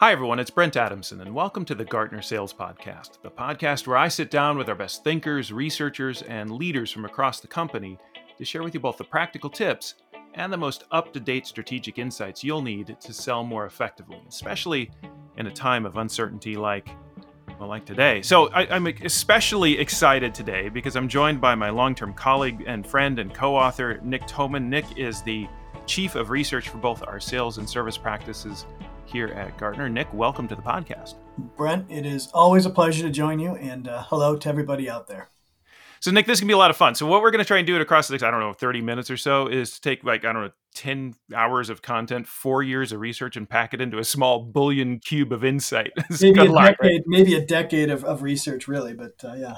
Hi, 0.00 0.12
everyone. 0.12 0.38
It's 0.38 0.48
Brent 0.48 0.78
Adamson, 0.78 1.20
and 1.20 1.34
welcome 1.34 1.62
to 1.66 1.74
the 1.74 1.84
Gartner 1.84 2.22
Sales 2.22 2.54
Podcast, 2.54 3.20
the 3.20 3.30
podcast 3.30 3.86
where 3.86 3.98
I 3.98 4.08
sit 4.08 4.30
down 4.30 4.56
with 4.56 4.70
our 4.70 4.74
best 4.74 5.04
thinkers, 5.04 5.52
researchers, 5.52 6.22
and 6.22 6.50
leaders 6.50 6.90
from 6.90 7.04
across 7.04 7.40
the 7.40 7.46
company 7.46 7.98
to 8.38 8.44
share 8.46 8.62
with 8.62 8.72
you 8.72 8.80
both 8.80 8.96
the 8.96 9.04
practical 9.04 9.50
tips 9.50 9.96
and 10.32 10.50
the 10.50 10.56
most 10.56 10.84
up 10.90 11.12
to 11.12 11.20
date 11.20 11.46
strategic 11.46 11.98
insights 11.98 12.42
you'll 12.42 12.62
need 12.62 12.96
to 12.98 13.12
sell 13.12 13.44
more 13.44 13.66
effectively, 13.66 14.18
especially 14.26 14.90
in 15.36 15.48
a 15.48 15.50
time 15.50 15.84
of 15.84 15.98
uncertainty 15.98 16.56
like 16.56 16.88
well, 17.58 17.68
like 17.68 17.84
today. 17.84 18.22
So 18.22 18.48
I, 18.52 18.74
am 18.74 18.86
especially 18.86 19.78
excited 19.78 20.34
today 20.34 20.70
because 20.70 20.96
I'm 20.96 21.08
joined 21.08 21.42
by 21.42 21.54
my 21.54 21.68
long-term 21.68 22.14
colleague 22.14 22.64
and 22.66 22.86
friend 22.86 23.18
and 23.18 23.34
co-author 23.34 24.00
Nick 24.02 24.22
Toman. 24.22 24.64
Nick 24.64 24.96
is 24.96 25.20
the 25.20 25.46
chief 25.84 26.14
of 26.14 26.30
research 26.30 26.70
for 26.70 26.78
both 26.78 27.02
our 27.06 27.20
sales 27.20 27.58
and 27.58 27.68
service 27.68 27.98
practices 27.98 28.64
here 29.10 29.28
at 29.28 29.56
Gartner. 29.58 29.88
Nick, 29.88 30.12
welcome 30.14 30.46
to 30.48 30.54
the 30.54 30.62
podcast. 30.62 31.14
Brent, 31.56 31.90
it 31.90 32.06
is 32.06 32.28
always 32.32 32.66
a 32.66 32.70
pleasure 32.70 33.02
to 33.02 33.10
join 33.10 33.38
you, 33.38 33.56
and 33.56 33.88
uh, 33.88 34.04
hello 34.04 34.36
to 34.36 34.48
everybody 34.48 34.88
out 34.88 35.08
there. 35.08 35.28
So, 36.00 36.10
Nick, 36.10 36.24
this 36.24 36.38
can 36.38 36.48
be 36.48 36.54
a 36.54 36.58
lot 36.58 36.70
of 36.70 36.78
fun. 36.78 36.94
So, 36.94 37.06
what 37.06 37.20
we're 37.20 37.30
gonna 37.30 37.44
try 37.44 37.58
and 37.58 37.66
do 37.66 37.76
it 37.76 37.82
across 37.82 38.08
the 38.08 38.14
next, 38.14 38.22
I 38.22 38.30
don't 38.30 38.40
know, 38.40 38.54
30 38.54 38.80
minutes 38.80 39.10
or 39.10 39.18
so 39.18 39.48
is 39.48 39.72
to 39.72 39.80
take 39.82 40.02
like, 40.02 40.24
I 40.24 40.32
don't 40.32 40.44
know, 40.44 40.50
10 40.74 41.14
hours 41.34 41.68
of 41.68 41.82
content, 41.82 42.26
four 42.26 42.62
years 42.62 42.92
of 42.92 43.00
research, 43.00 43.36
and 43.36 43.48
pack 43.48 43.74
it 43.74 43.82
into 43.82 43.98
a 43.98 44.04
small 44.04 44.40
bullion 44.40 44.98
cube 44.98 45.30
of 45.30 45.44
insight. 45.44 45.92
maybe, 46.22 46.40
a 46.40 46.46
decade, 46.46 46.76
right? 46.80 47.00
maybe 47.06 47.34
a 47.34 47.44
decade 47.44 47.90
of, 47.90 48.02
of 48.04 48.22
research, 48.22 48.66
really, 48.66 48.94
but 48.94 49.12
uh, 49.22 49.34
yeah. 49.34 49.56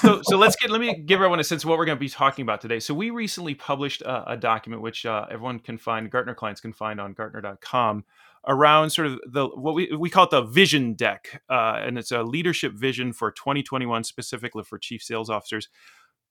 so, 0.00 0.20
so 0.24 0.36
let's 0.36 0.54
get, 0.54 0.70
let 0.70 0.80
me 0.80 0.94
give 0.94 1.16
everyone 1.16 1.40
a 1.40 1.44
sense 1.44 1.64
of 1.64 1.68
what 1.68 1.78
we're 1.78 1.86
gonna 1.86 1.98
be 1.98 2.08
talking 2.08 2.44
about 2.44 2.60
today. 2.60 2.78
So, 2.78 2.94
we 2.94 3.10
recently 3.10 3.56
published 3.56 4.02
a, 4.02 4.32
a 4.32 4.36
document 4.36 4.82
which 4.82 5.04
uh, 5.04 5.26
everyone 5.30 5.58
can 5.58 5.78
find, 5.78 6.08
Gartner 6.08 6.34
clients 6.34 6.60
can 6.60 6.72
find 6.72 7.00
on 7.00 7.12
Gartner.com 7.12 8.04
around 8.46 8.90
sort 8.90 9.06
of 9.06 9.20
the 9.30 9.46
what 9.46 9.74
we 9.74 9.94
we 9.96 10.10
call 10.10 10.24
it 10.24 10.30
the 10.30 10.42
vision 10.42 10.94
deck, 10.94 11.42
uh, 11.48 11.80
and 11.84 11.98
it's 11.98 12.10
a 12.10 12.22
leadership 12.22 12.72
vision 12.72 13.12
for 13.12 13.30
2021 13.30 14.04
specifically 14.04 14.64
for 14.64 14.78
chief 14.78 15.02
sales 15.02 15.30
officers. 15.30 15.68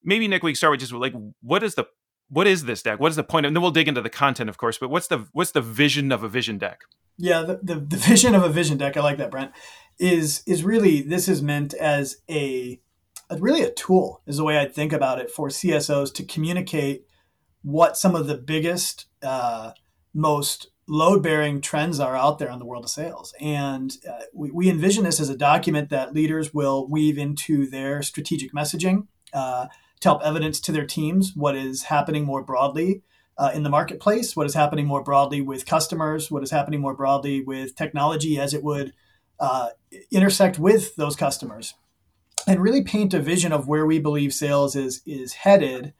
Maybe 0.03 0.27
Nick, 0.27 0.43
we 0.43 0.55
start 0.55 0.71
with 0.71 0.79
just 0.79 0.93
like 0.93 1.13
what 1.41 1.63
is 1.63 1.75
the 1.75 1.85
what 2.29 2.47
is 2.47 2.63
this 2.63 2.81
deck? 2.81 2.99
What 2.99 3.09
is 3.09 3.17
the 3.17 3.23
point? 3.23 3.45
And 3.45 3.55
then 3.55 3.61
we'll 3.61 3.71
dig 3.71 3.89
into 3.89 4.01
the 4.01 4.09
content, 4.09 4.49
of 4.49 4.57
course. 4.57 4.77
But 4.77 4.89
what's 4.89 5.07
the 5.07 5.27
what's 5.33 5.51
the 5.51 5.61
vision 5.61 6.11
of 6.11 6.23
a 6.23 6.29
vision 6.29 6.57
deck? 6.57 6.81
Yeah, 7.17 7.41
the, 7.41 7.59
the, 7.61 7.75
the 7.75 7.97
vision 7.97 8.35
of 8.35 8.43
a 8.43 8.49
vision 8.49 8.77
deck. 8.77 8.97
I 8.97 9.01
like 9.01 9.17
that, 9.17 9.31
Brent. 9.31 9.51
Is 9.99 10.43
is 10.47 10.63
really 10.63 11.01
this 11.01 11.27
is 11.27 11.41
meant 11.41 11.73
as 11.75 12.17
a, 12.29 12.79
a 13.29 13.37
really 13.37 13.61
a 13.61 13.71
tool 13.71 14.21
is 14.25 14.37
the 14.37 14.43
way 14.43 14.59
I 14.59 14.65
think 14.65 14.93
about 14.93 15.19
it 15.19 15.29
for 15.29 15.49
CSOs 15.49 16.13
to 16.15 16.25
communicate 16.25 17.05
what 17.61 17.97
some 17.97 18.15
of 18.15 18.25
the 18.25 18.37
biggest, 18.37 19.05
uh, 19.21 19.73
most 20.13 20.70
load 20.91 21.23
bearing 21.23 21.61
trends 21.61 22.01
are 22.01 22.17
out 22.17 22.37
there 22.37 22.51
in 22.51 22.59
the 22.59 22.65
world 22.65 22.83
of 22.83 22.89
sales. 22.89 23.33
And 23.39 23.95
uh, 24.07 24.23
we, 24.33 24.51
we, 24.51 24.69
envision 24.69 25.05
this 25.05 25.21
as 25.21 25.29
a 25.29 25.37
document 25.37 25.89
that 25.89 26.13
leaders 26.13 26.53
will 26.53 26.85
weave 26.85 27.17
into 27.17 27.65
their 27.65 28.03
strategic 28.03 28.51
messaging 28.51 29.07
uh, 29.31 29.67
to 30.01 30.07
help 30.09 30.21
evidence 30.21 30.59
to 30.59 30.73
their 30.73 30.85
teams 30.85 31.31
what 31.33 31.55
is 31.55 31.83
happening 31.83 32.25
more 32.25 32.43
broadly 32.43 33.03
uh, 33.37 33.51
in 33.53 33.63
the 33.63 33.69
marketplace, 33.69 34.35
what 34.35 34.45
is 34.45 34.53
happening 34.53 34.85
more 34.85 35.01
broadly 35.01 35.39
with 35.39 35.65
customers, 35.65 36.29
what 36.29 36.43
is 36.43 36.51
happening 36.51 36.81
more 36.81 36.93
broadly 36.93 37.41
with 37.41 37.73
technology 37.77 38.37
as 38.37 38.53
it 38.53 38.61
would 38.61 38.91
uh, 39.39 39.69
intersect 40.11 40.59
with 40.59 40.97
those 40.97 41.15
customers. 41.15 41.73
And 42.45 42.61
really 42.61 42.83
paint 42.83 43.13
a 43.13 43.21
vision 43.21 43.53
of 43.53 43.65
where 43.65 43.85
we 43.85 43.99
believe 43.99 44.33
sales 44.33 44.75
is, 44.75 45.01
is 45.05 45.31
headed 45.33 45.93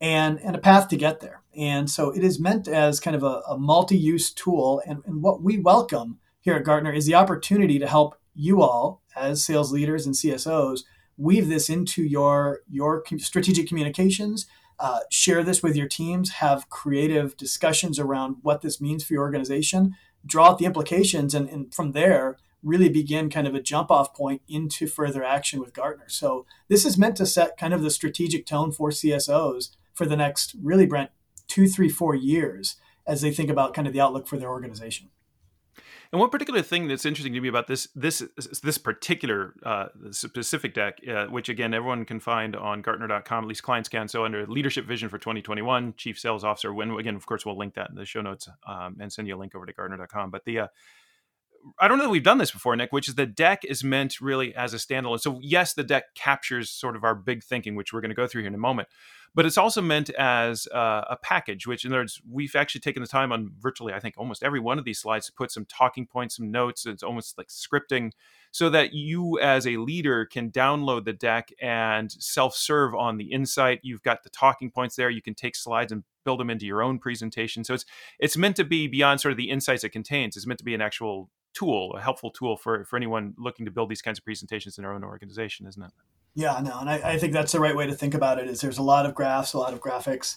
and, 0.00 0.38
and 0.38 0.54
a 0.54 0.60
path 0.60 0.86
to 0.88 0.96
get 0.96 1.18
there. 1.18 1.42
And 1.56 1.90
so 1.90 2.10
it 2.10 2.22
is 2.22 2.38
meant 2.38 2.68
as 2.68 3.00
kind 3.00 3.16
of 3.16 3.22
a, 3.22 3.42
a 3.48 3.58
multi 3.58 3.96
use 3.96 4.30
tool. 4.30 4.82
And, 4.86 5.02
and 5.06 5.22
what 5.22 5.42
we 5.42 5.58
welcome 5.58 6.18
here 6.40 6.54
at 6.54 6.64
Gartner 6.64 6.92
is 6.92 7.06
the 7.06 7.14
opportunity 7.14 7.78
to 7.78 7.86
help 7.86 8.16
you 8.34 8.62
all, 8.62 9.02
as 9.16 9.42
sales 9.42 9.72
leaders 9.72 10.04
and 10.06 10.14
CSOs, 10.14 10.80
weave 11.16 11.48
this 11.48 11.70
into 11.70 12.02
your, 12.02 12.60
your 12.70 13.02
strategic 13.18 13.66
communications. 13.66 14.46
Uh, 14.78 15.00
share 15.10 15.42
this 15.42 15.62
with 15.62 15.74
your 15.74 15.88
teams, 15.88 16.32
have 16.32 16.68
creative 16.68 17.34
discussions 17.38 17.98
around 17.98 18.36
what 18.42 18.60
this 18.60 18.78
means 18.78 19.02
for 19.02 19.14
your 19.14 19.22
organization, 19.22 19.96
draw 20.26 20.50
out 20.50 20.58
the 20.58 20.66
implications, 20.66 21.34
and, 21.34 21.48
and 21.48 21.74
from 21.74 21.92
there, 21.92 22.36
really 22.62 22.90
begin 22.90 23.30
kind 23.30 23.46
of 23.46 23.54
a 23.54 23.62
jump 23.62 23.90
off 23.90 24.12
point 24.12 24.42
into 24.48 24.86
further 24.86 25.24
action 25.24 25.60
with 25.60 25.72
Gartner. 25.72 26.08
So, 26.08 26.44
this 26.68 26.84
is 26.84 26.98
meant 26.98 27.16
to 27.16 27.24
set 27.24 27.56
kind 27.56 27.72
of 27.72 27.82
the 27.82 27.90
strategic 27.90 28.44
tone 28.44 28.70
for 28.70 28.90
CSOs 28.90 29.70
for 29.94 30.04
the 30.04 30.16
next, 30.16 30.54
really, 30.62 30.84
Brent, 30.84 31.10
two, 31.48 31.68
three, 31.68 31.88
four 31.88 32.14
years 32.14 32.76
as 33.06 33.20
they 33.20 33.30
think 33.30 33.50
about 33.50 33.74
kind 33.74 33.86
of 33.86 33.92
the 33.92 34.00
outlook 34.00 34.26
for 34.26 34.36
their 34.36 34.50
organization. 34.50 35.10
And 36.12 36.20
one 36.20 36.30
particular 36.30 36.62
thing 36.62 36.88
that's 36.88 37.04
interesting 37.04 37.34
to 37.34 37.40
me 37.40 37.48
about 37.48 37.66
this 37.66 37.88
this 37.94 38.22
this 38.62 38.78
particular 38.78 39.54
uh, 39.64 39.86
specific 40.12 40.72
deck, 40.72 40.98
uh, 41.08 41.26
which 41.26 41.48
again 41.48 41.74
everyone 41.74 42.04
can 42.04 42.20
find 42.20 42.54
on 42.54 42.80
Gartner.com, 42.80 43.44
at 43.44 43.48
least 43.48 43.62
clients 43.64 43.88
can. 43.88 44.06
So 44.06 44.24
under 44.24 44.46
Leadership 44.46 44.86
Vision 44.86 45.08
for 45.08 45.18
2021, 45.18 45.94
Chief 45.96 46.18
Sales 46.18 46.44
Officer. 46.44 46.72
When 46.72 46.90
again, 46.92 47.16
of 47.16 47.26
course, 47.26 47.44
we'll 47.44 47.58
link 47.58 47.74
that 47.74 47.90
in 47.90 47.96
the 47.96 48.04
show 48.04 48.22
notes 48.22 48.48
um, 48.66 48.96
and 49.00 49.12
send 49.12 49.26
you 49.26 49.36
a 49.36 49.38
link 49.38 49.54
over 49.54 49.66
to 49.66 49.72
Gartner.com. 49.72 50.30
But 50.30 50.44
the 50.44 50.60
uh, 50.60 50.66
I 51.80 51.88
don't 51.88 51.98
know 51.98 52.04
that 52.04 52.10
we've 52.10 52.22
done 52.22 52.38
this 52.38 52.52
before, 52.52 52.76
Nick, 52.76 52.92
which 52.92 53.08
is 53.08 53.16
the 53.16 53.26
deck 53.26 53.64
is 53.64 53.82
meant 53.82 54.20
really 54.20 54.54
as 54.54 54.72
a 54.74 54.76
standalone. 54.76 55.20
So 55.20 55.40
yes, 55.42 55.74
the 55.74 55.82
deck 55.82 56.14
captures 56.14 56.70
sort 56.70 56.94
of 56.94 57.02
our 57.02 57.16
big 57.16 57.42
thinking, 57.42 57.74
which 57.74 57.92
we're 57.92 58.00
going 58.00 58.10
to 58.10 58.14
go 58.14 58.28
through 58.28 58.42
here 58.42 58.48
in 58.48 58.54
a 58.54 58.58
moment 58.58 58.88
but 59.34 59.46
it's 59.46 59.58
also 59.58 59.82
meant 59.82 60.10
as 60.10 60.66
uh, 60.68 61.04
a 61.10 61.16
package, 61.16 61.66
which 61.66 61.84
in 61.84 61.92
other 61.92 62.00
words, 62.00 62.20
we've 62.30 62.56
actually 62.56 62.80
taken 62.80 63.02
the 63.02 63.08
time 63.08 63.32
on 63.32 63.50
virtually, 63.58 63.92
I 63.92 64.00
think, 64.00 64.14
almost 64.16 64.42
every 64.42 64.60
one 64.60 64.78
of 64.78 64.84
these 64.84 64.98
slides 64.98 65.26
to 65.26 65.32
put 65.32 65.50
some 65.50 65.64
talking 65.66 66.06
points, 66.06 66.36
some 66.36 66.50
notes. 66.50 66.86
It's 66.86 67.02
almost 67.02 67.36
like 67.38 67.48
scripting 67.48 68.12
so 68.50 68.70
that 68.70 68.94
you 68.94 69.38
as 69.40 69.66
a 69.66 69.76
leader 69.76 70.24
can 70.24 70.50
download 70.50 71.04
the 71.04 71.12
deck 71.12 71.50
and 71.60 72.10
self-serve 72.10 72.94
on 72.94 73.18
the 73.18 73.32
insight. 73.32 73.80
You've 73.82 74.02
got 74.02 74.22
the 74.22 74.30
talking 74.30 74.70
points 74.70 74.96
there. 74.96 75.10
You 75.10 75.20
can 75.20 75.34
take 75.34 75.54
slides 75.54 75.92
and 75.92 76.04
build 76.24 76.40
them 76.40 76.50
into 76.50 76.64
your 76.66 76.82
own 76.82 76.98
presentation. 76.98 77.64
So 77.64 77.74
it's 77.74 77.84
it's 78.18 78.36
meant 78.36 78.56
to 78.56 78.64
be 78.64 78.88
beyond 78.88 79.20
sort 79.20 79.32
of 79.32 79.38
the 79.38 79.50
insights 79.50 79.84
it 79.84 79.90
contains. 79.90 80.36
It's 80.36 80.46
meant 80.46 80.58
to 80.58 80.64
be 80.64 80.74
an 80.74 80.80
actual 80.80 81.30
tool, 81.54 81.94
a 81.96 82.00
helpful 82.00 82.30
tool 82.30 82.56
for 82.56 82.84
for 82.84 82.96
anyone 82.96 83.34
looking 83.38 83.66
to 83.66 83.72
build 83.72 83.90
these 83.90 84.02
kinds 84.02 84.18
of 84.18 84.24
presentations 84.24 84.78
in 84.78 84.82
their 84.82 84.92
own 84.92 85.04
organization, 85.04 85.66
isn't 85.66 85.82
it? 85.82 85.90
Yeah, 86.36 86.60
no, 86.62 86.78
and 86.80 86.90
I, 86.90 87.12
I, 87.12 87.18
think 87.18 87.32
that's 87.32 87.52
the 87.52 87.60
right 87.60 87.74
way 87.74 87.86
to 87.86 87.94
think 87.94 88.12
about 88.12 88.38
it. 88.38 88.46
Is 88.46 88.60
there's 88.60 88.76
a 88.76 88.82
lot 88.82 89.06
of 89.06 89.14
graphs, 89.14 89.54
a 89.54 89.58
lot 89.58 89.72
of 89.72 89.80
graphics, 89.80 90.36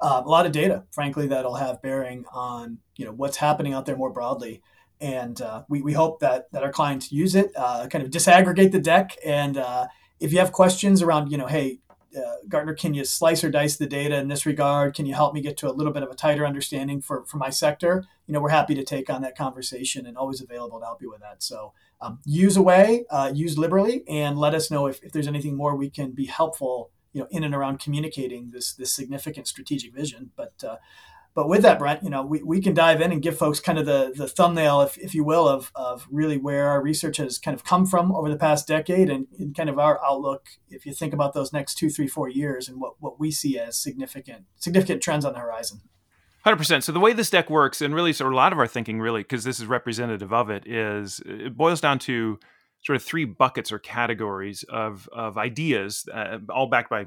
uh, 0.00 0.22
a 0.24 0.28
lot 0.28 0.46
of 0.46 0.52
data, 0.52 0.84
frankly, 0.92 1.26
that'll 1.26 1.56
have 1.56 1.82
bearing 1.82 2.24
on 2.32 2.78
you 2.94 3.04
know 3.04 3.10
what's 3.10 3.38
happening 3.38 3.74
out 3.74 3.84
there 3.84 3.96
more 3.96 4.12
broadly. 4.12 4.62
And 5.00 5.42
uh, 5.42 5.64
we, 5.68 5.82
we 5.82 5.94
hope 5.94 6.20
that 6.20 6.46
that 6.52 6.62
our 6.62 6.70
clients 6.70 7.10
use 7.10 7.34
it, 7.34 7.50
uh, 7.56 7.88
kind 7.88 8.04
of 8.04 8.10
disaggregate 8.10 8.70
the 8.70 8.78
deck, 8.78 9.16
and 9.26 9.58
uh, 9.58 9.88
if 10.20 10.32
you 10.32 10.38
have 10.38 10.52
questions 10.52 11.02
around, 11.02 11.32
you 11.32 11.36
know, 11.38 11.48
hey, 11.48 11.80
uh, 12.16 12.34
Gartner, 12.48 12.74
can 12.74 12.94
you 12.94 13.04
slice 13.04 13.42
or 13.42 13.50
dice 13.50 13.76
the 13.76 13.86
data 13.86 14.16
in 14.18 14.28
this 14.28 14.46
regard? 14.46 14.94
Can 14.94 15.06
you 15.06 15.14
help 15.14 15.34
me 15.34 15.40
get 15.40 15.56
to 15.56 15.68
a 15.68 15.72
little 15.72 15.92
bit 15.92 16.04
of 16.04 16.10
a 16.10 16.14
tighter 16.14 16.46
understanding 16.46 17.00
for, 17.00 17.24
for 17.24 17.38
my 17.38 17.50
sector? 17.50 18.04
You 18.28 18.34
know, 18.34 18.40
we're 18.40 18.50
happy 18.50 18.76
to 18.76 18.84
take 18.84 19.10
on 19.10 19.22
that 19.22 19.36
conversation 19.36 20.06
and 20.06 20.16
always 20.16 20.40
available 20.40 20.78
to 20.78 20.84
help 20.84 21.02
you 21.02 21.10
with 21.10 21.20
that. 21.20 21.42
So 21.42 21.72
um, 22.02 22.18
use 22.24 22.56
away, 22.56 23.04
uh, 23.10 23.30
use 23.34 23.56
liberally, 23.56 24.02
and 24.08 24.36
let 24.38 24.54
us 24.54 24.70
know 24.70 24.86
if, 24.86 25.02
if 25.02 25.12
there's 25.12 25.28
anything 25.28 25.56
more 25.56 25.76
we 25.76 25.90
can 25.90 26.10
be 26.10 26.26
helpful, 26.26 26.90
you 27.12 27.20
know, 27.20 27.28
in 27.30 27.44
and 27.44 27.54
around 27.54 27.78
communicating 27.78 28.50
this 28.50 28.74
this 28.74 28.92
significant 28.92 29.46
strategic 29.46 29.94
vision. 29.94 30.30
But 30.36 30.52
uh, 30.66 30.76
but 31.34 31.48
with 31.48 31.62
that, 31.62 31.78
Brent, 31.78 32.02
you 32.02 32.10
know, 32.10 32.22
we, 32.22 32.42
we 32.42 32.60
can 32.60 32.74
dive 32.74 33.00
in 33.00 33.10
and 33.10 33.22
give 33.22 33.38
folks 33.38 33.58
kind 33.58 33.78
of 33.78 33.86
the, 33.86 34.12
the 34.14 34.28
thumbnail, 34.28 34.82
if, 34.82 34.98
if 34.98 35.14
you 35.14 35.24
will, 35.24 35.48
of, 35.48 35.72
of 35.74 36.06
really 36.10 36.36
where 36.36 36.68
our 36.68 36.82
research 36.82 37.16
has 37.16 37.38
kind 37.38 37.54
of 37.54 37.64
come 37.64 37.86
from 37.86 38.12
over 38.12 38.28
the 38.28 38.36
past 38.36 38.68
decade 38.68 39.08
and, 39.08 39.26
and 39.38 39.56
kind 39.56 39.70
of 39.70 39.78
our 39.78 39.98
outlook, 40.04 40.48
if 40.68 40.84
you 40.84 40.92
think 40.92 41.14
about 41.14 41.32
those 41.32 41.52
next 41.52 41.76
two, 41.76 41.88
three, 41.88 42.06
four 42.06 42.28
years 42.28 42.68
and 42.68 42.80
what, 42.80 42.94
what 43.00 43.18
we 43.18 43.30
see 43.30 43.58
as 43.58 43.80
significant 43.80 44.44
significant 44.56 45.02
trends 45.02 45.24
on 45.24 45.32
the 45.32 45.38
horizon. 45.38 45.80
Hundred 46.44 46.56
percent. 46.56 46.82
So 46.82 46.90
the 46.92 47.00
way 47.00 47.12
this 47.12 47.30
deck 47.30 47.48
works, 47.48 47.80
and 47.80 47.94
really, 47.94 48.12
so 48.12 48.28
a 48.28 48.30
lot 48.30 48.52
of 48.52 48.58
our 48.58 48.66
thinking, 48.66 49.00
really, 49.00 49.22
because 49.22 49.44
this 49.44 49.60
is 49.60 49.66
representative 49.66 50.32
of 50.32 50.50
it, 50.50 50.66
is 50.66 51.20
it 51.24 51.56
boils 51.56 51.80
down 51.80 52.00
to 52.00 52.38
sort 52.84 52.96
of 52.96 53.02
three 53.02 53.24
buckets 53.24 53.70
or 53.70 53.78
categories 53.78 54.64
of 54.68 55.08
of 55.12 55.38
ideas, 55.38 56.04
uh, 56.12 56.38
all 56.50 56.66
backed 56.66 56.90
by 56.90 57.06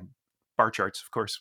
bar 0.58 0.72
charts, 0.72 1.02
of 1.02 1.12
course, 1.12 1.40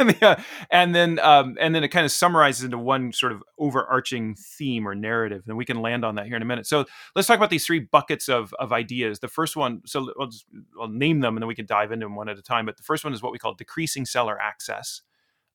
and 0.70 0.94
then 0.94 1.18
um, 1.18 1.56
and 1.60 1.74
then 1.74 1.84
it 1.84 1.88
kind 1.88 2.06
of 2.06 2.12
summarizes 2.12 2.64
into 2.64 2.78
one 2.78 3.12
sort 3.12 3.32
of 3.32 3.42
overarching 3.58 4.34
theme 4.36 4.88
or 4.88 4.94
narrative, 4.94 5.42
and 5.46 5.58
we 5.58 5.66
can 5.66 5.82
land 5.82 6.02
on 6.02 6.14
that 6.14 6.24
here 6.26 6.36
in 6.36 6.42
a 6.42 6.46
minute. 6.46 6.66
So 6.66 6.86
let's 7.14 7.28
talk 7.28 7.36
about 7.36 7.50
these 7.50 7.66
three 7.66 7.80
buckets 7.80 8.28
of 8.28 8.54
of 8.58 8.72
ideas. 8.72 9.18
The 9.20 9.28
first 9.28 9.54
one, 9.54 9.82
so 9.84 10.10
I'll, 10.18 10.28
just, 10.28 10.46
I'll 10.80 10.88
name 10.88 11.20
them, 11.20 11.36
and 11.36 11.42
then 11.42 11.48
we 11.48 11.54
can 11.54 11.66
dive 11.66 11.92
into 11.92 12.06
them 12.06 12.16
one 12.16 12.30
at 12.30 12.38
a 12.38 12.42
time. 12.42 12.64
But 12.64 12.78
the 12.78 12.82
first 12.82 13.04
one 13.04 13.12
is 13.12 13.22
what 13.22 13.32
we 13.32 13.38
call 13.38 13.52
decreasing 13.52 14.06
seller 14.06 14.40
access. 14.40 15.02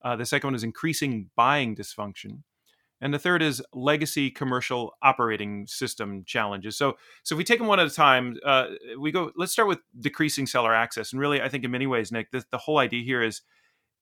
Uh, 0.02 0.16
the 0.16 0.26
second 0.26 0.48
one 0.48 0.56
is 0.56 0.64
increasing 0.64 1.30
buying 1.36 1.76
dysfunction. 1.76 2.44
And 3.02 3.14
the 3.14 3.20
third 3.20 3.42
is 3.42 3.64
legacy 3.74 4.30
commercial 4.30 4.94
operating 5.02 5.68
system 5.68 6.24
challenges. 6.26 6.78
So, 6.78 6.98
so 7.24 7.36
if 7.36 7.38
we 7.38 7.46
take 7.46 7.60
them 7.60 7.68
one 7.68 7.80
at 7.80 7.88
a 7.88 7.92
time, 7.92 8.36
uh, 8.46 8.68
we 9.00 9.12
go. 9.12 9.32
Let's 9.38 9.54
start 9.54 9.70
with 9.70 9.80
decreasing 9.98 10.46
seller 10.46 10.74
access. 10.74 11.14
And 11.14 11.20
really, 11.20 11.42
I 11.42 11.48
think 11.48 11.64
in 11.64 11.72
many 11.72 11.88
ways, 11.88 12.12
Nick, 12.12 12.32
the, 12.32 12.44
the 12.52 12.58
whole 12.58 12.78
idea 12.78 13.04
here 13.04 13.24
is 13.24 13.42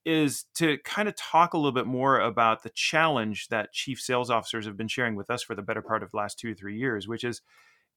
is 0.04 0.46
to 0.56 0.78
kind 0.86 1.10
of 1.10 1.16
talk 1.18 1.54
a 1.54 1.58
little 1.58 1.74
bit 1.74 1.86
more 1.86 2.20
about 2.20 2.64
the 2.64 2.70
challenge 2.70 3.50
that 3.50 3.74
chief 3.74 4.00
sales 4.00 4.30
officers 4.30 4.66
have 4.66 4.78
been 4.78 4.88
sharing 4.88 5.16
with 5.16 5.30
us 5.30 5.44
for 5.44 5.54
the 5.54 5.62
better 5.62 5.82
part 5.82 6.02
of 6.02 6.10
the 6.12 6.18
last 6.18 6.40
two 6.40 6.52
or 6.52 6.56
three 6.56 6.78
years, 6.78 7.10
which 7.10 7.26
is 7.26 7.42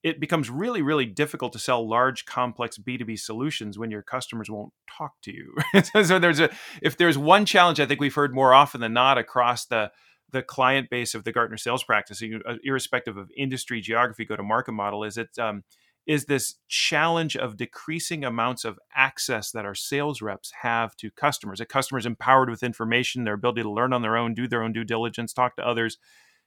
it 0.03 0.19
becomes 0.19 0.49
really, 0.49 0.81
really 0.81 1.05
difficult 1.05 1.53
to 1.53 1.59
sell 1.59 1.87
large, 1.87 2.25
complex 2.25 2.77
B2B 2.77 3.19
solutions 3.19 3.77
when 3.77 3.91
your 3.91 4.01
customers 4.01 4.49
won't 4.49 4.73
talk 4.89 5.13
to 5.23 5.31
you. 5.31 5.55
so 6.03 6.17
there's 6.19 6.39
a 6.39 6.49
if 6.81 6.97
there's 6.97 7.17
one 7.17 7.45
challenge 7.45 7.79
I 7.79 7.85
think 7.85 7.99
we've 7.99 8.15
heard 8.15 8.33
more 8.33 8.53
often 8.53 8.81
than 8.81 8.93
not 8.93 9.17
across 9.17 9.65
the 9.65 9.91
the 10.31 10.41
client 10.41 10.89
base 10.89 11.13
of 11.13 11.25
the 11.25 11.31
Gartner 11.31 11.57
sales 11.57 11.83
practice, 11.83 12.23
uh, 12.23 12.55
irrespective 12.63 13.17
of 13.17 13.29
industry, 13.35 13.81
geography, 13.81 14.23
go 14.23 14.37
to 14.37 14.43
market 14.43 14.71
model, 14.71 15.03
is 15.03 15.17
it 15.17 15.37
um, 15.37 15.63
is 16.07 16.25
this 16.25 16.55
challenge 16.67 17.37
of 17.37 17.57
decreasing 17.57 18.23
amounts 18.23 18.65
of 18.65 18.79
access 18.95 19.51
that 19.51 19.65
our 19.65 19.75
sales 19.75 20.21
reps 20.21 20.51
have 20.61 20.95
to 20.97 21.11
customers. 21.11 21.59
A 21.59 21.65
customer's 21.65 22.07
empowered 22.07 22.49
with 22.49 22.63
information, 22.63 23.23
their 23.23 23.35
ability 23.35 23.61
to 23.61 23.71
learn 23.71 23.93
on 23.93 24.01
their 24.01 24.17
own, 24.17 24.33
do 24.33 24.47
their 24.47 24.63
own 24.63 24.73
due 24.73 24.83
diligence, 24.83 25.31
talk 25.31 25.55
to 25.57 25.67
others, 25.67 25.97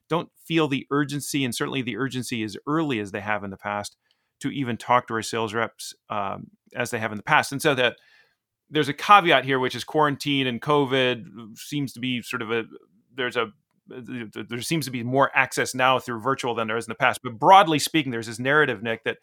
don't 0.08 0.30
feel 0.44 0.68
the 0.68 0.86
urgency, 0.90 1.44
and 1.44 1.54
certainly 1.54 1.82
the 1.82 1.96
urgency 1.96 2.42
as 2.42 2.56
early 2.66 3.00
as 3.00 3.10
they 3.10 3.20
have 3.20 3.44
in 3.44 3.50
the 3.50 3.56
past, 3.56 3.96
to 4.40 4.50
even 4.50 4.76
talk 4.76 5.06
to 5.06 5.14
our 5.14 5.22
sales 5.22 5.54
reps 5.54 5.94
um, 6.10 6.48
as 6.74 6.90
they 6.90 6.98
have 6.98 7.12
in 7.12 7.16
the 7.16 7.22
past. 7.22 7.52
And 7.52 7.62
so 7.62 7.74
that 7.74 7.96
there's 8.70 8.88
a 8.88 8.94
caveat 8.94 9.44
here, 9.44 9.58
which 9.58 9.74
is 9.74 9.84
quarantine 9.84 10.46
and 10.46 10.60
COVID 10.60 11.56
seems 11.56 11.92
to 11.92 12.00
be 12.00 12.22
sort 12.22 12.42
of 12.42 12.50
a 12.50 12.64
there's 13.14 13.36
a 13.36 13.52
there 13.86 14.60
seems 14.62 14.86
to 14.86 14.90
be 14.90 15.02
more 15.02 15.30
access 15.34 15.74
now 15.74 15.98
through 15.98 16.20
virtual 16.20 16.54
than 16.54 16.68
there 16.68 16.76
is 16.76 16.86
in 16.86 16.90
the 16.90 16.94
past. 16.94 17.20
But 17.22 17.38
broadly 17.38 17.78
speaking, 17.78 18.12
there's 18.12 18.26
this 18.26 18.38
narrative, 18.38 18.82
Nick, 18.82 19.04
that 19.04 19.18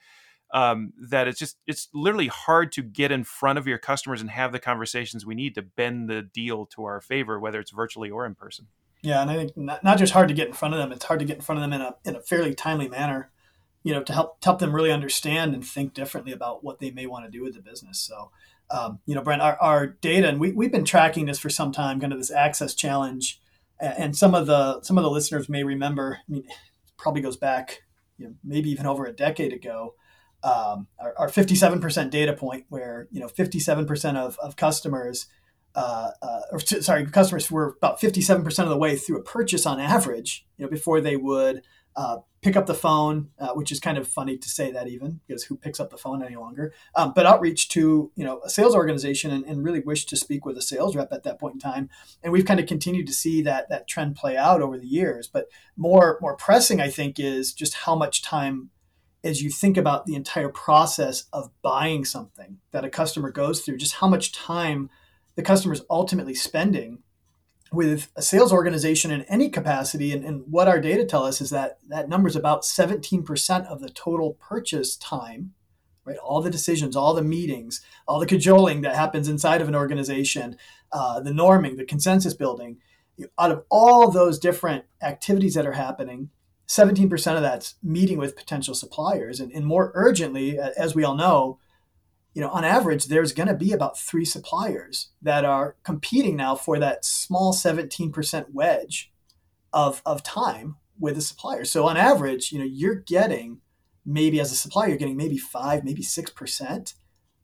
um, 0.53 0.93
that 1.09 1.27
it's 1.27 1.39
just 1.39 1.57
it's 1.65 1.89
literally 1.93 2.27
hard 2.27 2.71
to 2.73 2.83
get 2.83 3.11
in 3.11 3.23
front 3.23 3.57
of 3.57 3.67
your 3.67 3.77
customers 3.77 4.21
and 4.21 4.29
have 4.29 4.51
the 4.51 4.59
conversations 4.59 5.25
we 5.25 5.35
need 5.35 5.55
to 5.55 5.61
bend 5.61 6.09
the 6.09 6.21
deal 6.21 6.65
to 6.67 6.83
our 6.83 7.01
favor, 7.01 7.39
whether 7.39 7.59
it's 7.59 7.71
virtually 7.71 8.09
or 8.09 8.25
in 8.25 8.35
person. 8.35 8.67
Yeah, 9.01 9.21
and 9.21 9.31
I 9.31 9.35
think 9.35 9.57
not, 9.57 9.83
not 9.83 9.97
just 9.97 10.13
hard 10.13 10.27
to 10.27 10.33
get 10.33 10.47
in 10.47 10.53
front 10.53 10.73
of 10.73 10.79
them; 10.79 10.91
it's 10.91 11.05
hard 11.05 11.19
to 11.19 11.25
get 11.25 11.37
in 11.37 11.41
front 11.41 11.59
of 11.59 11.63
them 11.63 11.73
in 11.73 11.81
a 11.81 11.95
in 12.05 12.15
a 12.15 12.21
fairly 12.21 12.53
timely 12.53 12.87
manner. 12.87 13.31
You 13.83 13.93
know, 13.93 14.03
to 14.03 14.13
help 14.13 14.43
help 14.43 14.59
them 14.59 14.75
really 14.75 14.91
understand 14.91 15.55
and 15.55 15.65
think 15.65 15.93
differently 15.93 16.31
about 16.31 16.63
what 16.63 16.79
they 16.79 16.91
may 16.91 17.07
want 17.07 17.25
to 17.25 17.31
do 17.31 17.43
with 17.43 17.55
the 17.55 17.61
business. 17.61 17.99
So, 17.99 18.29
um, 18.69 18.99
you 19.07 19.15
know, 19.15 19.23
Brent, 19.23 19.41
our, 19.41 19.57
our 19.59 19.87
data, 19.87 20.27
and 20.27 20.39
we 20.39 20.51
we've 20.51 20.71
been 20.71 20.85
tracking 20.85 21.25
this 21.25 21.39
for 21.39 21.49
some 21.49 21.71
time, 21.71 21.99
kind 21.99 22.13
of 22.13 22.19
this 22.19 22.29
access 22.29 22.75
challenge 22.75 23.41
and 23.81 24.15
some 24.15 24.35
of 24.35 24.47
the 24.47 24.81
some 24.81 24.97
of 24.97 25.03
the 25.03 25.09
listeners 25.09 25.49
may 25.49 25.63
remember. 25.63 26.19
I 26.19 26.31
mean, 26.31 26.43
probably 26.97 27.21
goes 27.21 27.37
back, 27.37 27.81
you 28.17 28.27
know, 28.27 28.35
maybe 28.43 28.69
even 28.69 28.85
over 28.85 29.05
a 29.05 29.11
decade 29.11 29.53
ago. 29.53 29.95
Um, 30.43 30.87
our, 30.99 31.13
our 31.17 31.29
57% 31.29 32.09
data 32.09 32.33
point, 32.33 32.65
where 32.69 33.07
you 33.11 33.19
know 33.19 33.27
57% 33.27 34.15
of, 34.15 34.37
of 34.39 34.55
customers, 34.55 35.27
uh, 35.75 36.11
uh, 36.21 36.41
or 36.51 36.59
sorry, 36.59 37.05
customers 37.05 37.49
were 37.49 37.75
about 37.77 37.99
57% 37.99 38.45
of 38.63 38.69
the 38.69 38.77
way 38.77 38.95
through 38.95 39.19
a 39.19 39.23
purchase 39.23 39.65
on 39.65 39.79
average, 39.79 40.45
you 40.57 40.65
know, 40.65 40.69
before 40.69 41.01
they 41.01 41.15
would 41.15 41.63
uh, 41.95 42.17
pick 42.41 42.55
up 42.55 42.65
the 42.65 42.73
phone, 42.73 43.29
uh, 43.39 43.53
which 43.53 43.71
is 43.71 43.79
kind 43.79 43.97
of 43.97 44.07
funny 44.07 44.37
to 44.37 44.49
say 44.49 44.71
that 44.71 44.87
even 44.87 45.19
because 45.27 45.43
who 45.43 45.57
picks 45.57 45.79
up 45.79 45.89
the 45.89 45.97
phone 45.97 46.23
any 46.23 46.35
longer? 46.35 46.73
Um, 46.95 47.13
but 47.15 47.25
outreach 47.25 47.69
to 47.69 48.11
you 48.15 48.23
know 48.23 48.41
a 48.43 48.49
sales 48.49 48.75
organization 48.75 49.31
and, 49.31 49.45
and, 49.45 49.63
really 49.63 49.81
wish 49.81 50.05
to 50.05 50.17
speak 50.17 50.45
with 50.45 50.57
a 50.57 50.61
sales 50.61 50.95
rep 50.95 51.11
at 51.11 51.23
that 51.23 51.39
point 51.39 51.55
in 51.55 51.59
time, 51.59 51.89
and 52.23 52.31
we've 52.31 52.45
kind 52.45 52.59
of 52.59 52.65
continued 52.65 53.07
to 53.07 53.13
see 53.13 53.41
that 53.43 53.69
that 53.69 53.87
trend 53.87 54.15
play 54.15 54.37
out 54.37 54.61
over 54.61 54.77
the 54.77 54.87
years. 54.87 55.27
But 55.27 55.47
more 55.75 56.17
more 56.21 56.35
pressing, 56.35 56.79
I 56.79 56.89
think, 56.89 57.19
is 57.19 57.53
just 57.53 57.73
how 57.73 57.95
much 57.95 58.21
time 58.21 58.69
as 59.23 59.43
you 59.43 59.49
think 59.49 59.77
about 59.77 60.05
the 60.05 60.15
entire 60.15 60.49
process 60.49 61.25
of 61.31 61.51
buying 61.61 62.05
something 62.05 62.57
that 62.71 62.85
a 62.85 62.89
customer 62.89 63.31
goes 63.31 63.61
through, 63.61 63.77
just 63.77 63.95
how 63.95 64.07
much 64.07 64.31
time 64.31 64.89
the 65.35 65.43
customer 65.43 65.73
is 65.73 65.83
ultimately 65.89 66.35
spending 66.35 66.99
with 67.71 68.11
a 68.15 68.21
sales 68.21 68.51
organization 68.51 69.11
in 69.11 69.21
any 69.23 69.49
capacity. 69.49 70.11
And, 70.11 70.25
and, 70.25 70.43
what 70.47 70.67
our 70.67 70.81
data 70.81 71.05
tell 71.05 71.23
us 71.23 71.39
is 71.39 71.51
that 71.51 71.79
that 71.87 72.09
number 72.09 72.27
is 72.27 72.35
about 72.35 72.63
17% 72.63 73.65
of 73.67 73.79
the 73.79 73.89
total 73.89 74.33
purchase 74.33 74.95
time 74.95 75.53
right? 76.03 76.17
All 76.17 76.41
the 76.41 76.49
decisions 76.49 76.95
all 76.95 77.13
the 77.13 77.21
meetings 77.21 77.79
all 78.07 78.19
the 78.19 78.25
cajoling 78.25 78.81
that 78.81 78.95
happens 78.95 79.27
inside 79.27 79.61
of 79.61 79.67
an 79.67 79.75
organization 79.75 80.57
uh, 80.91 81.19
the 81.19 81.29
norming 81.29 81.77
the 81.77 81.85
consensus 81.85 82.33
building 82.33 82.77
out 83.37 83.51
of 83.51 83.63
all 83.69 84.09
those 84.09 84.39
different 84.39 84.85
activities 85.03 85.53
that 85.53 85.67
are 85.67 85.73
happening 85.73 86.31
17% 86.71 87.35
of 87.35 87.41
that's 87.41 87.75
meeting 87.83 88.17
with 88.17 88.37
potential 88.37 88.73
suppliers. 88.73 89.41
And, 89.41 89.51
and 89.51 89.65
more 89.65 89.91
urgently 89.93 90.57
as 90.57 90.95
we 90.95 91.03
all 91.03 91.15
know 91.15 91.59
you 92.33 92.41
know, 92.41 92.49
on 92.49 92.63
average, 92.63 93.05
there's 93.05 93.33
going 93.33 93.47
to 93.47 93.55
be 93.55 93.73
about 93.73 93.99
three 93.99 94.25
suppliers 94.25 95.09
that 95.21 95.43
are 95.43 95.75
competing 95.83 96.35
now 96.37 96.55
for 96.55 96.79
that 96.79 97.03
small 97.03 97.53
17% 97.53 98.45
wedge 98.51 99.11
of, 99.73 100.01
of 100.05 100.23
time 100.23 100.77
with 100.99 101.17
a 101.17 101.21
supplier. 101.21 101.65
So 101.65 101.87
on 101.87 101.97
average, 101.97 102.51
you 102.51 102.59
know, 102.59 102.65
you're 102.65 102.95
getting 102.95 103.59
maybe 104.05 104.39
as 104.39 104.51
a 104.51 104.55
supplier, 104.55 104.89
you're 104.89 104.97
getting 104.97 105.17
maybe 105.17 105.37
five, 105.37 105.83
maybe 105.83 106.03
6% 106.03 106.93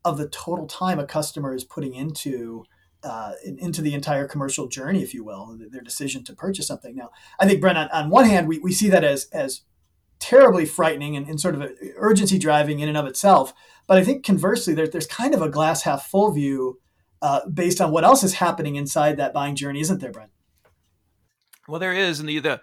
of 0.04 0.16
the 0.16 0.28
total 0.28 0.66
time 0.66 0.98
a 0.98 1.06
customer 1.06 1.54
is 1.54 1.64
putting 1.64 1.94
into 1.94 2.64
uh, 3.04 3.34
into 3.44 3.80
the 3.80 3.94
entire 3.94 4.26
commercial 4.26 4.66
journey, 4.66 5.04
if 5.04 5.14
you 5.14 5.22
will, 5.22 5.56
their 5.70 5.82
decision 5.82 6.24
to 6.24 6.34
purchase 6.34 6.66
something. 6.66 6.96
Now, 6.96 7.10
I 7.38 7.46
think 7.46 7.60
Brent, 7.60 7.78
on, 7.78 7.88
on 7.90 8.10
one 8.10 8.24
hand, 8.24 8.48
we, 8.48 8.58
we 8.58 8.72
see 8.72 8.88
that 8.88 9.04
as 9.04 9.26
as 9.32 9.62
terribly 10.18 10.66
frightening 10.66 11.16
and, 11.16 11.26
and 11.28 11.40
sort 11.40 11.54
of 11.54 11.70
urgency 11.96 12.38
driving 12.38 12.80
in 12.80 12.88
and 12.88 12.98
of 12.98 13.06
itself. 13.06 13.52
But 13.88 13.98
I 13.98 14.04
think 14.04 14.24
conversely, 14.24 14.74
there, 14.74 14.86
there's 14.86 15.06
kind 15.06 15.34
of 15.34 15.42
a 15.42 15.48
glass 15.48 15.82
half 15.82 16.08
full 16.08 16.30
view 16.30 16.78
uh, 17.20 17.48
based 17.48 17.80
on 17.80 17.90
what 17.90 18.04
else 18.04 18.22
is 18.22 18.34
happening 18.34 18.76
inside 18.76 19.16
that 19.16 19.32
buying 19.32 19.56
journey, 19.56 19.80
isn't 19.80 20.00
there, 20.00 20.12
Brent? 20.12 20.30
Well, 21.66 21.80
there 21.80 21.92
is, 21.92 22.20
and 22.20 22.28
the, 22.28 22.38
the 22.38 22.60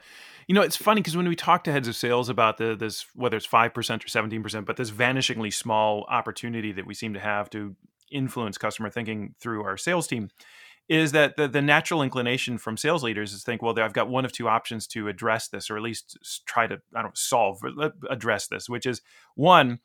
you 0.47 0.55
know 0.55 0.61
it's 0.61 0.77
funny 0.77 1.01
because 1.01 1.17
when 1.17 1.27
we 1.27 1.35
talk 1.35 1.65
to 1.65 1.71
heads 1.71 1.87
of 1.87 1.95
sales 1.95 2.29
about 2.29 2.57
the 2.57 2.75
this 2.75 3.05
whether 3.15 3.35
it's 3.35 3.45
five 3.45 3.73
percent 3.73 4.05
or 4.05 4.07
seventeen 4.07 4.41
percent, 4.41 4.65
but 4.65 4.77
this 4.77 4.91
vanishingly 4.91 5.53
small 5.53 6.05
opportunity 6.09 6.71
that 6.71 6.87
we 6.87 6.93
seem 6.93 7.13
to 7.13 7.19
have 7.19 7.49
to 7.49 7.75
influence 8.11 8.57
customer 8.57 8.89
thinking 8.89 9.35
through 9.39 9.63
our 9.63 9.77
sales 9.77 10.07
team, 10.07 10.29
is 10.87 11.11
that 11.11 11.35
the, 11.35 11.47
the 11.47 11.61
natural 11.61 12.03
inclination 12.03 12.57
from 12.57 12.77
sales 12.77 13.03
leaders 13.03 13.33
is 13.33 13.43
think, 13.43 13.61
well, 13.61 13.77
I've 13.79 13.93
got 13.93 14.09
one 14.09 14.25
of 14.25 14.31
two 14.31 14.47
options 14.47 14.85
to 14.87 15.07
address 15.07 15.47
this, 15.47 15.69
or 15.69 15.77
at 15.77 15.83
least 15.83 16.17
try 16.45 16.67
to, 16.67 16.79
I 16.95 17.01
don't 17.01 17.17
solve, 17.17 17.61
address 18.09 18.47
this, 18.47 18.69
which 18.69 18.85
is 18.85 19.01
one 19.33 19.79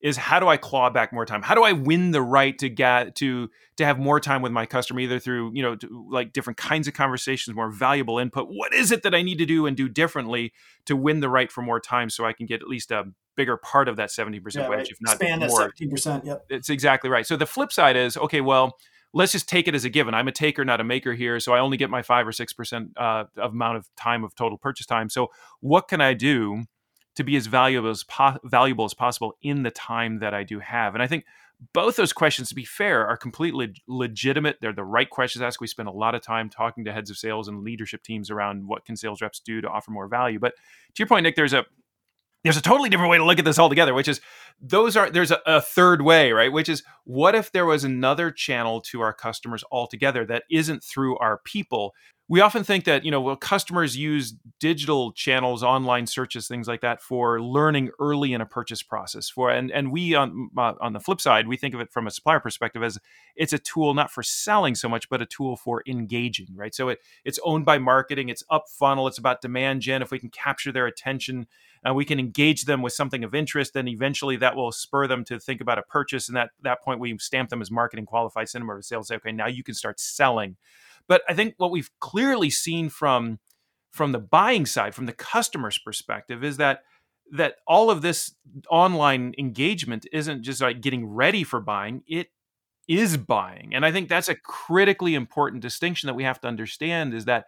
is 0.00 0.16
how 0.16 0.38
do 0.38 0.46
I 0.48 0.56
claw 0.56 0.90
back 0.90 1.12
more 1.12 1.26
time? 1.26 1.42
How 1.42 1.54
do 1.54 1.64
I 1.64 1.72
win 1.72 2.12
the 2.12 2.22
right 2.22 2.56
to 2.58 2.68
get 2.68 3.16
to 3.16 3.50
to 3.76 3.84
have 3.84 3.98
more 3.98 4.20
time 4.20 4.42
with 4.42 4.52
my 4.52 4.66
customer, 4.66 5.00
either 5.00 5.18
through 5.18 5.52
you 5.54 5.62
know 5.62 5.76
like 6.10 6.32
different 6.32 6.56
kinds 6.56 6.88
of 6.88 6.94
conversations, 6.94 7.54
more 7.54 7.70
valuable 7.70 8.18
input. 8.18 8.48
What 8.48 8.72
is 8.72 8.92
it 8.92 9.02
that 9.02 9.14
I 9.14 9.22
need 9.22 9.38
to 9.38 9.46
do 9.46 9.66
and 9.66 9.76
do 9.76 9.88
differently 9.88 10.52
to 10.86 10.96
win 10.96 11.20
the 11.20 11.28
right 11.28 11.50
for 11.50 11.62
more 11.62 11.80
time, 11.80 12.10
so 12.10 12.24
I 12.24 12.32
can 12.32 12.46
get 12.46 12.62
at 12.62 12.68
least 12.68 12.90
a 12.90 13.04
bigger 13.36 13.56
part 13.56 13.88
of 13.88 13.96
that 13.96 14.10
seventy 14.10 14.40
percent 14.40 14.68
wedge, 14.68 14.78
right. 14.78 14.88
if 14.88 14.98
not 15.00 15.14
Expand 15.14 15.40
more. 15.40 15.50
Seventeen 15.50 15.90
percent. 15.90 16.24
Yep, 16.24 16.46
it's 16.50 16.70
exactly 16.70 17.10
right. 17.10 17.26
So 17.26 17.36
the 17.36 17.46
flip 17.46 17.72
side 17.72 17.96
is 17.96 18.16
okay. 18.16 18.40
Well 18.40 18.76
let's 19.14 19.32
just 19.32 19.48
take 19.48 19.66
it 19.66 19.74
as 19.74 19.86
a 19.86 19.88
given. 19.88 20.12
I'm 20.12 20.28
a 20.28 20.32
taker, 20.32 20.66
not 20.66 20.80
a 20.82 20.84
maker 20.84 21.14
here, 21.14 21.40
so 21.40 21.54
I 21.54 21.60
only 21.60 21.78
get 21.78 21.88
my 21.88 22.02
five 22.02 22.26
or 22.26 22.32
six 22.32 22.52
percent 22.52 22.90
uh, 22.96 23.24
amount 23.40 23.78
of 23.78 23.88
time 23.96 24.22
of 24.22 24.34
total 24.34 24.58
purchase 24.58 24.86
time. 24.86 25.08
So 25.08 25.28
what 25.60 25.88
can 25.88 26.00
I 26.00 26.14
do 26.14 26.64
to 27.18 27.24
be 27.24 27.36
as 27.36 27.46
valuable 27.46 27.90
as 27.90 28.04
po- 28.04 28.38
valuable 28.44 28.84
as 28.84 28.94
possible 28.94 29.36
in 29.42 29.64
the 29.64 29.70
time 29.70 30.20
that 30.20 30.32
I 30.32 30.44
do 30.44 30.60
have? 30.60 30.94
And 30.94 31.02
I 31.02 31.06
think 31.06 31.24
both 31.72 31.96
those 31.96 32.12
questions, 32.12 32.48
to 32.48 32.54
be 32.54 32.64
fair, 32.64 33.04
are 33.06 33.16
completely 33.16 33.74
legitimate. 33.88 34.58
They're 34.60 34.72
the 34.72 34.84
right 34.84 35.10
questions 35.10 35.40
to 35.40 35.46
ask. 35.46 35.60
We 35.60 35.66
spend 35.66 35.88
a 35.88 35.92
lot 35.92 36.14
of 36.14 36.22
time 36.22 36.48
talking 36.48 36.84
to 36.84 36.92
heads 36.92 37.10
of 37.10 37.18
sales 37.18 37.48
and 37.48 37.64
leadership 37.64 38.04
teams 38.04 38.30
around 38.30 38.68
what 38.68 38.84
can 38.84 38.96
sales 38.96 39.20
reps 39.20 39.40
do 39.40 39.60
to 39.60 39.68
offer 39.68 39.90
more 39.90 40.06
value. 40.06 40.38
But 40.38 40.54
to 40.54 41.00
your 41.00 41.08
point, 41.08 41.24
Nick, 41.24 41.34
there's 41.34 41.52
a 41.52 41.66
there's 42.44 42.56
a 42.56 42.62
totally 42.62 42.88
different 42.88 43.10
way 43.10 43.18
to 43.18 43.24
look 43.24 43.38
at 43.38 43.44
this 43.44 43.58
altogether, 43.58 43.94
which 43.94 44.08
is 44.08 44.20
those 44.60 44.96
are 44.96 45.10
there's 45.10 45.30
a, 45.30 45.40
a, 45.46 45.60
third 45.60 46.02
way, 46.02 46.32
right? 46.32 46.52
Which 46.52 46.68
is 46.68 46.82
what 47.04 47.34
if 47.34 47.52
there 47.52 47.66
was 47.66 47.84
another 47.84 48.30
channel 48.30 48.80
to 48.82 49.00
our 49.00 49.12
customers 49.12 49.64
altogether 49.70 50.24
that 50.26 50.44
isn't 50.50 50.82
through 50.82 51.18
our 51.18 51.38
people? 51.38 51.94
We 52.30 52.40
often 52.40 52.62
think 52.62 52.84
that 52.84 53.04
you 53.04 53.10
know, 53.10 53.20
well, 53.20 53.36
customers 53.36 53.96
use 53.96 54.34
digital 54.60 55.12
channels, 55.12 55.62
online 55.62 56.06
searches, 56.06 56.46
things 56.46 56.68
like 56.68 56.82
that, 56.82 57.00
for 57.00 57.40
learning 57.40 57.90
early 57.98 58.32
in 58.34 58.40
a 58.40 58.46
purchase 58.46 58.82
process. 58.82 59.28
For 59.28 59.50
and 59.50 59.70
and 59.72 59.90
we 59.90 60.14
on 60.14 60.50
uh, 60.56 60.74
on 60.80 60.92
the 60.92 61.00
flip 61.00 61.20
side, 61.20 61.48
we 61.48 61.56
think 61.56 61.74
of 61.74 61.80
it 61.80 61.90
from 61.90 62.06
a 62.06 62.10
supplier 62.10 62.40
perspective 62.40 62.82
as 62.82 62.98
it's 63.34 63.52
a 63.52 63.58
tool 63.58 63.94
not 63.94 64.10
for 64.10 64.22
selling 64.22 64.74
so 64.74 64.88
much, 64.88 65.08
but 65.08 65.22
a 65.22 65.26
tool 65.26 65.56
for 65.56 65.82
engaging, 65.88 66.48
right? 66.54 66.74
So 66.74 66.88
it 66.88 66.98
it's 67.24 67.40
owned 67.44 67.64
by 67.64 67.78
marketing, 67.78 68.28
it's 68.28 68.44
up 68.50 68.66
funnel, 68.68 69.08
it's 69.08 69.18
about 69.18 69.40
demand 69.40 69.82
gen. 69.82 70.02
If 70.02 70.10
we 70.10 70.18
can 70.18 70.30
capture 70.30 70.70
their 70.70 70.86
attention 70.86 71.46
uh, 71.86 71.94
we 71.94 72.04
can 72.04 72.18
engage 72.18 72.64
them 72.64 72.82
with 72.82 72.92
something 72.92 73.24
of 73.24 73.34
interest 73.34 73.76
and 73.76 73.88
eventually 73.88 74.36
that 74.36 74.56
will 74.56 74.72
spur 74.72 75.06
them 75.06 75.24
to 75.24 75.38
think 75.38 75.60
about 75.60 75.78
a 75.78 75.82
purchase 75.82 76.28
and 76.28 76.38
at 76.38 76.50
that 76.62 76.82
point 76.82 77.00
we 77.00 77.16
stamp 77.18 77.50
them 77.50 77.60
as 77.60 77.70
marketing 77.70 78.06
qualified 78.06 78.48
cinema 78.48 78.74
or 78.74 78.82
sales 78.82 79.08
say 79.08 79.16
okay 79.16 79.32
now 79.32 79.46
you 79.46 79.62
can 79.62 79.74
start 79.74 79.98
selling 80.00 80.56
but 81.06 81.22
i 81.28 81.34
think 81.34 81.54
what 81.58 81.70
we've 81.70 81.90
clearly 82.00 82.50
seen 82.50 82.88
from 82.88 83.38
from 83.90 84.12
the 84.12 84.18
buying 84.18 84.66
side 84.66 84.94
from 84.94 85.06
the 85.06 85.12
customer's 85.12 85.78
perspective 85.78 86.44
is 86.44 86.56
that 86.56 86.82
that 87.30 87.56
all 87.66 87.90
of 87.90 88.00
this 88.00 88.34
online 88.70 89.34
engagement 89.38 90.06
isn't 90.12 90.42
just 90.42 90.62
like 90.62 90.80
getting 90.80 91.06
ready 91.06 91.44
for 91.44 91.60
buying 91.60 92.02
it 92.06 92.28
is 92.88 93.18
buying. 93.18 93.74
And 93.74 93.84
I 93.84 93.92
think 93.92 94.08
that's 94.08 94.30
a 94.30 94.34
critically 94.34 95.14
important 95.14 95.62
distinction 95.62 96.06
that 96.06 96.14
we 96.14 96.24
have 96.24 96.40
to 96.40 96.48
understand 96.48 97.12
is 97.14 97.26
that 97.26 97.44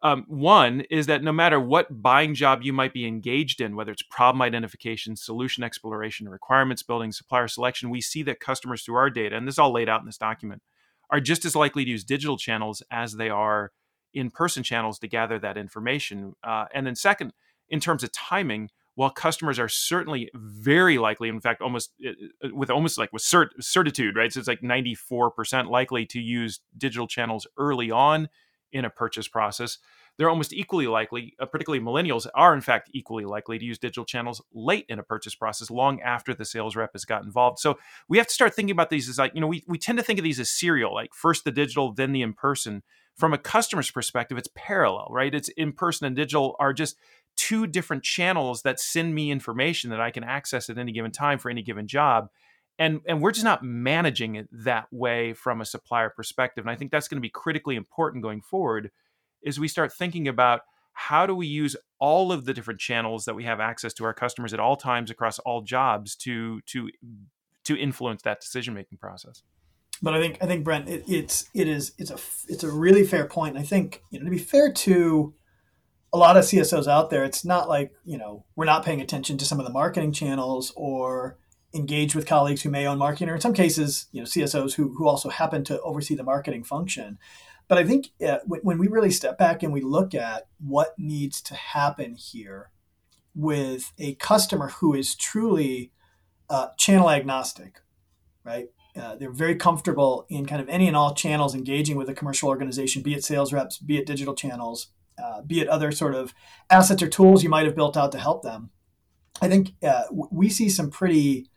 um, 0.00 0.24
one 0.28 0.82
is 0.90 1.06
that 1.06 1.24
no 1.24 1.32
matter 1.32 1.58
what 1.58 2.02
buying 2.02 2.34
job 2.34 2.62
you 2.62 2.72
might 2.72 2.92
be 2.92 3.06
engaged 3.06 3.60
in, 3.60 3.74
whether 3.74 3.90
it's 3.90 4.02
problem 4.02 4.42
identification, 4.42 5.16
solution 5.16 5.64
exploration, 5.64 6.28
requirements 6.28 6.84
building, 6.84 7.10
supplier 7.10 7.48
selection, 7.48 7.90
we 7.90 8.00
see 8.00 8.22
that 8.22 8.38
customers 8.38 8.82
through 8.82 8.94
our 8.94 9.10
data, 9.10 9.36
and 9.36 9.46
this 9.46 9.56
is 9.56 9.58
all 9.58 9.72
laid 9.72 9.88
out 9.88 10.00
in 10.00 10.06
this 10.06 10.18
document, 10.18 10.62
are 11.10 11.20
just 11.20 11.44
as 11.44 11.56
likely 11.56 11.84
to 11.84 11.90
use 11.90 12.04
digital 12.04 12.36
channels 12.36 12.82
as 12.92 13.16
they 13.16 13.28
are 13.28 13.72
in 14.14 14.30
person 14.30 14.62
channels 14.62 14.98
to 15.00 15.08
gather 15.08 15.38
that 15.38 15.56
information. 15.56 16.34
Uh, 16.44 16.66
and 16.72 16.86
then, 16.86 16.94
second, 16.94 17.32
in 17.68 17.80
terms 17.80 18.04
of 18.04 18.12
timing, 18.12 18.70
while 18.94 19.10
customers 19.10 19.58
are 19.58 19.68
certainly 19.68 20.30
very 20.34 20.98
likely, 20.98 21.28
in 21.28 21.40
fact, 21.40 21.60
almost 21.60 21.92
uh, 22.06 22.10
uh, 22.44 22.54
with 22.54 22.70
almost 22.70 22.98
like 22.98 23.12
with 23.12 23.22
cert- 23.22 23.50
certitude, 23.60 24.16
right? 24.16 24.32
So 24.32 24.38
it's 24.38 24.48
like 24.48 24.60
94% 24.60 25.68
likely 25.70 26.06
to 26.06 26.20
use 26.20 26.60
digital 26.76 27.06
channels 27.06 27.46
early 27.56 27.90
on 27.90 28.28
in 28.72 28.84
a 28.84 28.90
purchase 28.90 29.28
process. 29.28 29.78
They're 30.16 30.30
almost 30.30 30.52
equally 30.52 30.88
likely, 30.88 31.34
uh, 31.38 31.46
particularly 31.46 31.84
millennials, 31.84 32.26
are 32.34 32.52
in 32.52 32.60
fact 32.60 32.90
equally 32.92 33.24
likely 33.24 33.58
to 33.58 33.64
use 33.64 33.78
digital 33.78 34.04
channels 34.04 34.42
late 34.52 34.84
in 34.88 34.98
a 34.98 35.02
purchase 35.02 35.34
process, 35.34 35.70
long 35.70 36.00
after 36.00 36.34
the 36.34 36.44
sales 36.44 36.74
rep 36.74 36.92
has 36.92 37.04
got 37.04 37.24
involved. 37.24 37.60
So 37.60 37.78
we 38.08 38.18
have 38.18 38.26
to 38.26 38.34
start 38.34 38.54
thinking 38.54 38.72
about 38.72 38.90
these 38.90 39.08
as 39.08 39.18
like, 39.18 39.34
you 39.34 39.40
know, 39.40 39.46
we, 39.46 39.64
we 39.68 39.78
tend 39.78 39.98
to 39.98 40.04
think 40.04 40.18
of 40.18 40.24
these 40.24 40.40
as 40.40 40.50
serial, 40.50 40.92
like 40.92 41.14
first 41.14 41.44
the 41.44 41.52
digital, 41.52 41.92
then 41.92 42.12
the 42.12 42.22
in 42.22 42.32
person. 42.32 42.82
From 43.16 43.32
a 43.32 43.38
customer's 43.38 43.90
perspective, 43.90 44.38
it's 44.38 44.50
parallel, 44.54 45.08
right? 45.10 45.34
It's 45.34 45.48
in 45.50 45.72
person 45.72 46.06
and 46.06 46.14
digital 46.14 46.54
are 46.60 46.72
just 46.72 46.96
two 47.36 47.66
different 47.66 48.02
channels 48.02 48.62
that 48.62 48.80
send 48.80 49.14
me 49.14 49.30
information 49.30 49.90
that 49.90 50.00
I 50.00 50.10
can 50.10 50.24
access 50.24 50.68
at 50.68 50.78
any 50.78 50.92
given 50.92 51.12
time 51.12 51.38
for 51.38 51.50
any 51.50 51.62
given 51.62 51.86
job. 51.86 52.28
And, 52.78 53.00
and 53.06 53.20
we're 53.20 53.32
just 53.32 53.44
not 53.44 53.62
managing 53.62 54.36
it 54.36 54.48
that 54.52 54.86
way 54.92 55.32
from 55.32 55.60
a 55.60 55.64
supplier 55.64 56.10
perspective. 56.10 56.64
And 56.64 56.70
I 56.70 56.76
think 56.76 56.90
that's 56.92 57.08
going 57.08 57.16
to 57.16 57.22
be 57.22 57.30
critically 57.30 57.76
important 57.76 58.22
going 58.22 58.40
forward 58.40 58.90
is 59.42 59.58
we 59.58 59.68
start 59.68 59.92
thinking 59.92 60.28
about 60.28 60.60
how 60.92 61.26
do 61.26 61.34
we 61.34 61.46
use 61.46 61.76
all 62.00 62.32
of 62.32 62.44
the 62.44 62.54
different 62.54 62.80
channels 62.80 63.24
that 63.24 63.34
we 63.34 63.44
have 63.44 63.60
access 63.60 63.92
to 63.94 64.04
our 64.04 64.14
customers 64.14 64.52
at 64.52 64.60
all 64.60 64.76
times 64.76 65.10
across 65.10 65.38
all 65.40 65.62
jobs 65.62 66.16
to 66.16 66.60
to 66.62 66.90
to 67.64 67.76
influence 67.76 68.22
that 68.22 68.40
decision 68.40 68.74
making 68.74 68.98
process 68.98 69.42
but 70.02 70.12
i 70.12 70.20
think 70.20 70.38
i 70.40 70.46
think 70.46 70.64
brent 70.64 70.88
it, 70.88 71.04
it's 71.06 71.48
it 71.54 71.68
is 71.68 71.92
it's 71.98 72.10
a 72.10 72.18
it's 72.48 72.64
a 72.64 72.70
really 72.70 73.04
fair 73.04 73.26
point. 73.26 73.54
point 73.54 73.56
i 73.56 73.62
think 73.62 74.02
you 74.10 74.18
know 74.18 74.24
to 74.24 74.30
be 74.30 74.38
fair 74.38 74.72
to 74.72 75.32
a 76.12 76.18
lot 76.18 76.36
of 76.36 76.44
CSOs 76.44 76.88
out 76.88 77.10
there, 77.10 77.24
it's 77.24 77.44
not 77.44 77.68
like, 77.68 77.92
you 78.04 78.16
know, 78.16 78.44
we're 78.56 78.64
not 78.64 78.84
paying 78.84 79.00
attention 79.00 79.36
to 79.38 79.44
some 79.44 79.60
of 79.60 79.66
the 79.66 79.72
marketing 79.72 80.12
channels 80.12 80.72
or 80.76 81.38
engage 81.74 82.14
with 82.14 82.26
colleagues 82.26 82.62
who 82.62 82.70
may 82.70 82.86
own 82.86 82.98
marketing, 82.98 83.28
or 83.28 83.34
in 83.34 83.40
some 83.40 83.54
cases, 83.54 84.06
you 84.12 84.20
know, 84.20 84.26
CSOs 84.26 84.74
who, 84.74 84.94
who 84.96 85.06
also 85.06 85.28
happen 85.28 85.64
to 85.64 85.80
oversee 85.82 86.14
the 86.14 86.22
marketing 86.22 86.64
function. 86.64 87.18
But 87.68 87.78
I 87.78 87.84
think 87.84 88.10
uh, 88.26 88.38
when, 88.46 88.60
when 88.62 88.78
we 88.78 88.88
really 88.88 89.10
step 89.10 89.38
back 89.38 89.62
and 89.62 89.72
we 89.72 89.82
look 89.82 90.14
at 90.14 90.48
what 90.58 90.98
needs 90.98 91.42
to 91.42 91.54
happen 91.54 92.14
here 92.14 92.70
with 93.34 93.92
a 93.98 94.14
customer 94.14 94.68
who 94.68 94.94
is 94.94 95.14
truly 95.14 95.92
uh, 96.48 96.68
channel 96.78 97.10
agnostic, 97.10 97.80
right? 98.42 98.68
Uh, 98.96 99.14
they're 99.16 99.30
very 99.30 99.54
comfortable 99.54 100.26
in 100.28 100.46
kind 100.46 100.60
of 100.60 100.68
any 100.68 100.88
and 100.88 100.96
all 100.96 101.14
channels 101.14 101.54
engaging 101.54 101.96
with 101.96 102.08
a 102.08 102.14
commercial 102.14 102.48
organization, 102.48 103.02
be 103.02 103.14
it 103.14 103.22
sales 103.22 103.52
reps, 103.52 103.78
be 103.78 103.98
it 103.98 104.06
digital 104.06 104.34
channels, 104.34 104.88
uh, 105.22 105.42
be 105.42 105.60
it 105.60 105.68
other 105.68 105.92
sort 105.92 106.14
of 106.14 106.34
assets 106.70 107.02
or 107.02 107.08
tools 107.08 107.42
you 107.42 107.48
might 107.48 107.66
have 107.66 107.76
built 107.76 107.96
out 107.96 108.10
to 108.12 108.18
help 108.18 108.42
them. 108.42 108.70
I 109.40 109.48
think 109.48 109.74
uh, 109.86 110.04
we 110.10 110.48
see 110.48 110.68
some 110.68 110.90
pretty 110.90 111.48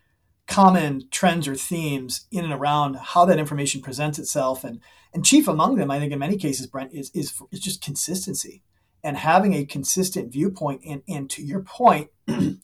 common 0.47 1.07
trends 1.11 1.47
or 1.47 1.55
themes 1.55 2.27
in 2.31 2.43
and 2.43 2.53
around 2.53 2.97
how 2.97 3.25
that 3.25 3.39
information 3.39 3.81
presents 3.81 4.19
itself, 4.19 4.63
and 4.63 4.79
and 5.13 5.25
chief 5.25 5.47
among 5.47 5.75
them, 5.75 5.91
I 5.91 5.99
think 5.99 6.11
in 6.11 6.19
many 6.19 6.37
cases, 6.37 6.67
Brent 6.67 6.93
is 6.93 7.11
is 7.13 7.41
is 7.51 7.59
just 7.59 7.83
consistency 7.83 8.63
and 9.03 9.17
having 9.17 9.53
a 9.53 9.65
consistent 9.65 10.31
viewpoint. 10.31 10.81
And 10.85 11.03
and 11.07 11.29
to 11.31 11.43
your 11.43 11.61
point. 11.61 12.09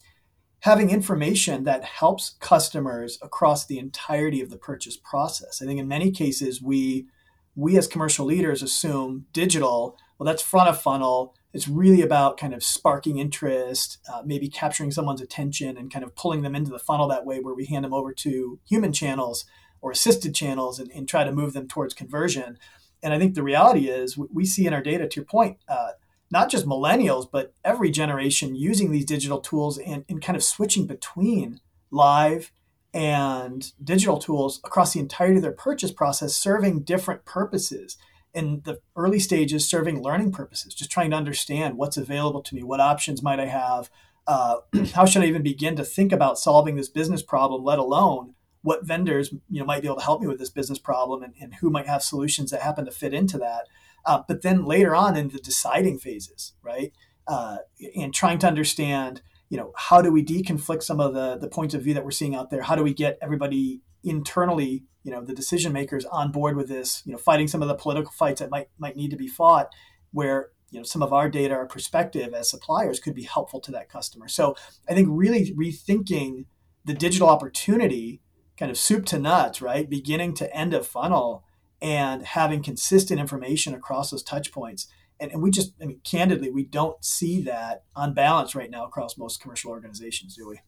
having 0.62 0.90
information 0.90 1.62
that 1.62 1.84
helps 1.84 2.30
customers 2.40 3.16
across 3.22 3.64
the 3.64 3.78
entirety 3.78 4.40
of 4.40 4.50
the 4.50 4.56
purchase 4.56 4.96
process. 4.96 5.62
I 5.62 5.66
think 5.66 5.78
in 5.78 5.86
many 5.86 6.10
cases 6.10 6.60
we 6.60 7.06
we 7.54 7.78
as 7.78 7.86
commercial 7.86 8.26
leaders 8.26 8.60
assume 8.60 9.26
digital 9.32 9.96
well, 10.18 10.26
that's 10.26 10.42
front 10.42 10.68
of 10.68 10.80
funnel. 10.80 11.34
It's 11.52 11.68
really 11.68 12.02
about 12.02 12.36
kind 12.36 12.52
of 12.52 12.62
sparking 12.62 13.18
interest, 13.18 13.98
uh, 14.12 14.22
maybe 14.24 14.48
capturing 14.48 14.90
someone's 14.90 15.22
attention 15.22 15.76
and 15.76 15.92
kind 15.92 16.04
of 16.04 16.14
pulling 16.14 16.42
them 16.42 16.54
into 16.54 16.70
the 16.70 16.78
funnel 16.78 17.08
that 17.08 17.24
way, 17.24 17.40
where 17.40 17.54
we 17.54 17.66
hand 17.66 17.84
them 17.84 17.94
over 17.94 18.12
to 18.12 18.58
human 18.68 18.92
channels 18.92 19.46
or 19.80 19.90
assisted 19.90 20.34
channels 20.34 20.78
and, 20.78 20.90
and 20.92 21.08
try 21.08 21.24
to 21.24 21.32
move 21.32 21.54
them 21.54 21.66
towards 21.66 21.94
conversion. 21.94 22.58
And 23.02 23.14
I 23.14 23.18
think 23.18 23.34
the 23.34 23.42
reality 23.42 23.88
is 23.88 24.18
we 24.18 24.44
see 24.44 24.66
in 24.66 24.74
our 24.74 24.82
data, 24.82 25.08
to 25.08 25.16
your 25.16 25.24
point, 25.24 25.58
uh, 25.68 25.92
not 26.30 26.50
just 26.50 26.66
millennials, 26.66 27.26
but 27.30 27.54
every 27.64 27.90
generation 27.90 28.54
using 28.54 28.90
these 28.90 29.04
digital 29.04 29.40
tools 29.40 29.78
and, 29.78 30.04
and 30.08 30.20
kind 30.20 30.36
of 30.36 30.42
switching 30.42 30.86
between 30.86 31.60
live 31.90 32.52
and 32.92 33.72
digital 33.82 34.18
tools 34.18 34.60
across 34.64 34.92
the 34.92 35.00
entirety 35.00 35.36
of 35.36 35.42
their 35.42 35.52
purchase 35.52 35.92
process, 35.92 36.34
serving 36.34 36.80
different 36.80 37.24
purposes 37.24 37.96
in 38.34 38.62
the 38.64 38.80
early 38.96 39.18
stages 39.18 39.68
serving 39.68 40.02
learning 40.02 40.32
purposes, 40.32 40.74
just 40.74 40.90
trying 40.90 41.10
to 41.10 41.16
understand 41.16 41.76
what's 41.76 41.96
available 41.96 42.42
to 42.42 42.54
me, 42.54 42.62
what 42.62 42.80
options 42.80 43.22
might 43.22 43.40
I 43.40 43.46
have, 43.46 43.90
uh, 44.26 44.56
how 44.94 45.04
should 45.04 45.22
I 45.22 45.26
even 45.26 45.42
begin 45.42 45.76
to 45.76 45.84
think 45.84 46.12
about 46.12 46.38
solving 46.38 46.76
this 46.76 46.88
business 46.88 47.22
problem, 47.22 47.64
let 47.64 47.78
alone 47.78 48.34
what 48.62 48.84
vendors 48.84 49.32
you 49.48 49.60
know 49.60 49.64
might 49.64 49.80
be 49.82 49.88
able 49.88 49.96
to 49.96 50.04
help 50.04 50.20
me 50.20 50.26
with 50.26 50.38
this 50.38 50.50
business 50.50 50.78
problem 50.78 51.22
and, 51.22 51.34
and 51.40 51.54
who 51.56 51.70
might 51.70 51.86
have 51.86 52.02
solutions 52.02 52.50
that 52.50 52.60
happen 52.60 52.84
to 52.84 52.90
fit 52.90 53.14
into 53.14 53.38
that. 53.38 53.66
Uh, 54.04 54.22
but 54.26 54.42
then 54.42 54.64
later 54.64 54.94
on 54.94 55.16
in 55.16 55.28
the 55.28 55.38
deciding 55.38 55.98
phases, 55.98 56.52
right, 56.62 56.92
uh, 57.26 57.58
and 57.96 58.14
trying 58.14 58.38
to 58.38 58.46
understand, 58.46 59.22
you 59.48 59.56
know, 59.56 59.72
how 59.76 60.02
do 60.02 60.12
we 60.12 60.24
deconflict 60.24 60.82
some 60.82 61.00
of 61.00 61.14
the 61.14 61.38
the 61.38 61.48
points 61.48 61.74
of 61.74 61.82
view 61.82 61.94
that 61.94 62.04
we're 62.04 62.10
seeing 62.10 62.34
out 62.34 62.50
there? 62.50 62.62
How 62.62 62.76
do 62.76 62.82
we 62.82 62.94
get 62.94 63.18
everybody 63.22 63.80
internally 64.04 64.84
you 65.08 65.14
know 65.14 65.22
the 65.22 65.32
decision 65.32 65.72
makers 65.72 66.04
on 66.04 66.30
board 66.30 66.54
with 66.54 66.68
this 66.68 67.02
you 67.06 67.12
know 67.12 67.18
fighting 67.18 67.48
some 67.48 67.62
of 67.62 67.68
the 67.68 67.74
political 67.74 68.12
fights 68.12 68.40
that 68.40 68.50
might 68.50 68.68
might 68.78 68.94
need 68.94 69.10
to 69.10 69.16
be 69.16 69.26
fought 69.26 69.70
where 70.12 70.50
you 70.70 70.78
know 70.78 70.84
some 70.84 71.02
of 71.02 71.14
our 71.14 71.30
data 71.30 71.54
our 71.54 71.64
perspective 71.64 72.34
as 72.34 72.50
suppliers 72.50 73.00
could 73.00 73.14
be 73.14 73.22
helpful 73.22 73.58
to 73.58 73.70
that 73.70 73.88
customer. 73.88 74.28
So 74.28 74.54
i 74.86 74.92
think 74.92 75.08
really 75.10 75.54
rethinking 75.54 76.44
the 76.84 76.92
digital 76.92 77.30
opportunity 77.30 78.20
kind 78.58 78.70
of 78.70 78.76
soup 78.76 79.06
to 79.06 79.18
nuts 79.18 79.62
right? 79.62 79.88
Beginning 79.88 80.34
to 80.34 80.54
end 80.54 80.74
of 80.74 80.86
funnel 80.86 81.42
and 81.80 82.26
having 82.26 82.62
consistent 82.62 83.18
information 83.18 83.72
across 83.72 84.10
those 84.10 84.22
touch 84.22 84.52
points. 84.52 84.88
And, 85.18 85.32
and 85.32 85.42
we 85.42 85.50
just 85.50 85.72
i 85.80 85.86
mean 85.86 86.00
candidly 86.04 86.50
we 86.50 86.64
don't 86.64 87.02
see 87.02 87.40
that 87.44 87.84
on 87.96 88.12
balance 88.12 88.54
right 88.54 88.70
now 88.70 88.84
across 88.84 89.16
most 89.16 89.40
commercial 89.40 89.70
organizations 89.70 90.36
do 90.36 90.48
we 90.48 90.60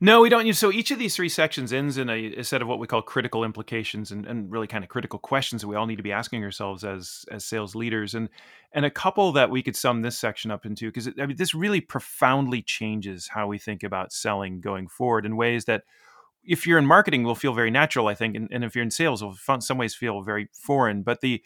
No, 0.00 0.20
we 0.20 0.28
don't. 0.28 0.46
use. 0.46 0.58
So 0.58 0.70
each 0.70 0.90
of 0.90 0.98
these 0.98 1.16
three 1.16 1.28
sections 1.28 1.72
ends 1.72 1.96
in 1.96 2.10
a, 2.10 2.34
a 2.34 2.44
set 2.44 2.60
of 2.60 2.68
what 2.68 2.78
we 2.78 2.86
call 2.86 3.00
critical 3.00 3.44
implications 3.44 4.10
and, 4.10 4.26
and, 4.26 4.50
really 4.50 4.66
kind 4.66 4.84
of 4.84 4.90
critical 4.90 5.18
questions 5.18 5.62
that 5.62 5.68
we 5.68 5.76
all 5.76 5.86
need 5.86 5.96
to 5.96 6.02
be 6.02 6.12
asking 6.12 6.44
ourselves 6.44 6.84
as 6.84 7.24
as 7.30 7.44
sales 7.44 7.74
leaders. 7.74 8.14
And 8.14 8.28
and 8.72 8.84
a 8.84 8.90
couple 8.90 9.32
that 9.32 9.50
we 9.50 9.62
could 9.62 9.76
sum 9.76 10.02
this 10.02 10.18
section 10.18 10.50
up 10.50 10.66
into 10.66 10.86
because 10.86 11.08
I 11.18 11.26
mean 11.26 11.36
this 11.36 11.54
really 11.54 11.80
profoundly 11.80 12.62
changes 12.62 13.28
how 13.28 13.46
we 13.46 13.58
think 13.58 13.82
about 13.82 14.12
selling 14.12 14.60
going 14.60 14.88
forward 14.88 15.24
in 15.24 15.36
ways 15.36 15.64
that 15.64 15.84
if 16.44 16.66
you're 16.66 16.78
in 16.78 16.86
marketing 16.86 17.24
will 17.24 17.34
feel 17.34 17.54
very 17.54 17.70
natural, 17.70 18.06
I 18.06 18.14
think, 18.14 18.36
and, 18.36 18.48
and 18.52 18.64
if 18.64 18.74
you're 18.74 18.84
in 18.84 18.90
sales 18.90 19.22
will 19.22 19.36
in 19.48 19.60
some 19.60 19.78
ways 19.78 19.94
feel 19.94 20.22
very 20.22 20.48
foreign. 20.52 21.02
But 21.02 21.22
the 21.22 21.42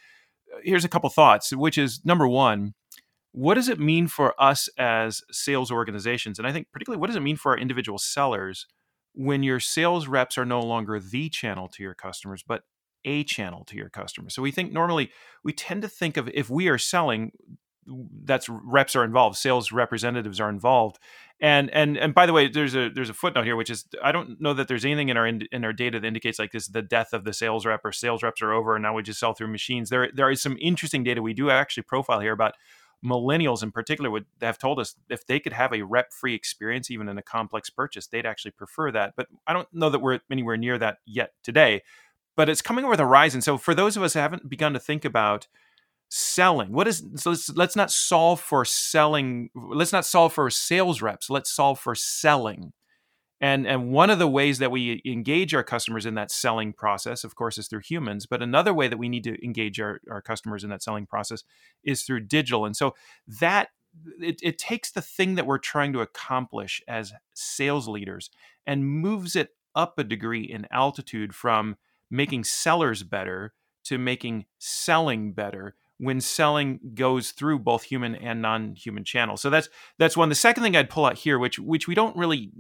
here's 0.65 0.85
a 0.85 0.89
couple 0.89 1.09
thoughts, 1.11 1.53
which 1.53 1.79
is 1.79 2.01
number 2.05 2.27
one 2.27 2.75
what 3.33 3.55
does 3.55 3.69
it 3.69 3.79
mean 3.79 4.09
for 4.09 4.35
us 4.43 4.69
as 4.79 5.23
sales 5.31 5.71
organizations? 5.71 6.39
And 6.39 6.47
i 6.47 6.53
think 6.53 6.69
particularly 6.73 7.01
what 7.01 7.09
does 7.09 7.17
it 7.17 7.23
mean 7.23 7.37
for 7.37 7.53
our 7.53 7.59
individual 7.59 7.99
sellers 7.99 8.67
when 9.15 9.43
your 9.43 9.61
sales 9.61 10.07
reps 10.07 10.39
are 10.39 10.45
no 10.45 10.61
longer 10.61 11.01
the 11.01 11.29
channel 11.29 11.69
to 11.69 11.83
your 11.83 11.95
customers 11.95 12.45
but 12.47 12.63
a 13.05 13.25
channel 13.25 13.65
to 13.65 13.77
your 13.77 13.89
customers? 13.89 14.35
So 14.35 14.43
we 14.43 14.51
think 14.51 14.73
normally 14.73 15.11
we 15.45 15.53
tend 15.53 15.83
to 15.83 15.89
think 15.89 16.17
of 16.17 16.29
if 16.35 16.51
we 16.51 16.69
are 16.69 16.79
selling 16.79 17.33
that's 18.25 18.49
reps 18.49 18.95
are 18.95 19.05
involved 19.05 19.37
sales 19.37 19.73
representatives 19.73 20.41
are 20.41 20.51
involved. 20.51 20.99
And 21.41 21.71
and 21.71 21.97
and 21.97 22.15
by 22.15 22.27
the 22.27 22.33
way 22.33 22.49
there's 22.49 22.75
a 22.75 22.91
there's 22.91 23.09
a 23.09 23.15
footnote 23.15 23.45
here 23.45 23.57
which 23.57 23.71
is 23.71 23.87
i 24.03 24.13
don't 24.13 24.41
know 24.41 24.53
that 24.53 24.69
there's 24.69 24.85
anything 24.85 25.09
in 25.09 25.17
our 25.17 25.27
in, 25.27 25.43
in 25.51 25.65
our 25.65 25.73
data 25.73 25.99
that 25.99 26.07
indicates 26.07 26.39
like 26.39 26.53
this 26.53 26.69
the 26.69 26.83
death 26.83 27.15
of 27.15 27.25
the 27.25 27.33
sales 27.33 27.65
rep 27.65 27.81
or 27.83 27.93
sales 27.93 28.23
reps 28.23 28.43
are 28.43 28.53
over 28.53 28.77
and 28.77 28.83
now 28.83 28.95
we 28.95 29.03
just 29.03 29.19
sell 29.19 29.33
through 29.33 29.49
machines. 29.49 29.89
There 29.89 30.11
there 30.13 30.31
is 30.31 30.43
some 30.43 30.57
interesting 30.61 31.03
data 31.03 31.23
we 31.23 31.33
do 31.33 31.51
actually 31.51 31.85
profile 31.85 32.21
here 32.21 32.33
about 32.33 32.55
millennials 33.05 33.63
in 33.63 33.71
particular 33.71 34.11
would 34.11 34.27
have 34.41 34.59
told 34.59 34.79
us 34.79 34.95
if 35.09 35.27
they 35.27 35.41
could 35.41 35.53
have 35.53 35.73
a 35.73 35.83
rep 35.83 36.13
free 36.13 36.35
experience 36.35 36.91
even 36.91 37.09
in 37.09 37.17
a 37.17 37.23
complex 37.23 37.71
purchase 37.71 38.07
they'd 38.07 38.27
actually 38.27 38.51
prefer 38.51 38.91
that. 38.91 39.15
But 39.17 39.29
i 39.47 39.53
don't 39.53 39.69
know 39.73 39.91
that 39.91 40.01
we're 40.01 40.21
anywhere 40.31 40.57
near 40.57 40.79
that 40.79 40.99
yet 41.07 41.33
today 41.43 41.83
but 42.37 42.49
it's 42.49 42.63
coming 42.63 42.85
over 42.85 42.97
the 42.97 43.05
horizon 43.05 43.41
so 43.41 43.57
for 43.57 43.75
those 43.75 43.97
of 43.97 44.03
us 44.03 44.15
who 44.15 44.21
haven't 44.21 44.49
begun 44.49 44.73
to 44.73 44.81
think 44.81 45.05
about 45.05 45.47
selling 46.09 46.73
what 46.73 46.89
is 46.89 47.05
so 47.17 47.31
let's, 47.31 47.49
let's 47.51 47.77
not 47.77 47.91
solve 47.91 48.41
for 48.41 48.65
selling 48.65 49.49
let's 49.55 49.93
not 49.93 50.05
solve 50.05 50.33
for 50.33 50.51
sales 50.51 51.01
reps 51.01 51.31
let's 51.31 51.51
solve 51.51 51.79
for 51.79 51.95
selling 51.95 52.73
And, 53.41 53.67
and 53.67 53.91
one 53.91 54.11
of 54.11 54.19
the 54.19 54.29
ways 54.29 54.59
that 54.59 54.71
we 54.71 55.01
engage 55.07 55.55
our 55.55 55.63
customers 55.63 56.05
in 56.05 56.15
that 56.15 56.31
selling 56.31 56.73
process, 56.75 57.25
of 57.25 57.35
course, 57.35 57.57
is 57.57 57.69
through 57.69 57.81
humans. 57.81 58.27
But 58.27 58.43
another 58.43 58.75
way 58.75 58.87
that 58.87 58.99
we 58.99 59.09
need 59.09 59.25
to 59.25 59.43
engage 59.43 59.81
our, 59.81 60.01
our 60.11 60.21
customers 60.21 60.63
in 60.63 60.71
that 60.71 60.83
selling 60.83 61.07
process 61.07 61.43
is 61.83 62.03
through 62.03 62.21
digital. 62.21 62.67
And 62.67 62.77
so 62.77 62.95
that 63.41 63.69
it, 64.21 64.41
it 64.43 64.59
takes 64.59 64.91
the 64.91 65.01
thing 65.01 65.37
that 65.37 65.47
we're 65.47 65.59
trying 65.59 65.93
to 65.95 66.01
accomplish 66.01 66.83
as 66.87 67.13
sales 67.35 67.89
leaders 67.89 68.31
and 68.67 68.87
moves 68.87 69.35
it 69.35 69.51
up 69.75 69.99
a 69.99 70.05
degree 70.05 70.43
in 70.43 70.67
altitude 70.71 71.35
from 71.35 71.77
making 72.11 72.45
sellers 72.45 73.03
better 73.03 73.55
to 73.85 73.99
making 73.99 74.45
selling 74.59 75.33
better 75.33 75.77
when 75.99 76.21
selling 76.21 76.81
goes 76.95 77.31
through 77.31 77.59
both 77.59 77.85
human 77.85 78.15
and 78.15 78.41
non-human 78.41 79.05
channels. 79.05 79.43
So 79.43 79.51
that's 79.51 79.69
that's 79.99 80.17
one. 80.17 80.29
The 80.29 80.35
second 80.35 80.63
thing 80.63 80.77
I'd 80.77 80.91
pull 80.91 81.05
out 81.05 81.19
here, 81.19 81.39
which 81.39 81.59
which 81.59 81.87
we 81.87 81.95
don't 81.95 82.17
really 82.17 82.51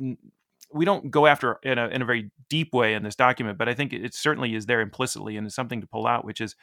we 0.72 0.84
don't 0.84 1.10
go 1.10 1.26
after 1.26 1.58
in 1.62 1.78
a 1.78 1.88
in 1.88 2.02
a 2.02 2.04
very 2.04 2.30
deep 2.48 2.72
way 2.72 2.94
in 2.94 3.02
this 3.02 3.16
document, 3.16 3.58
but 3.58 3.68
I 3.68 3.74
think 3.74 3.92
it 3.92 4.14
certainly 4.14 4.54
is 4.54 4.66
there 4.66 4.80
implicitly 4.80 5.36
and 5.36 5.46
is 5.46 5.54
something 5.54 5.80
to 5.80 5.86
pull 5.86 6.06
out, 6.06 6.24
which 6.24 6.40
is 6.40 6.54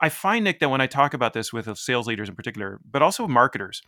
I 0.00 0.08
find 0.08 0.44
Nick 0.44 0.60
that 0.60 0.70
when 0.70 0.80
I 0.80 0.86
talk 0.86 1.14
about 1.14 1.32
this 1.32 1.52
with 1.52 1.76
sales 1.78 2.06
leaders 2.06 2.28
in 2.28 2.34
particular, 2.34 2.80
but 2.90 3.02
also 3.02 3.28
marketers, 3.28 3.80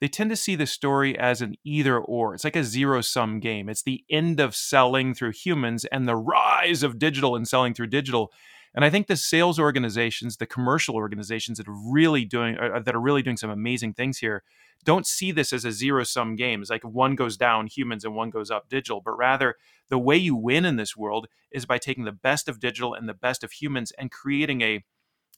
they 0.00 0.08
tend 0.08 0.30
to 0.30 0.36
see 0.36 0.56
the 0.56 0.66
story 0.66 1.18
as 1.18 1.40
an 1.40 1.54
either 1.64 1.98
or. 1.98 2.34
It's 2.34 2.44
like 2.44 2.56
a 2.56 2.64
zero 2.64 3.00
sum 3.00 3.40
game. 3.40 3.68
It's 3.68 3.82
the 3.82 4.04
end 4.10 4.40
of 4.40 4.56
selling 4.56 5.14
through 5.14 5.32
humans 5.32 5.84
and 5.86 6.08
the 6.08 6.16
rise 6.16 6.82
of 6.82 6.98
digital 6.98 7.36
and 7.36 7.46
selling 7.46 7.74
through 7.74 7.88
digital. 7.88 8.32
And 8.74 8.84
I 8.84 8.90
think 8.90 9.06
the 9.06 9.16
sales 9.16 9.58
organizations, 9.58 10.36
the 10.36 10.46
commercial 10.46 10.96
organizations 10.96 11.58
that 11.58 11.68
are 11.68 11.92
really 11.92 12.24
doing 12.24 12.58
uh, 12.58 12.80
that 12.80 12.94
are 12.94 13.00
really 13.00 13.22
doing 13.22 13.36
some 13.36 13.50
amazing 13.50 13.94
things 13.94 14.18
here, 14.18 14.42
don't 14.84 15.06
see 15.06 15.30
this 15.30 15.52
as 15.52 15.64
a 15.64 15.72
zero 15.72 16.02
sum 16.02 16.34
game. 16.34 16.60
It's 16.60 16.70
like 16.70 16.82
one 16.82 17.14
goes 17.14 17.36
down 17.36 17.68
humans 17.68 18.04
and 18.04 18.14
one 18.14 18.30
goes 18.30 18.50
up 18.50 18.68
digital, 18.68 19.00
but 19.00 19.16
rather 19.16 19.54
the 19.88 19.98
way 19.98 20.16
you 20.16 20.34
win 20.34 20.64
in 20.64 20.76
this 20.76 20.96
world 20.96 21.28
is 21.52 21.66
by 21.66 21.78
taking 21.78 22.04
the 22.04 22.12
best 22.12 22.48
of 22.48 22.58
digital 22.58 22.94
and 22.94 23.08
the 23.08 23.14
best 23.14 23.44
of 23.44 23.52
humans 23.52 23.92
and 23.92 24.10
creating 24.10 24.60
a 24.62 24.84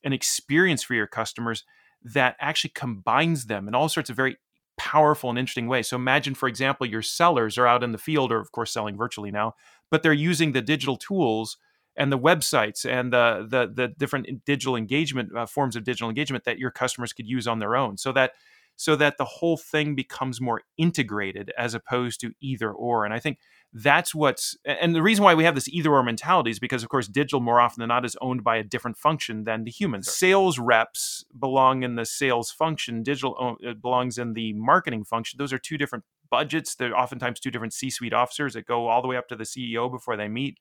an 0.03 0.13
experience 0.13 0.83
for 0.83 0.95
your 0.95 1.07
customers 1.07 1.65
that 2.03 2.37
actually 2.39 2.71
combines 2.75 3.47
them 3.47 3.67
in 3.67 3.75
all 3.75 3.89
sorts 3.89 4.09
of 4.09 4.17
very 4.17 4.37
powerful 4.79 5.31
and 5.31 5.39
interesting 5.39 5.67
ways. 5.67 5.89
So 5.89 5.97
imagine, 5.97 6.35
for 6.35 6.49
example, 6.49 6.87
your 6.87 7.03
sellers 7.03 7.59
are 7.59 7.67
out 7.67 7.83
in 7.83 7.93
the 7.93 7.99
field, 7.99 8.31
or 8.31 8.39
of 8.39 8.53
course 8.53 8.73
selling 8.73 8.97
virtually 8.97 9.31
now, 9.31 9.55
but 9.91 10.03
they're 10.03 10.13
using 10.13 10.53
the 10.53 10.63
digital 10.63 10.97
tools 10.97 11.57
and 11.97 12.13
the 12.13 12.19
websites 12.19 12.89
and 12.89 13.13
the 13.13 13.47
the, 13.49 13.71
the 13.73 13.89
different 13.89 14.45
digital 14.45 14.77
engagement 14.77 15.37
uh, 15.37 15.47
forms 15.47 15.77
of 15.77 15.85
digital 15.85 16.09
engagement 16.09 16.45
that 16.45 16.59
your 16.59 16.71
customers 16.71 17.13
could 17.13 17.27
use 17.27 17.47
on 17.47 17.59
their 17.59 17.77
own. 17.77 17.97
So 17.97 18.13
that 18.13 18.33
so 18.77 18.95
that 18.97 19.17
the 19.17 19.25
whole 19.25 19.57
thing 19.57 19.95
becomes 19.95 20.41
more 20.41 20.63
integrated 20.77 21.51
as 21.59 21.75
opposed 21.75 22.21
to 22.21 22.33
either 22.41 22.71
or. 22.71 23.05
And 23.05 23.15
I 23.15 23.19
think 23.19 23.39
that's 23.73 24.15
what's 24.15 24.57
and 24.65 24.95
the 24.95 25.03
reason 25.03 25.25
why 25.25 25.35
we 25.35 25.45
have 25.45 25.55
this 25.55 25.69
either 25.69 25.91
or 25.91 26.03
mentality 26.03 26.51
is 26.51 26.59
because 26.59 26.83
of 26.83 26.89
course 26.89 27.09
digital 27.09 27.41
more 27.41 27.61
often 27.61 27.81
than 27.81 27.89
not 27.89 28.05
is 28.05 28.17
owned 28.21 28.45
by 28.45 28.57
a 28.57 28.63
different 28.63 28.97
function 28.97 29.45
than 29.45 29.65
the 29.65 29.71
humans 29.71 30.11
sales 30.11 30.59
reps 30.59 31.25
belong 31.39 31.83
in 31.83 31.97
the 31.97 32.05
sales 32.05 32.51
function. 32.51 33.03
Digital 33.03 33.57
uh, 33.67 33.73
belongs 33.75 34.19
in 34.19 34.35
the 34.35 34.53
marketing 34.53 35.05
function. 35.05 35.39
Those 35.39 35.53
are 35.53 35.59
two 35.59 35.79
different 35.79 36.05
budgets. 36.31 36.75
They're 36.75 36.97
oftentimes 36.97 37.41
two 37.41 37.51
different 37.51 37.73
c-suite 37.73 38.13
officers 38.13 38.55
that 38.55 38.67
go 38.67 38.89
all 38.89 39.01
the 39.03 39.09
way 39.09 39.17
up 39.17 39.29
to 39.29 39.37
the 39.37 39.45
ceo 39.45 39.91
before 39.91 40.17
they 40.17 40.29
meet 40.29 40.59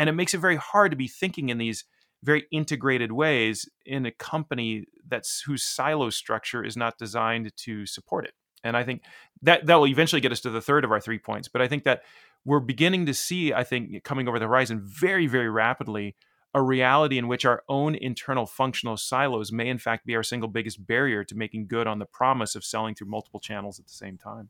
and 0.00 0.08
it 0.08 0.14
makes 0.14 0.34
it 0.34 0.38
very 0.38 0.56
hard 0.56 0.90
to 0.90 0.96
be 0.96 1.06
thinking 1.06 1.50
in 1.50 1.58
these 1.58 1.84
very 2.22 2.46
integrated 2.50 3.12
ways 3.12 3.68
in 3.86 4.04
a 4.04 4.10
company 4.10 4.86
that's 5.06 5.42
whose 5.42 5.62
silo 5.62 6.10
structure 6.10 6.64
is 6.64 6.76
not 6.76 6.98
designed 6.98 7.54
to 7.56 7.86
support 7.86 8.24
it 8.24 8.32
and 8.64 8.76
i 8.76 8.82
think 8.82 9.02
that 9.40 9.66
that 9.66 9.76
will 9.76 9.86
eventually 9.86 10.20
get 10.20 10.32
us 10.32 10.40
to 10.40 10.50
the 10.50 10.60
third 10.60 10.84
of 10.84 10.90
our 10.90 11.00
three 11.00 11.18
points 11.18 11.48
but 11.48 11.62
i 11.62 11.68
think 11.68 11.84
that 11.84 12.02
we're 12.44 12.60
beginning 12.60 13.06
to 13.06 13.14
see, 13.14 13.52
I 13.52 13.64
think, 13.64 14.02
coming 14.02 14.28
over 14.28 14.38
the 14.38 14.46
horizon 14.46 14.80
very, 14.82 15.26
very 15.26 15.50
rapidly, 15.50 16.16
a 16.54 16.62
reality 16.62 17.18
in 17.18 17.28
which 17.28 17.44
our 17.44 17.62
own 17.68 17.94
internal 17.94 18.46
functional 18.46 18.96
silos 18.96 19.52
may, 19.52 19.68
in 19.68 19.78
fact, 19.78 20.06
be 20.06 20.16
our 20.16 20.22
single 20.22 20.48
biggest 20.48 20.84
barrier 20.86 21.22
to 21.24 21.34
making 21.36 21.66
good 21.68 21.86
on 21.86 21.98
the 21.98 22.06
promise 22.06 22.54
of 22.54 22.64
selling 22.64 22.94
through 22.94 23.08
multiple 23.08 23.40
channels 23.40 23.78
at 23.78 23.86
the 23.86 23.92
same 23.92 24.16
time. 24.16 24.48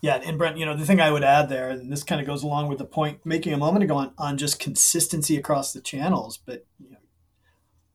Yeah, 0.00 0.20
and 0.24 0.38
Brent, 0.38 0.58
you 0.58 0.64
know, 0.64 0.76
the 0.76 0.86
thing 0.86 1.00
I 1.00 1.10
would 1.10 1.24
add 1.24 1.48
there, 1.48 1.70
and 1.70 1.90
this 1.90 2.04
kind 2.04 2.20
of 2.20 2.26
goes 2.26 2.42
along 2.42 2.68
with 2.68 2.78
the 2.78 2.84
point 2.84 3.24
making 3.24 3.52
a 3.52 3.58
moment 3.58 3.82
ago 3.82 3.96
on, 3.96 4.12
on 4.16 4.38
just 4.38 4.60
consistency 4.60 5.36
across 5.36 5.72
the 5.72 5.80
channels, 5.80 6.38
but 6.38 6.64
you 6.78 6.90
know, 6.90 6.98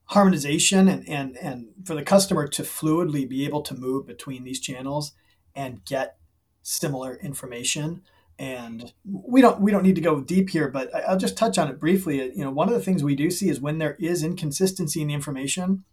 harmonization 0.05 0.87
and, 0.89 1.07
and 1.07 1.37
and 1.37 1.67
for 1.85 1.95
the 1.95 2.03
customer 2.03 2.47
to 2.47 2.63
fluidly 2.63 3.27
be 3.27 3.45
able 3.45 3.61
to 3.61 3.73
move 3.73 4.05
between 4.05 4.43
these 4.43 4.59
channels 4.59 5.13
and 5.55 5.85
get 5.85 6.17
similar 6.61 7.15
information. 7.15 8.01
And 8.37 8.93
we 9.05 9.41
don't 9.41 9.61
we 9.61 9.71
don't 9.71 9.83
need 9.83 9.95
to 9.95 10.01
go 10.01 10.19
deep 10.19 10.49
here 10.49 10.67
but 10.67 10.93
i'll 11.07 11.17
just 11.17 11.37
touch 11.37 11.57
on 11.57 11.69
it 11.69 11.79
briefly. 11.79 12.17
You 12.35 12.43
know 12.43 12.51
one 12.51 12.67
of 12.67 12.73
the 12.73 12.81
things 12.81 13.03
we 13.03 13.15
do 13.15 13.29
see 13.31 13.47
is 13.47 13.61
when 13.61 13.77
there 13.77 13.95
is 13.99 14.23
inconsistency 14.23 15.01
in 15.01 15.07
the 15.07 15.13
information 15.13 15.83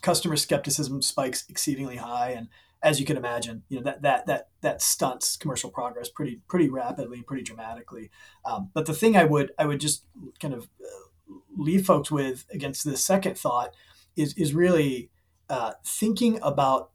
customer 0.00 0.36
skepticism 0.36 1.00
spikes 1.02 1.44
exceedingly 1.48 1.96
high 1.96 2.30
and 2.30 2.48
as 2.84 3.00
you 3.00 3.06
can 3.06 3.16
imagine 3.16 3.62
you 3.68 3.78
know 3.78 3.82
that 3.82 4.02
that 4.02 4.26
that 4.26 4.48
that 4.60 4.80
stunts 4.80 5.36
commercial 5.36 5.70
progress 5.70 6.08
pretty 6.08 6.40
pretty 6.48 6.68
rapidly 6.68 7.18
and 7.18 7.26
pretty 7.26 7.42
dramatically 7.42 8.10
um, 8.44 8.70
but 8.74 8.86
the 8.86 8.94
thing 8.94 9.16
i 9.16 9.24
would 9.24 9.50
i 9.58 9.66
would 9.66 9.80
just 9.80 10.04
kind 10.40 10.54
of 10.54 10.68
uh, 10.80 11.34
leave 11.56 11.84
folks 11.84 12.10
with 12.10 12.44
against 12.52 12.84
this 12.84 13.04
second 13.04 13.36
thought 13.36 13.74
is 14.16 14.34
is 14.34 14.54
really 14.54 15.10
uh, 15.48 15.72
thinking 15.84 16.38
about 16.42 16.90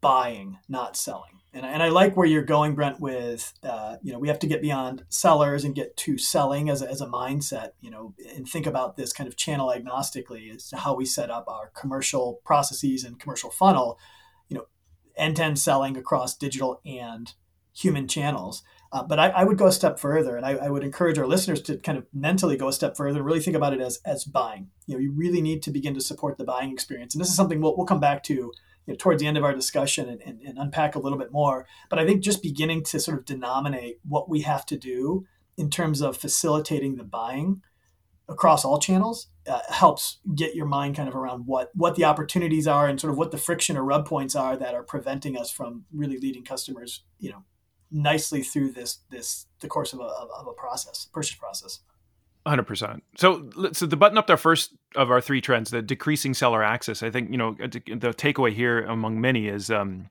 buying 0.00 0.58
not 0.68 0.96
selling 0.96 1.34
and, 1.54 1.64
and 1.64 1.82
I 1.82 1.88
like 1.88 2.16
where 2.16 2.26
you're 2.26 2.42
going, 2.42 2.74
Brent. 2.74 3.00
With 3.00 3.54
uh, 3.62 3.96
you 4.02 4.12
know, 4.12 4.18
we 4.18 4.28
have 4.28 4.40
to 4.40 4.46
get 4.46 4.60
beyond 4.60 5.04
sellers 5.08 5.64
and 5.64 5.74
get 5.74 5.96
to 5.98 6.18
selling 6.18 6.68
as 6.68 6.82
a, 6.82 6.90
as 6.90 7.00
a 7.00 7.06
mindset. 7.06 7.70
You 7.80 7.92
know, 7.92 8.14
and 8.34 8.48
think 8.48 8.66
about 8.66 8.96
this 8.96 9.12
kind 9.12 9.28
of 9.28 9.36
channel 9.36 9.72
agnostically 9.74 10.52
as 10.52 10.68
to 10.70 10.76
how 10.76 10.94
we 10.94 11.06
set 11.06 11.30
up 11.30 11.44
our 11.46 11.70
commercial 11.74 12.40
processes 12.44 13.04
and 13.04 13.20
commercial 13.20 13.50
funnel. 13.50 13.98
You 15.16 15.22
know, 15.22 15.26
end 15.26 15.36
to 15.36 15.44
end 15.44 15.58
selling 15.58 15.96
across 15.96 16.36
digital 16.36 16.80
and 16.84 17.32
human 17.74 18.08
channels. 18.08 18.62
Uh, 18.92 19.02
but 19.02 19.18
I, 19.18 19.30
I, 19.30 19.44
would 19.44 19.58
go 19.58 19.66
a 19.66 19.72
step 19.72 19.98
further, 19.98 20.36
and 20.36 20.46
I, 20.46 20.52
I, 20.52 20.68
would 20.68 20.84
encourage 20.84 21.18
our 21.18 21.26
listeners 21.26 21.60
to 21.62 21.78
kind 21.78 21.98
of 21.98 22.06
mentally 22.14 22.56
go 22.56 22.68
a 22.68 22.72
step 22.72 22.96
further 22.96 23.18
and 23.18 23.26
really 23.26 23.40
think 23.40 23.56
about 23.56 23.74
it 23.74 23.80
as 23.80 23.98
as 24.04 24.24
buying. 24.24 24.68
You 24.86 24.94
know, 24.94 25.00
you 25.00 25.10
really 25.10 25.42
need 25.42 25.64
to 25.64 25.72
begin 25.72 25.94
to 25.94 26.00
support 26.00 26.38
the 26.38 26.44
buying 26.44 26.70
experience, 26.70 27.12
and 27.12 27.20
this 27.20 27.28
is 27.28 27.34
something 27.34 27.60
we'll, 27.60 27.76
we'll 27.76 27.86
come 27.86 27.98
back 27.98 28.22
to 28.24 28.34
you 28.34 28.52
know, 28.86 28.94
towards 28.94 29.20
the 29.20 29.26
end 29.26 29.36
of 29.36 29.42
our 29.42 29.52
discussion 29.52 30.08
and, 30.08 30.20
and, 30.22 30.40
and, 30.42 30.58
unpack 30.58 30.94
a 30.94 31.00
little 31.00 31.18
bit 31.18 31.32
more. 31.32 31.66
But 31.90 31.98
I 31.98 32.06
think 32.06 32.22
just 32.22 32.40
beginning 32.40 32.84
to 32.84 33.00
sort 33.00 33.18
of 33.18 33.24
denominate 33.24 33.98
what 34.06 34.28
we 34.28 34.42
have 34.42 34.64
to 34.66 34.78
do 34.78 35.26
in 35.56 35.70
terms 35.70 36.00
of 36.00 36.16
facilitating 36.16 36.94
the 36.94 37.04
buying 37.04 37.62
across 38.28 38.64
all 38.64 38.78
channels 38.78 39.28
uh, 39.46 39.60
helps 39.68 40.18
get 40.34 40.54
your 40.54 40.66
mind 40.66 40.96
kind 40.96 41.08
of 41.08 41.14
around 41.14 41.46
what 41.46 41.70
what 41.74 41.94
the 41.94 42.04
opportunities 42.04 42.66
are 42.66 42.88
and 42.88 43.00
sort 43.00 43.12
of 43.12 43.18
what 43.18 43.30
the 43.30 43.38
friction 43.38 43.76
or 43.76 43.84
rub 43.84 44.06
points 44.06 44.34
are 44.34 44.56
that 44.56 44.74
are 44.74 44.82
preventing 44.82 45.36
us 45.36 45.50
from 45.50 45.84
really 45.92 46.18
leading 46.18 46.44
customers, 46.44 47.04
you 47.18 47.30
know, 47.30 47.44
nicely 47.90 48.42
through 48.42 48.70
this 48.70 49.00
this 49.10 49.46
the 49.60 49.68
course 49.68 49.92
of 49.92 50.00
a, 50.00 50.04
of 50.04 50.46
a 50.46 50.52
process, 50.52 51.08
purchase 51.12 51.36
process. 51.36 51.80
Hundred 52.46 52.64
percent. 52.64 53.02
So, 53.16 53.48
so 53.72 53.86
the 53.86 53.96
button 53.96 54.18
up 54.18 54.28
our 54.28 54.36
first 54.36 54.74
of 54.96 55.10
our 55.10 55.22
three 55.22 55.40
trends, 55.40 55.70
the 55.70 55.80
decreasing 55.80 56.34
seller 56.34 56.62
access. 56.62 57.02
I 57.02 57.10
think 57.10 57.30
you 57.30 57.38
know 57.38 57.52
the 57.58 58.12
takeaway 58.14 58.52
here 58.52 58.80
among 58.84 59.18
many 59.18 59.48
is 59.48 59.70
um, 59.70 60.10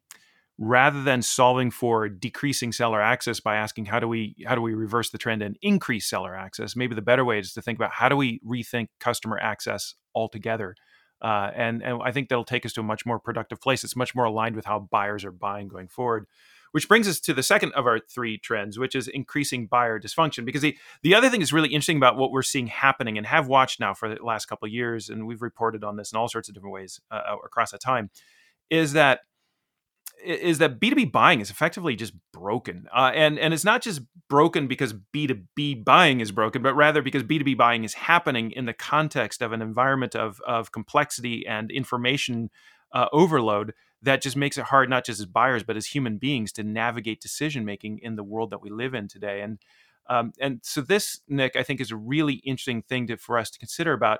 rather 0.63 1.03
than 1.03 1.21
solving 1.21 1.71
for 1.71 2.07
decreasing 2.09 2.71
seller 2.71 3.01
access 3.01 3.39
by 3.39 3.55
asking 3.55 3.85
how 3.85 3.99
do 3.99 4.07
we 4.07 4.35
how 4.45 4.55
do 4.55 4.61
we 4.61 4.73
reverse 4.73 5.09
the 5.09 5.17
trend 5.17 5.41
and 5.41 5.57
increase 5.61 6.07
seller 6.07 6.35
access, 6.35 6.75
maybe 6.75 6.95
the 6.95 7.01
better 7.01 7.25
way 7.25 7.39
is 7.39 7.53
to 7.53 7.61
think 7.61 7.77
about 7.77 7.91
how 7.91 8.09
do 8.09 8.15
we 8.17 8.39
rethink 8.45 8.87
customer 8.99 9.39
access 9.39 9.95
altogether. 10.15 10.75
Uh, 11.21 11.51
and 11.55 11.81
and 11.81 12.01
I 12.03 12.11
think 12.11 12.29
that'll 12.29 12.43
take 12.43 12.65
us 12.65 12.73
to 12.73 12.81
a 12.81 12.83
much 12.83 13.05
more 13.05 13.19
productive 13.19 13.61
place. 13.61 13.83
It's 13.83 13.95
much 13.95 14.15
more 14.15 14.25
aligned 14.25 14.55
with 14.55 14.65
how 14.65 14.87
buyers 14.91 15.23
are 15.25 15.31
buying 15.31 15.67
going 15.67 15.87
forward 15.87 16.27
which 16.73 16.87
brings 16.87 17.07
us 17.07 17.19
to 17.19 17.35
the 17.35 17.43
second 17.43 17.71
of 17.73 17.85
our 17.85 17.99
three 17.99 18.37
trends, 18.37 18.79
which 18.79 18.95
is 18.95 19.07
increasing 19.07 19.67
buyer 19.67 19.99
dysfunction. 19.99 20.43
Because 20.43 20.63
the, 20.63 20.75
the 21.03 21.13
other 21.13 21.29
thing 21.29 21.39
that's 21.39 21.53
really 21.53 21.69
interesting 21.69 21.97
about 21.97 22.17
what 22.17 22.31
we're 22.31 22.41
seeing 22.41 22.65
happening 22.65 23.15
and 23.15 23.27
have 23.27 23.47
watched 23.47 23.79
now 23.79 23.93
for 23.93 24.09
the 24.09 24.21
last 24.23 24.47
couple 24.47 24.65
of 24.65 24.71
years, 24.71 25.07
and 25.07 25.27
we've 25.27 25.43
reported 25.43 25.83
on 25.83 25.97
this 25.97 26.11
in 26.11 26.17
all 26.17 26.27
sorts 26.27 26.49
of 26.49 26.55
different 26.55 26.73
ways 26.73 26.99
uh, 27.11 27.35
across 27.45 27.71
that 27.71 27.79
time, 27.79 28.09
is 28.71 28.93
that 28.93 29.19
is 30.23 30.57
that 30.59 30.79
B2B 30.79 31.11
buying 31.11 31.41
is 31.41 31.49
effectively 31.49 31.95
just 31.95 32.13
broken. 32.31 32.87
Uh, 32.95 33.11
and, 33.13 33.37
and 33.37 33.53
it's 33.53 33.65
not 33.65 33.81
just 33.81 34.01
broken 34.29 34.67
because 34.67 34.93
B2B 35.13 35.83
buying 35.83 36.21
is 36.21 36.31
broken, 36.31 36.61
but 36.61 36.75
rather 36.75 37.01
because 37.01 37.23
B2B 37.23 37.57
buying 37.57 37.83
is 37.83 37.93
happening 37.93 38.51
in 38.51 38.65
the 38.65 38.73
context 38.73 39.41
of 39.41 39.51
an 39.51 39.61
environment 39.61 40.15
of, 40.15 40.39
of 40.47 40.71
complexity 40.71 41.45
and 41.45 41.71
information 41.71 42.49
uh, 42.93 43.07
overload 43.11 43.73
that 44.03 44.21
just 44.21 44.35
makes 44.35 44.57
it 44.57 44.65
hard 44.65 44.89
not 44.89 45.05
just 45.05 45.19
as 45.19 45.25
buyers 45.25 45.63
but 45.63 45.75
as 45.75 45.87
human 45.87 46.17
beings 46.17 46.51
to 46.51 46.63
navigate 46.63 47.21
decision 47.21 47.65
making 47.65 47.99
in 47.99 48.15
the 48.15 48.23
world 48.23 48.51
that 48.51 48.61
we 48.61 48.69
live 48.69 48.93
in 48.93 49.07
today 49.07 49.41
and 49.41 49.59
um, 50.09 50.31
and 50.39 50.59
so 50.61 50.81
this 50.81 51.21
nick 51.27 51.55
i 51.55 51.63
think 51.63 51.81
is 51.81 51.91
a 51.91 51.95
really 51.95 52.35
interesting 52.35 52.81
thing 52.83 53.07
to, 53.07 53.17
for 53.17 53.37
us 53.37 53.49
to 53.49 53.57
consider 53.57 53.93
about 53.93 54.19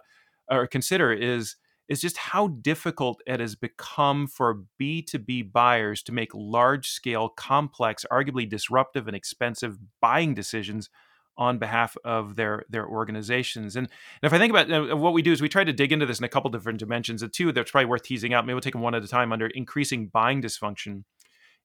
or 0.49 0.65
consider 0.65 1.13
is 1.13 1.55
is 1.89 2.01
just 2.01 2.17
how 2.17 2.47
difficult 2.47 3.21
it 3.27 3.39
has 3.39 3.55
become 3.55 4.27
for 4.27 4.63
B2B 4.79 5.51
buyers 5.51 6.01
to 6.03 6.11
make 6.11 6.33
large 6.33 6.89
scale, 6.89 7.29
complex, 7.29 8.05
arguably 8.11 8.47
disruptive 8.47 9.07
and 9.07 9.15
expensive 9.15 9.77
buying 10.01 10.33
decisions 10.33 10.89
on 11.37 11.57
behalf 11.57 11.97
of 12.05 12.35
their 12.35 12.63
their 12.69 12.87
organizations. 12.87 13.75
And, 13.75 13.87
and 14.21 14.27
if 14.27 14.33
I 14.33 14.37
think 14.37 14.51
about 14.51 14.71
uh, 14.71 14.95
what 14.95 15.13
we 15.13 15.21
do 15.21 15.31
is 15.31 15.41
we 15.41 15.49
try 15.49 15.63
to 15.63 15.73
dig 15.73 15.91
into 15.91 16.05
this 16.05 16.19
in 16.19 16.25
a 16.25 16.29
couple 16.29 16.51
different 16.51 16.79
dimensions. 16.79 17.21
The 17.21 17.27
two 17.27 17.51
that's 17.51 17.71
probably 17.71 17.87
worth 17.87 18.03
teasing 18.03 18.33
out, 18.33 18.45
maybe 18.45 18.53
we'll 18.53 18.61
take 18.61 18.73
them 18.73 18.81
one 18.81 18.95
at 18.95 19.03
a 19.03 19.07
time 19.07 19.33
under 19.33 19.47
increasing 19.47 20.07
buying 20.07 20.41
dysfunction 20.41 21.03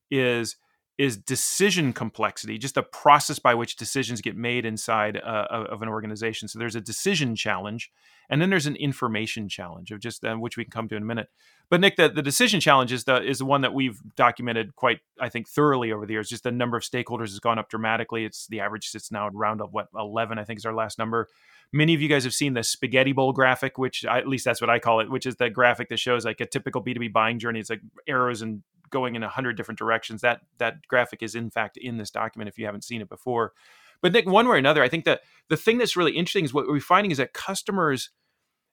is 0.09 0.55
is 0.99 1.15
decision 1.15 1.93
complexity, 1.93 2.57
just 2.57 2.75
the 2.75 2.83
process 2.83 3.39
by 3.39 3.53
which 3.53 3.77
decisions 3.77 4.19
get 4.19 4.35
made 4.35 4.65
inside 4.65 5.15
uh, 5.15 5.47
of 5.49 5.81
an 5.81 5.87
organization. 5.87 6.49
So 6.49 6.59
there's 6.59 6.75
a 6.75 6.81
decision 6.81 7.37
challenge, 7.37 7.89
and 8.29 8.41
then 8.41 8.49
there's 8.49 8.65
an 8.65 8.75
information 8.75 9.47
challenge 9.47 9.91
of 9.91 10.01
just 10.01 10.25
uh, 10.25 10.35
which 10.35 10.57
we 10.57 10.65
can 10.65 10.71
come 10.71 10.89
to 10.89 10.97
in 10.97 11.03
a 11.03 11.05
minute. 11.05 11.29
But 11.69 11.79
Nick, 11.79 11.95
the, 11.95 12.09
the 12.09 12.21
decision 12.21 12.59
challenge 12.59 12.91
is 12.91 13.05
the 13.05 13.23
is 13.23 13.39
the 13.39 13.45
one 13.45 13.61
that 13.61 13.73
we've 13.73 13.97
documented 14.17 14.75
quite, 14.75 14.99
I 15.21 15.29
think, 15.29 15.47
thoroughly 15.47 15.93
over 15.93 16.05
the 16.05 16.11
years. 16.11 16.27
Just 16.27 16.43
the 16.43 16.51
number 16.51 16.75
of 16.75 16.83
stakeholders 16.83 17.29
has 17.29 17.39
gone 17.39 17.57
up 17.57 17.69
dramatically. 17.69 18.25
It's 18.25 18.47
the 18.47 18.59
average 18.59 18.89
sits 18.89 19.09
now 19.09 19.29
around 19.29 19.61
of 19.61 19.71
what 19.71 19.87
eleven, 19.97 20.37
I 20.37 20.43
think, 20.43 20.59
is 20.59 20.65
our 20.65 20.75
last 20.75 20.99
number. 20.99 21.29
Many 21.71 21.93
of 21.93 22.01
you 22.01 22.09
guys 22.09 22.25
have 22.25 22.33
seen 22.33 22.55
the 22.55 22.63
spaghetti 22.63 23.13
bowl 23.13 23.31
graphic, 23.31 23.77
which 23.77 24.03
I, 24.03 24.17
at 24.17 24.27
least 24.27 24.43
that's 24.43 24.59
what 24.59 24.69
I 24.69 24.79
call 24.79 24.99
it, 24.99 25.09
which 25.09 25.25
is 25.25 25.37
the 25.37 25.49
graphic 25.49 25.87
that 25.89 25.99
shows 25.99 26.25
like 26.25 26.41
a 26.41 26.45
typical 26.45 26.83
B2B 26.83 27.13
buying 27.13 27.39
journey. 27.39 27.61
It's 27.61 27.69
like 27.69 27.81
arrows 28.05 28.41
and 28.41 28.63
going 28.89 29.15
in 29.15 29.23
a 29.23 29.29
hundred 29.29 29.57
different 29.57 29.77
directions. 29.77 30.21
That 30.21 30.41
that 30.57 30.87
graphic 30.87 31.23
is 31.23 31.35
in 31.35 31.49
fact 31.49 31.77
in 31.77 31.97
this 31.97 32.11
document 32.11 32.49
if 32.49 32.57
you 32.57 32.65
haven't 32.65 32.83
seen 32.83 33.01
it 33.01 33.09
before. 33.09 33.53
But 34.01 34.13
Nick, 34.13 34.27
one 34.27 34.47
way 34.47 34.55
or 34.55 34.57
another, 34.57 34.81
I 34.81 34.87
think 34.87 35.05
that 35.05 35.21
the 35.49 35.57
thing 35.57 35.77
that's 35.77 35.97
really 35.97 36.13
interesting 36.13 36.45
is 36.45 36.53
what 36.53 36.67
we're 36.67 36.79
finding 36.79 37.11
is 37.11 37.17
that 37.17 37.33
customers 37.33 38.11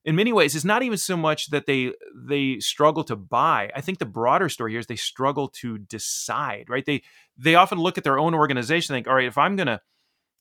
in 0.05 0.15
many 0.15 0.33
ways 0.33 0.55
it's 0.55 0.65
not 0.65 0.83
even 0.83 0.97
so 0.97 1.17
much 1.17 1.49
that 1.49 1.67
they 1.67 1.93
they 2.15 2.59
struggle 2.61 3.03
to 3.03 3.17
buy 3.17 3.71
i 3.75 3.81
think 3.81 3.99
the 3.99 4.07
broader 4.07 4.49
story 4.49 4.71
here 4.71 4.81
is 4.81 4.87
they 4.87 4.97
struggle 4.97 5.49
to 5.49 5.79
decide 5.79 6.67
right 6.69 6.87
they 6.87 7.03
they 7.37 7.57
often 7.57 7.79
look 7.79 7.99
at 7.99 8.05
their 8.05 8.19
own 8.19 8.35
organization 8.35 8.95
and 8.95 8.99
think 8.99 9.09
all 9.09 9.17
right 9.17 9.27
if 9.27 9.37
i'm 9.37 9.57
to 9.57 9.81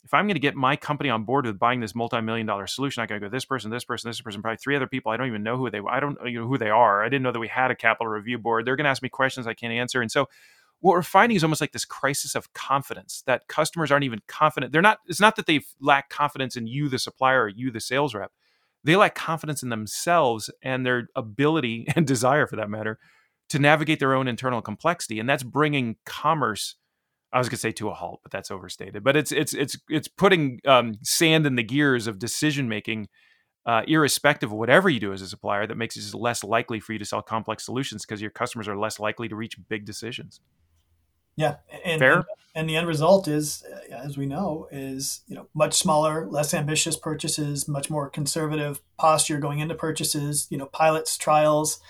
if 0.05 0.13
I'm 0.13 0.25
going 0.27 0.35
to 0.35 0.39
get 0.39 0.55
my 0.55 0.75
company 0.75 1.09
on 1.09 1.23
board 1.23 1.47
with 1.47 1.57
buying 1.57 1.79
this 1.79 1.95
multi-million 1.95 2.45
dollar 2.45 2.67
solution, 2.67 3.01
I 3.01 3.07
got 3.07 3.15
to 3.15 3.19
go 3.21 3.29
this 3.29 3.43
person, 3.43 3.71
this 3.71 3.83
person, 3.83 4.07
this 4.07 4.21
person, 4.21 4.41
probably 4.43 4.57
three 4.57 4.75
other 4.75 4.85
people. 4.85 5.11
I 5.11 5.17
don't 5.17 5.27
even 5.27 5.41
know 5.41 5.57
who 5.57 5.69
they. 5.71 5.81
I 5.89 5.99
don't 5.99 6.17
you 6.25 6.41
know 6.41 6.47
who 6.47 6.59
they 6.59 6.69
are. 6.69 7.03
I 7.03 7.09
didn't 7.09 7.23
know 7.23 7.31
that 7.31 7.39
we 7.39 7.47
had 7.47 7.71
a 7.71 7.75
capital 7.75 8.07
review 8.07 8.37
board. 8.37 8.65
They're 8.65 8.75
going 8.75 8.85
to 8.85 8.91
ask 8.91 9.01
me 9.01 9.09
questions 9.09 9.47
I 9.47 9.55
can't 9.55 9.73
answer, 9.73 10.01
and 10.01 10.11
so 10.11 10.29
what 10.81 10.91
we're 10.91 11.01
finding 11.01 11.35
is 11.35 11.43
almost 11.43 11.61
like 11.61 11.71
this 11.71 11.85
crisis 11.85 12.35
of 12.35 12.53
confidence 12.53 13.23
that 13.25 13.47
customers 13.47 13.91
aren't 13.91 14.03
even 14.03 14.21
confident. 14.27 14.71
They're 14.71 14.83
not. 14.83 14.99
It's 15.07 15.19
not 15.19 15.35
that 15.37 15.47
they 15.47 15.61
lack 15.81 16.09
confidence 16.09 16.55
in 16.55 16.67
you, 16.67 16.87
the 16.87 16.99
supplier, 16.99 17.45
or 17.45 17.47
you, 17.47 17.71
the 17.71 17.79
sales 17.79 18.13
rep. 18.13 18.31
They 18.83 18.95
lack 18.95 19.15
confidence 19.15 19.63
in 19.63 19.69
themselves 19.69 20.51
and 20.61 20.85
their 20.85 21.09
ability 21.15 21.87
and 21.95 22.05
desire, 22.05 22.45
for 22.45 22.57
that 22.57 22.69
matter, 22.69 22.99
to 23.49 23.57
navigate 23.57 23.99
their 23.99 24.13
own 24.13 24.27
internal 24.27 24.61
complexity, 24.61 25.19
and 25.19 25.27
that's 25.27 25.43
bringing 25.43 25.95
commerce 26.05 26.75
I 27.35 27.37
was 27.37 27.49
gonna 27.49 27.57
say 27.57 27.73
to 27.73 27.89
a 27.89 27.93
halt, 27.93 28.21
but 28.23 28.31
that's 28.31 28.49
overstated. 28.49 29.03
But 29.03 29.17
it's 29.17 29.33
it's 29.33 29.53
it's 29.53 29.77
it's 29.89 30.07
putting 30.07 30.61
um, 30.65 30.95
sand 31.03 31.45
in 31.45 31.57
the 31.57 31.63
gears 31.63 32.07
of 32.07 32.17
decision 32.17 32.69
making, 32.69 33.09
uh, 33.65 33.81
irrespective 33.89 34.53
of 34.53 34.57
whatever 34.57 34.89
you 34.89 35.01
do 35.01 35.11
as 35.11 35.21
a 35.21 35.27
supplier. 35.27 35.67
That 35.67 35.75
makes 35.75 35.97
it 35.97 36.13
less 36.17 36.45
likely 36.45 36.79
for 36.79 36.93
you 36.93 36.99
to 36.99 37.03
sell 37.03 37.21
complex 37.21 37.65
solutions 37.65 38.05
because 38.05 38.21
your 38.21 38.31
customers 38.31 38.69
are 38.69 38.77
less 38.77 39.01
likely 39.01 39.27
to 39.27 39.35
reach 39.35 39.57
big 39.67 39.85
decisions. 39.85 40.39
Yeah, 41.35 41.57
and, 41.83 41.99
fair. 41.99 42.13
And, 42.13 42.25
and 42.55 42.69
the 42.69 42.77
end 42.77 42.87
result 42.87 43.27
is, 43.27 43.65
uh, 43.69 43.93
as 43.93 44.17
we 44.17 44.27
know, 44.27 44.69
is 44.71 45.19
you 45.27 45.35
know 45.35 45.49
much 45.53 45.73
smaller, 45.73 46.27
less 46.27 46.53
ambitious 46.53 46.95
purchases, 46.95 47.67
much 47.67 47.89
more 47.89 48.09
conservative 48.09 48.81
posture 48.97 49.39
going 49.39 49.59
into 49.59 49.75
purchases. 49.75 50.47
You 50.49 50.57
know, 50.57 50.67
pilots, 50.67 51.17
trials 51.17 51.81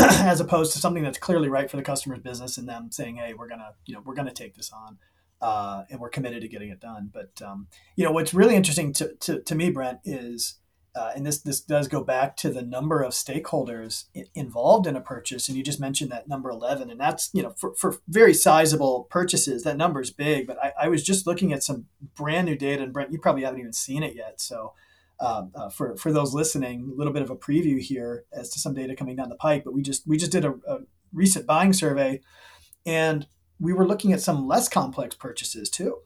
as 0.20 0.40
opposed 0.40 0.72
to 0.72 0.78
something 0.78 1.02
that's 1.02 1.18
clearly 1.18 1.48
right 1.48 1.70
for 1.70 1.76
the 1.76 1.82
customer's 1.82 2.20
business 2.20 2.56
and 2.56 2.68
them 2.68 2.90
saying, 2.90 3.16
"Hey, 3.16 3.34
we're 3.34 3.48
gonna, 3.48 3.74
you 3.86 3.94
know, 3.94 4.02
we're 4.04 4.14
gonna 4.14 4.32
take 4.32 4.54
this 4.54 4.72
on, 4.72 4.98
uh, 5.40 5.84
and 5.90 6.00
we're 6.00 6.08
committed 6.08 6.42
to 6.42 6.48
getting 6.48 6.70
it 6.70 6.80
done." 6.80 7.10
But 7.12 7.40
um, 7.42 7.68
you 7.96 8.04
know, 8.04 8.12
what's 8.12 8.32
really 8.32 8.54
interesting 8.54 8.92
to, 8.94 9.14
to, 9.14 9.40
to 9.40 9.54
me, 9.54 9.70
Brent, 9.70 9.98
is, 10.04 10.58
uh, 10.94 11.12
and 11.14 11.26
this 11.26 11.40
this 11.40 11.60
does 11.60 11.86
go 11.86 12.02
back 12.02 12.36
to 12.38 12.50
the 12.50 12.62
number 12.62 13.02
of 13.02 13.12
stakeholders 13.12 14.04
involved 14.34 14.86
in 14.86 14.96
a 14.96 15.00
purchase, 15.00 15.48
and 15.48 15.58
you 15.58 15.62
just 15.62 15.80
mentioned 15.80 16.10
that 16.10 16.28
number 16.28 16.50
eleven, 16.50 16.90
and 16.90 17.00
that's 17.00 17.28
you 17.34 17.42
know 17.42 17.54
for, 17.58 17.74
for 17.74 17.98
very 18.08 18.32
sizable 18.32 19.06
purchases, 19.10 19.64
that 19.64 19.76
number 19.76 20.00
is 20.00 20.10
big. 20.10 20.46
But 20.46 20.58
I, 20.62 20.72
I 20.82 20.88
was 20.88 21.02
just 21.02 21.26
looking 21.26 21.52
at 21.52 21.62
some 21.62 21.86
brand 22.14 22.46
new 22.46 22.56
data, 22.56 22.82
and 22.82 22.92
Brent, 22.92 23.12
you 23.12 23.18
probably 23.18 23.42
haven't 23.42 23.60
even 23.60 23.72
seen 23.72 24.02
it 24.02 24.14
yet, 24.14 24.40
so 24.40 24.72
um, 25.20 25.52
uh, 25.54 25.68
for 25.68 25.96
for 25.96 26.12
those 26.12 26.34
listening, 26.34 26.90
a 26.92 26.96
little 26.96 27.12
bit 27.12 27.22
of 27.22 27.30
a 27.30 27.36
preview 27.36 27.80
here 27.80 28.24
as 28.32 28.48
to 28.50 28.58
some 28.58 28.74
data 28.74 28.96
coming 28.96 29.16
down 29.16 29.28
the 29.28 29.36
pike. 29.36 29.64
But 29.64 29.74
we 29.74 29.82
just 29.82 30.06
we 30.06 30.16
just 30.16 30.32
did 30.32 30.44
a, 30.44 30.54
a 30.66 30.78
recent 31.12 31.46
buying 31.46 31.72
survey, 31.72 32.20
and 32.86 33.26
we 33.58 33.72
were 33.72 33.86
looking 33.86 34.12
at 34.12 34.22
some 34.22 34.48
less 34.48 34.68
complex 34.68 35.14
purchases 35.14 35.68
too. 35.68 35.98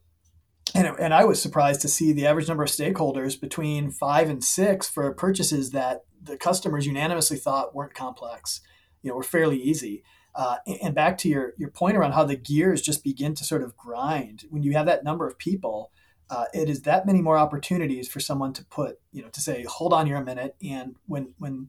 And, 0.74 0.88
and 0.98 1.14
I 1.14 1.24
was 1.24 1.40
surprised 1.40 1.82
to 1.82 1.88
see 1.88 2.12
the 2.12 2.26
average 2.26 2.48
number 2.48 2.64
of 2.64 2.68
stakeholders 2.68 3.40
between 3.40 3.92
five 3.92 4.28
and 4.28 4.42
six 4.42 4.88
for 4.88 5.12
purchases 5.14 5.70
that 5.70 6.04
the 6.20 6.36
customers 6.36 6.86
unanimously 6.86 7.36
thought 7.36 7.74
weren't 7.74 7.94
complex, 7.94 8.60
you 9.02 9.10
know, 9.10 9.16
were 9.16 9.22
fairly 9.22 9.58
easy. 9.58 10.02
Uh, 10.34 10.56
and 10.82 10.96
back 10.96 11.16
to 11.18 11.28
your 11.28 11.52
your 11.56 11.70
point 11.70 11.96
around 11.96 12.10
how 12.10 12.24
the 12.24 12.34
gears 12.34 12.82
just 12.82 13.04
begin 13.04 13.34
to 13.36 13.44
sort 13.44 13.62
of 13.62 13.76
grind 13.76 14.46
when 14.50 14.64
you 14.64 14.72
have 14.72 14.86
that 14.86 15.04
number 15.04 15.28
of 15.28 15.38
people 15.38 15.92
uh, 16.30 16.46
it 16.52 16.68
is 16.68 16.82
that 16.82 17.06
many 17.06 17.20
more 17.20 17.38
opportunities 17.38 18.08
for 18.08 18.20
someone 18.20 18.52
to 18.54 18.64
put, 18.64 18.98
you 19.12 19.22
know, 19.22 19.28
to 19.28 19.40
say, 19.40 19.64
hold 19.64 19.92
on 19.92 20.06
here 20.06 20.16
a 20.16 20.24
minute. 20.24 20.56
And 20.62 20.96
when, 21.06 21.34
when 21.38 21.68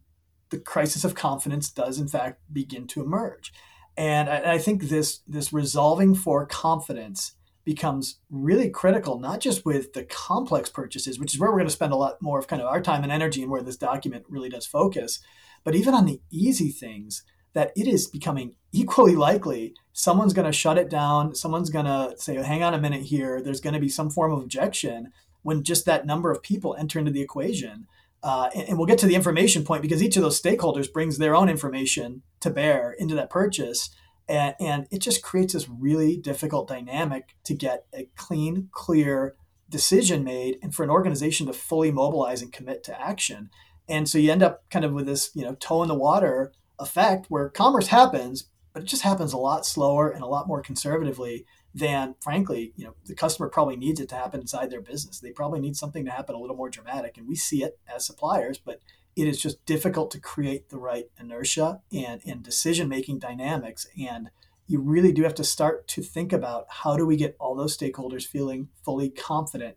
the 0.49 0.59
crisis 0.59 1.03
of 1.03 1.15
confidence 1.15 1.69
does 1.69 1.99
in 1.99 2.07
fact 2.07 2.41
begin 2.51 2.87
to 2.87 3.01
emerge. 3.01 3.53
And 3.97 4.29
I, 4.29 4.53
I 4.53 4.57
think 4.57 4.83
this, 4.83 5.19
this 5.27 5.51
resolving 5.51 6.15
for 6.15 6.45
confidence 6.45 7.33
becomes 7.63 8.19
really 8.29 8.69
critical, 8.69 9.19
not 9.19 9.39
just 9.39 9.65
with 9.65 9.93
the 9.93 10.03
complex 10.03 10.69
purchases, 10.69 11.19
which 11.19 11.33
is 11.33 11.39
where 11.39 11.49
we're 11.49 11.57
going 11.57 11.67
to 11.67 11.73
spend 11.73 11.93
a 11.93 11.97
lot 11.97 12.21
more 12.21 12.37
of 12.37 12.47
kind 12.47 12.61
of 12.61 12.67
our 12.67 12.81
time 12.81 13.03
and 13.03 13.11
energy 13.11 13.41
and 13.41 13.51
where 13.51 13.63
this 13.63 13.77
document 13.77 14.23
really 14.29 14.49
does 14.49 14.67
focus, 14.67 15.19
but 15.63 15.75
even 15.75 15.93
on 15.93 16.05
the 16.05 16.21
easy 16.31 16.69
things 16.69 17.23
that 17.55 17.71
it 17.75 17.87
is 17.87 18.05
becoming 18.05 18.53
equally 18.71 19.15
likely 19.15 19.73
someone's 19.93 20.33
going 20.33 20.45
to 20.45 20.51
shut 20.51 20.77
it 20.77 20.89
down. 20.89 21.33
Someone's 21.33 21.69
going 21.69 21.85
to 21.85 22.13
say, 22.17 22.35
hang 22.35 22.61
on 22.61 22.73
a 22.73 22.79
minute 22.79 23.03
here. 23.03 23.41
There's 23.41 23.61
going 23.61 23.73
to 23.73 23.79
be 23.79 23.89
some 23.89 24.09
form 24.09 24.33
of 24.33 24.39
objection 24.39 25.13
when 25.41 25.63
just 25.63 25.85
that 25.85 26.05
number 26.05 26.31
of 26.31 26.43
people 26.43 26.75
enter 26.77 26.99
into 26.99 27.11
the 27.11 27.21
equation. 27.21 27.87
Uh, 28.21 28.49
and, 28.53 28.69
and, 28.69 28.77
we'll 28.77 28.87
get 28.87 28.97
to 28.97 29.05
the 29.05 29.15
information 29.15 29.63
point 29.63 29.81
because 29.81 30.03
each 30.03 30.17
of 30.17 30.23
those 30.23 30.41
stakeholders 30.41 30.91
brings 30.91 31.17
their 31.17 31.35
own 31.35 31.47
information 31.47 32.23
to 32.41 32.49
bear 32.49 32.91
into 32.91 33.15
that 33.15 33.29
purchase. 33.29 33.89
And, 34.27 34.55
and 34.59 34.87
it 34.91 34.99
just 34.99 35.21
creates 35.21 35.53
this 35.53 35.69
really 35.69 36.17
difficult 36.17 36.67
dynamic 36.67 37.35
to 37.45 37.53
get 37.53 37.85
a 37.93 38.09
clean, 38.15 38.69
clear 38.71 39.35
decision 39.69 40.23
made 40.23 40.57
and 40.61 40.73
for 40.73 40.83
an 40.83 40.89
organization 40.89 41.47
to 41.47 41.53
fully 41.53 41.91
mobilize 41.91 42.41
and 42.41 42.51
commit 42.51 42.83
to 42.85 42.99
action. 42.99 43.49
And 43.87 44.09
so 44.09 44.17
you 44.17 44.31
end 44.31 44.43
up 44.43 44.69
kind 44.69 44.83
of 44.83 44.91
with 44.91 45.05
this, 45.05 45.29
you 45.35 45.43
know, 45.43 45.55
toe 45.55 45.83
in 45.83 45.87
the 45.87 45.95
water 45.95 46.51
effect 46.79 47.27
where 47.29 47.49
commerce 47.49 47.87
happens, 47.87 48.49
but 48.73 48.83
it 48.83 48.87
just 48.87 49.03
happens 49.03 49.33
a 49.33 49.37
lot 49.37 49.65
slower 49.65 50.09
and 50.09 50.21
a 50.21 50.27
lot 50.27 50.47
more 50.47 50.61
conservatively 50.61 51.45
than 51.75 52.15
frankly 52.21 52.71
you 52.77 52.85
know 52.85 52.95
the 53.05 53.13
customer 53.13 53.49
probably 53.49 53.75
needs 53.75 53.99
it 53.99 54.07
to 54.07 54.15
happen 54.15 54.39
inside 54.39 54.71
their 54.71 54.81
business. 54.81 55.19
They 55.19 55.31
probably 55.31 55.59
need 55.59 55.75
something 55.75 56.05
to 56.05 56.11
happen 56.11 56.33
a 56.33 56.39
little 56.39 56.55
more 56.55 56.69
dramatic 56.69 57.17
and 57.17 57.27
we 57.27 57.35
see 57.35 57.63
it 57.63 57.77
as 57.93 58.05
suppliers 58.05 58.57
but 58.57 58.79
it 59.15 59.27
is 59.27 59.41
just 59.41 59.65
difficult 59.65 60.11
to 60.11 60.19
create 60.19 60.69
the 60.69 60.77
right 60.77 61.05
inertia 61.19 61.81
and, 61.91 62.21
and 62.25 62.43
decision 62.43 62.87
making 62.87 63.19
dynamics 63.19 63.87
and 63.99 64.29
you 64.67 64.79
really 64.79 65.11
do 65.11 65.23
have 65.23 65.35
to 65.35 65.43
start 65.43 65.87
to 65.89 66.01
think 66.01 66.33
about 66.33 66.65
how 66.69 66.97
do 66.97 67.05
we 67.05 67.17
get 67.17 67.35
all 67.39 67.55
those 67.55 67.77
stakeholders 67.77 68.25
feeling 68.25 68.69
fully 68.83 69.09
confident 69.09 69.75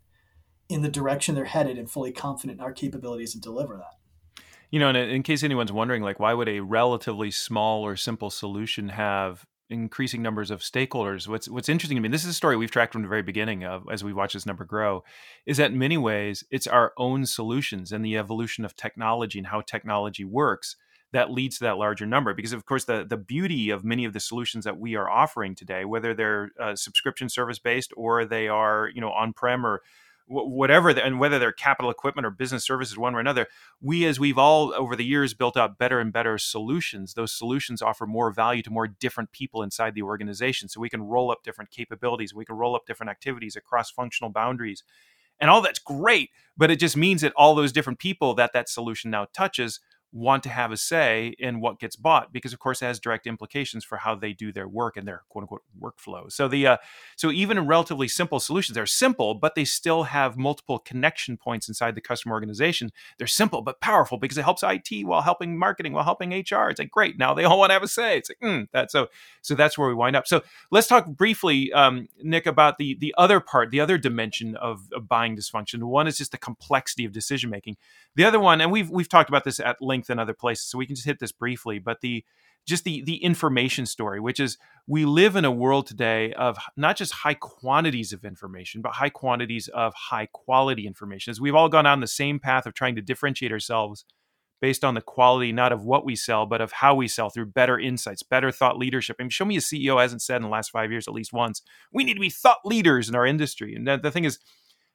in 0.68 0.82
the 0.82 0.88
direction 0.88 1.34
they're 1.34 1.44
headed 1.46 1.78
and 1.78 1.90
fully 1.90 2.12
confident 2.12 2.58
in 2.58 2.64
our 2.64 2.72
capabilities 2.72 3.32
to 3.32 3.40
deliver 3.40 3.76
that 3.76 3.97
you 4.70 4.78
know, 4.78 4.88
and 4.88 4.96
in 4.96 5.22
case 5.22 5.42
anyone's 5.42 5.72
wondering, 5.72 6.02
like, 6.02 6.20
why 6.20 6.34
would 6.34 6.48
a 6.48 6.60
relatively 6.60 7.30
small 7.30 7.82
or 7.82 7.96
simple 7.96 8.30
solution 8.30 8.90
have 8.90 9.46
increasing 9.70 10.22
numbers 10.22 10.50
of 10.50 10.60
stakeholders? 10.60 11.28
What's 11.28 11.48
what's 11.48 11.68
interesting 11.68 11.96
to 11.96 12.02
me, 12.02 12.08
this 12.08 12.24
is 12.24 12.30
a 12.30 12.34
story 12.34 12.56
we've 12.56 12.70
tracked 12.70 12.92
from 12.92 13.02
the 13.02 13.08
very 13.08 13.22
beginning 13.22 13.64
of 13.64 13.84
as 13.90 14.04
we 14.04 14.12
watch 14.12 14.32
this 14.32 14.46
number 14.46 14.64
grow, 14.64 15.04
is 15.46 15.56
that 15.56 15.70
in 15.70 15.78
many 15.78 15.96
ways 15.96 16.44
it's 16.50 16.66
our 16.66 16.92
own 16.96 17.26
solutions 17.26 17.92
and 17.92 18.04
the 18.04 18.16
evolution 18.16 18.64
of 18.64 18.76
technology 18.76 19.38
and 19.38 19.48
how 19.48 19.60
technology 19.60 20.24
works 20.24 20.76
that 21.12 21.30
leads 21.30 21.58
to 21.58 21.64
that 21.64 21.78
larger 21.78 22.04
number. 22.04 22.34
Because 22.34 22.52
of 22.52 22.66
course, 22.66 22.84
the 22.84 23.06
the 23.08 23.16
beauty 23.16 23.70
of 23.70 23.84
many 23.84 24.04
of 24.04 24.12
the 24.12 24.20
solutions 24.20 24.64
that 24.64 24.78
we 24.78 24.96
are 24.96 25.08
offering 25.08 25.54
today, 25.54 25.84
whether 25.84 26.14
they're 26.14 26.50
uh, 26.60 26.76
subscription 26.76 27.28
service 27.28 27.58
based 27.58 27.92
or 27.96 28.24
they 28.24 28.48
are 28.48 28.90
you 28.94 29.00
know 29.00 29.10
on 29.10 29.32
prem 29.32 29.64
or 29.64 29.82
whatever, 30.28 30.90
and 30.90 31.18
whether 31.18 31.38
they're 31.38 31.52
capital 31.52 31.90
equipment 31.90 32.26
or 32.26 32.30
business 32.30 32.64
services, 32.64 32.98
one 32.98 33.14
or 33.14 33.20
another, 33.20 33.46
we, 33.80 34.04
as 34.04 34.20
we've 34.20 34.38
all 34.38 34.74
over 34.74 34.94
the 34.94 35.04
years 35.04 35.34
built 35.34 35.56
up 35.56 35.78
better 35.78 36.00
and 36.00 36.12
better 36.12 36.38
solutions, 36.38 37.14
those 37.14 37.32
solutions 37.32 37.80
offer 37.80 38.06
more 38.06 38.30
value 38.30 38.62
to 38.62 38.70
more 38.70 38.86
different 38.86 39.32
people 39.32 39.62
inside 39.62 39.94
the 39.94 40.02
organization. 40.02 40.68
So 40.68 40.80
we 40.80 40.90
can 40.90 41.02
roll 41.02 41.30
up 41.30 41.42
different 41.42 41.70
capabilities, 41.70 42.34
we 42.34 42.44
can 42.44 42.56
roll 42.56 42.76
up 42.76 42.86
different 42.86 43.10
activities 43.10 43.56
across 43.56 43.90
functional 43.90 44.30
boundaries. 44.30 44.84
And 45.40 45.50
all 45.50 45.62
that's 45.62 45.78
great, 45.78 46.30
but 46.56 46.70
it 46.70 46.80
just 46.80 46.96
means 46.96 47.22
that 47.22 47.32
all 47.36 47.54
those 47.54 47.72
different 47.72 47.98
people 47.98 48.34
that 48.34 48.52
that 48.52 48.68
solution 48.68 49.10
now 49.10 49.26
touches 49.32 49.80
want 50.12 50.42
to 50.42 50.48
have 50.48 50.72
a 50.72 50.76
say 50.76 51.34
in 51.38 51.60
what 51.60 51.78
gets 51.78 51.94
bought 51.94 52.32
because 52.32 52.52
of 52.52 52.58
course 52.58 52.80
it 52.80 52.86
has 52.86 52.98
direct 52.98 53.26
implications 53.26 53.84
for 53.84 53.98
how 53.98 54.14
they 54.14 54.32
do 54.32 54.50
their 54.50 54.66
work 54.66 54.96
and 54.96 55.06
their 55.06 55.22
quote 55.28 55.42
unquote 55.42 55.62
workflow. 55.78 56.30
So 56.32 56.48
the 56.48 56.66
uh, 56.66 56.76
so 57.16 57.30
even 57.30 57.58
in 57.58 57.66
relatively 57.66 58.08
simple 58.08 58.40
solutions 58.40 58.74
they're 58.74 58.86
simple 58.86 59.34
but 59.34 59.54
they 59.54 59.64
still 59.64 60.04
have 60.04 60.38
multiple 60.38 60.78
connection 60.78 61.36
points 61.36 61.68
inside 61.68 61.94
the 61.94 62.00
customer 62.00 62.34
organization. 62.34 62.90
They're 63.18 63.26
simple 63.26 63.60
but 63.60 63.80
powerful 63.80 64.16
because 64.18 64.38
it 64.38 64.44
helps 64.44 64.62
IT 64.62 65.06
while 65.06 65.22
helping 65.22 65.58
marketing 65.58 65.92
while 65.92 66.04
helping 66.04 66.32
HR 66.32 66.70
it's 66.70 66.78
like 66.78 66.90
great 66.90 67.18
now 67.18 67.34
they 67.34 67.44
all 67.44 67.58
want 67.58 67.70
to 67.70 67.74
have 67.74 67.82
a 67.82 67.88
say. 67.88 68.16
It's 68.16 68.30
like 68.30 68.40
mm, 68.40 68.68
that 68.72 68.90
so 68.90 69.08
so 69.42 69.54
that's 69.54 69.76
where 69.76 69.88
we 69.88 69.94
wind 69.94 70.16
up. 70.16 70.26
So 70.26 70.42
let's 70.70 70.86
talk 70.86 71.06
briefly 71.06 71.70
um, 71.72 72.08
Nick 72.22 72.46
about 72.46 72.78
the 72.78 72.96
the 72.98 73.14
other 73.18 73.40
part 73.40 73.70
the 73.70 73.80
other 73.80 73.98
dimension 73.98 74.56
of, 74.56 74.88
of 74.94 75.06
buying 75.06 75.36
dysfunction. 75.36 75.82
One 75.82 76.06
is 76.06 76.16
just 76.16 76.32
the 76.32 76.38
complexity 76.38 77.04
of 77.04 77.12
decision 77.12 77.50
making 77.50 77.76
the 78.16 78.24
other 78.24 78.40
one 78.40 78.62
and 78.62 78.72
we've 78.72 78.88
we've 78.88 79.08
talked 79.08 79.28
about 79.28 79.44
this 79.44 79.60
at 79.60 79.82
length 79.82 79.97
length 79.98 80.10
in 80.10 80.18
other 80.18 80.34
places, 80.34 80.66
so 80.66 80.78
we 80.78 80.86
can 80.86 80.94
just 80.94 81.06
hit 81.06 81.18
this 81.18 81.32
briefly. 81.32 81.78
But 81.78 82.00
the 82.00 82.24
just 82.66 82.84
the 82.84 83.02
the 83.02 83.16
information 83.16 83.86
story, 83.86 84.20
which 84.20 84.38
is 84.40 84.58
we 84.86 85.04
live 85.04 85.36
in 85.36 85.44
a 85.44 85.50
world 85.50 85.86
today 85.86 86.32
of 86.34 86.58
not 86.76 86.96
just 86.96 87.12
high 87.12 87.34
quantities 87.34 88.12
of 88.12 88.24
information, 88.24 88.82
but 88.82 88.92
high 88.92 89.10
quantities 89.10 89.68
of 89.68 89.94
high 89.94 90.28
quality 90.32 90.86
information. 90.86 91.30
As 91.30 91.40
we've 91.40 91.54
all 91.54 91.68
gone 91.68 91.86
on 91.86 92.00
the 92.00 92.06
same 92.06 92.38
path 92.38 92.66
of 92.66 92.74
trying 92.74 92.94
to 92.96 93.02
differentiate 93.02 93.52
ourselves 93.52 94.04
based 94.60 94.84
on 94.84 94.94
the 94.94 95.00
quality 95.00 95.52
not 95.52 95.72
of 95.72 95.84
what 95.84 96.04
we 96.04 96.16
sell, 96.16 96.44
but 96.44 96.60
of 96.60 96.72
how 96.72 96.94
we 96.94 97.08
sell 97.08 97.30
through 97.30 97.46
better 97.46 97.78
insights, 97.78 98.22
better 98.22 98.50
thought 98.50 98.76
leadership. 98.76 99.16
I 99.18 99.22
mean, 99.22 99.30
show 99.30 99.44
me 99.44 99.56
a 99.56 99.60
CEO 99.60 100.00
hasn't 100.00 100.22
said 100.22 100.36
in 100.36 100.42
the 100.42 100.48
last 100.48 100.70
five 100.70 100.90
years 100.90 101.08
at 101.08 101.14
least 101.14 101.32
once, 101.32 101.62
we 101.92 102.04
need 102.04 102.14
to 102.14 102.20
be 102.20 102.30
thought 102.30 102.58
leaders 102.64 103.08
in 103.08 103.14
our 103.14 103.24
industry. 103.24 103.74
And 103.74 103.86
the 103.86 104.10
thing 104.10 104.24
is, 104.24 104.38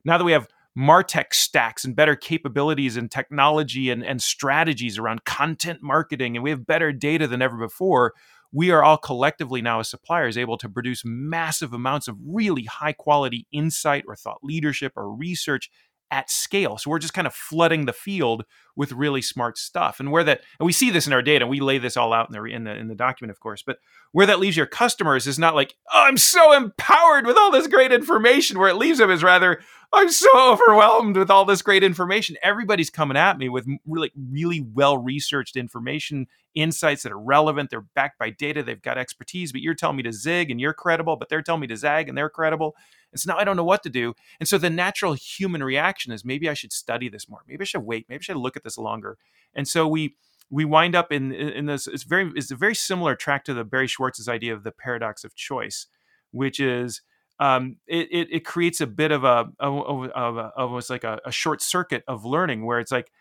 now 0.06 0.18
that 0.18 0.26
we 0.26 0.34
have 0.34 0.48
martech 0.78 1.34
stacks 1.34 1.86
and 1.86 1.96
better 1.96 2.16
capabilities 2.16 2.98
and 2.98 3.12
technology 3.12 3.90
and, 3.92 4.04
and 4.04 4.22
strategies 4.22 4.98
around 4.98 5.24
content 5.24 5.80
marketing 5.84 6.36
and 6.36 6.44
we 6.44 6.50
have 6.50 6.66
better 6.66 6.92
data 6.92 7.28
than 7.28 7.42
ever 7.42 7.58
before 7.58 8.14
we 8.52 8.70
are 8.70 8.84
all 8.84 8.98
collectively 8.98 9.62
now 9.62 9.80
as 9.80 9.90
suppliers 9.90 10.38
able 10.38 10.58
to 10.58 10.70
produce 10.70 11.04
massive 11.06 11.74
amounts 11.74 12.08
of 12.08 12.18
really 12.26 12.64
high 12.64 12.94
quality 12.94 13.48
insight 13.52 14.04
or 14.08 14.16
thought 14.16 14.40
leadership 14.44 14.94
or 14.96 15.14
research 15.14 15.70
at 16.13 16.30
scale. 16.30 16.78
So 16.78 16.91
we're 16.91 16.99
just 16.99 17.15
kind 17.15 17.26
of 17.26 17.34
flooding 17.34 17.86
the 17.88 17.91
field 17.91 18.45
with 18.76 18.91
really 18.91 19.21
smart 19.21 19.58
stuff. 19.58 19.99
And 19.99 20.12
where 20.12 20.23
that 20.23 20.41
and 20.60 20.65
we 20.65 20.71
see 20.71 20.91
this 20.91 21.08
in 21.08 21.13
our 21.13 21.23
data, 21.23 21.43
and 21.43 21.49
we 21.49 21.60
lay 21.60 21.80
this 21.80 21.97
all 21.97 22.13
out 22.13 22.30
in 22.30 22.34
the 22.34 22.43
in 22.45 22.63
the 22.65 22.76
in 22.76 22.88
the 22.88 22.95
document, 22.95 23.32
of 23.32 23.39
course. 23.39 23.63
But 23.63 23.80
where 24.12 24.28
that 24.28 24.39
leaves 24.39 24.56
your 24.56 24.67
customers 24.67 25.26
is 25.26 25.39
not 25.39 25.56
like, 25.56 25.76
oh, 25.91 26.04
I'm 26.04 26.17
so 26.17 26.54
empowered 26.54 27.26
with 27.26 27.36
all 27.36 27.52
this 27.52 27.65
great 27.65 27.91
information. 27.91 28.60
Where 28.60 28.69
it 28.69 28.76
leaves 28.76 28.99
them 28.99 29.10
is 29.10 29.23
rather, 29.23 29.60
I'm 29.91 30.10
so 30.12 30.52
overwhelmed 30.52 31.17
with 31.17 31.32
all 31.32 31.45
this 31.45 31.63
great 31.63 31.84
information. 31.84 32.38
Everybody's 32.43 32.91
coming 32.91 33.17
at 33.17 33.39
me 33.39 33.49
with 33.49 33.65
really, 33.88 34.12
really 34.15 34.62
well 34.62 34.99
researched 34.99 35.58
information, 35.58 36.28
insights 36.54 37.02
that 37.04 37.12
are 37.12 37.19
relevant. 37.19 37.71
They're 37.71 37.82
backed 37.82 38.19
by 38.19 38.30
data. 38.30 38.62
They've 38.62 38.80
got 38.80 38.99
expertise, 38.99 39.52
but 39.52 39.62
you're 39.62 39.73
telling 39.73 39.97
me 39.97 40.04
to 40.04 40.13
zig 40.13 40.52
and 40.52 40.62
you're 40.62 40.73
credible, 40.73 41.15
but 41.15 41.30
they're 41.30 41.41
telling 41.41 41.62
me 41.62 41.67
to 41.67 41.78
zag 41.78 42.08
and 42.08 42.15
they're 42.15 42.30
credible. 42.30 42.76
And 43.13 43.19
so 43.19 43.32
now 43.32 43.39
I 43.39 43.45
don't 43.45 43.56
know 43.56 43.63
what 43.63 43.84
to 43.84 43.89
do. 43.89 44.13
And 44.39 44.49
so 44.49 44.58
the 44.58 44.69
natural 44.69 45.13
human 45.13 45.63
reaction 45.63 46.12
is 46.12 46.26
maybe 46.26 46.49
I 46.49 46.54
should 46.54 46.73
study 46.73 47.08
this 47.08 47.30
more. 47.30 47.43
Maybe 47.47 47.62
I 47.62 47.65
should 47.65 47.84
wait. 47.84 48.08
Maybe 48.10 48.19
I 48.19 48.23
should 48.23 48.38
look 48.38 48.58
at 48.58 48.63
this 48.63 48.78
longer. 48.78 49.17
And 49.54 49.67
so 49.67 49.88
we, 49.88 50.15
we 50.49 50.65
wind 50.65 50.95
up 50.95 51.12
in 51.12 51.32
in 51.32 51.65
this 51.65 51.88
it's 51.88 52.04
very 52.04 52.32
it's 52.36 52.52
a 52.52 52.56
very 52.56 52.76
similar 52.76 53.15
track 53.15 53.43
to 53.45 53.54
the 53.54 53.63
Barry 53.63 53.88
Schwartz's 53.88 54.28
idea 54.28 54.54
of 54.54 54.63
the 54.63 54.71
paradox 54.71 55.23
of 55.23 55.36
choice, 55.36 55.88
which 56.32 56.60
is 56.60 57.02
um, 57.39 57.78
it, 57.88 58.08
it, 58.12 58.28
it 58.32 58.45
creates 58.45 58.80
a 58.80 58.88
bit 58.88 59.12
of 59.12 59.23
a 59.23 59.49
of, 59.60 60.12
of, 60.12 60.52
almost 60.56 60.89
like 60.89 61.04
a, 61.04 61.19
a, 61.26 61.32
short 61.32 61.62
circuit 61.62 62.04
of 62.08 62.23
learning 62.23 62.65
where 62.65 62.80
it's 62.80 62.91
like 62.91 63.12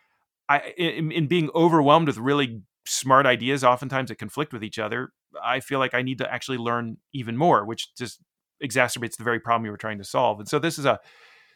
I 0.49 0.75
in, 0.77 1.11
in, 1.11 1.27
being 1.27 1.49
overwhelmed 1.55 2.07
with 2.07 2.19
really 2.19 2.63
smart 2.85 3.25
ideas, 3.25 3.65
oftentimes 3.65 4.11
that 4.11 4.19
conflict 4.19 4.53
with 4.53 4.63
each 4.63 4.79
other. 4.79 5.13
I 5.43 5.61
feel 5.61 5.79
like 5.79 5.95
I 5.95 6.03
need 6.03 6.19
to 6.19 6.31
actually 6.31 6.59
learn 6.59 6.99
even 7.15 7.39
more, 7.39 7.65
which 7.65 7.95
just 7.95 8.21
exacerbates 8.63 9.17
the 9.17 9.25
very 9.25 9.41
problem 9.41 9.65
you 9.65 9.71
were 9.71 9.77
trying 9.77 9.99
to 9.99 10.05
solve. 10.05 10.39
And 10.39 10.49
so 10.49 10.59
this 10.59 10.79
is 10.79 10.85
a 10.85 11.01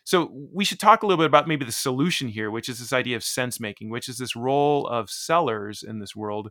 so 0.04 0.30
we 0.52 0.64
should 0.64 0.78
talk 0.78 1.02
a 1.02 1.06
little 1.06 1.20
bit 1.20 1.26
about 1.26 1.48
maybe 1.48 1.64
the 1.64 1.72
solution 1.72 2.28
here, 2.28 2.48
which 2.48 2.68
is 2.68 2.78
this 2.78 2.92
idea 2.92 3.16
of 3.16 3.24
sense 3.24 3.58
making, 3.58 3.90
which 3.90 4.08
is 4.08 4.18
this 4.18 4.36
role 4.36 4.86
of 4.86 5.10
sellers 5.10 5.82
in 5.82 5.98
this 5.98 6.14
world 6.14 6.50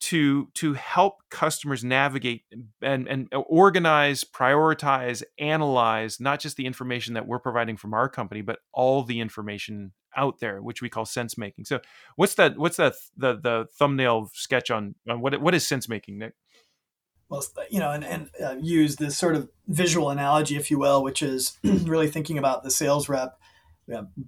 to 0.00 0.48
to 0.54 0.74
help 0.74 1.14
customers 1.30 1.82
navigate 1.82 2.42
and 2.82 3.08
and 3.08 3.28
organize, 3.32 4.24
prioritize, 4.24 5.22
analyze 5.38 6.20
not 6.20 6.38
just 6.38 6.56
the 6.56 6.66
information 6.66 7.14
that 7.14 7.26
we're 7.26 7.38
providing 7.38 7.76
from 7.76 7.94
our 7.94 8.08
company, 8.08 8.42
but 8.42 8.58
all 8.72 9.02
the 9.02 9.20
information 9.20 9.92
out 10.16 10.38
there, 10.40 10.62
which 10.62 10.82
we 10.82 10.88
call 10.88 11.04
sense 11.04 11.38
making. 11.38 11.64
So, 11.64 11.80
what's 12.16 12.34
that? 12.34 12.58
What's 12.58 12.76
that? 12.76 12.94
The 13.16 13.40
the 13.40 13.66
thumbnail 13.78 14.30
sketch 14.34 14.70
on, 14.70 14.94
on 15.08 15.20
what 15.20 15.40
what 15.40 15.54
is 15.54 15.66
sense 15.66 15.88
making, 15.88 16.18
Nick? 16.18 16.34
Well, 17.28 17.44
you 17.70 17.78
know, 17.78 17.90
and, 17.90 18.04
and 18.04 18.30
uh, 18.42 18.56
use 18.58 18.96
this 18.96 19.18
sort 19.18 19.34
of 19.34 19.50
visual 19.66 20.08
analogy, 20.08 20.56
if 20.56 20.70
you 20.70 20.78
will, 20.78 21.02
which 21.02 21.22
is 21.22 21.58
really 21.62 22.08
thinking 22.08 22.38
about 22.38 22.62
the 22.62 22.70
sales 22.70 23.08
rep 23.08 23.38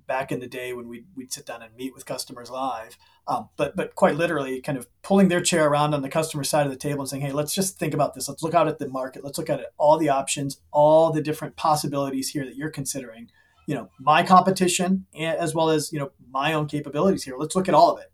back 0.07 0.33
in 0.33 0.41
the 0.41 0.47
day 0.47 0.73
when 0.73 0.89
we'd, 0.89 1.07
we'd 1.15 1.33
sit 1.33 1.47
down 1.47 1.63
and 1.63 1.75
meet 1.77 1.95
with 1.95 2.07
customers 2.07 2.51
live. 2.51 2.97
Um, 3.29 3.49
but 3.57 3.77
but 3.77 3.95
quite 3.95 4.17
literally, 4.17 4.61
kind 4.61 4.79
of 4.79 4.89
pulling 5.03 5.29
their 5.29 5.41
chair 5.41 5.69
around 5.69 5.95
on 5.95 6.03
the 6.03 6.09
customer 6.09 6.45
side 6.45 6.67
of 6.67 6.73
the 6.73 6.79
table 6.79 7.01
and 7.01 7.09
saying, 7.09 7.23
"Hey, 7.23 7.33
let's 7.33 7.55
just 7.55 7.79
think 7.79 7.95
about 7.95 8.15
this. 8.15 8.29
Let's 8.29 8.43
look 8.43 8.55
out 8.55 8.69
at 8.69 8.79
the 8.79 8.89
market. 8.89 9.23
Let's 9.23 9.39
look 9.39 9.51
at 9.51 9.61
it, 9.61 9.67
all 9.79 9.99
the 9.99 10.09
options, 10.09 10.61
all 10.73 11.13
the 11.13 11.23
different 11.23 11.57
possibilities 11.57 12.31
here 12.31 12.45
that 12.45 12.57
you're 12.57 12.71
considering. 12.71 13.31
You 13.67 13.75
know, 13.77 13.91
my 14.01 14.25
competition 14.25 15.07
as 15.17 15.55
well 15.55 15.71
as 15.71 15.93
you 15.93 15.99
know 15.99 16.11
my 16.31 16.55
own 16.55 16.67
capabilities 16.67 17.25
here. 17.25 17.37
Let's 17.39 17.55
look 17.55 17.69
at 17.69 17.75
all 17.75 17.93
of 17.93 18.01
it. 18.01 18.11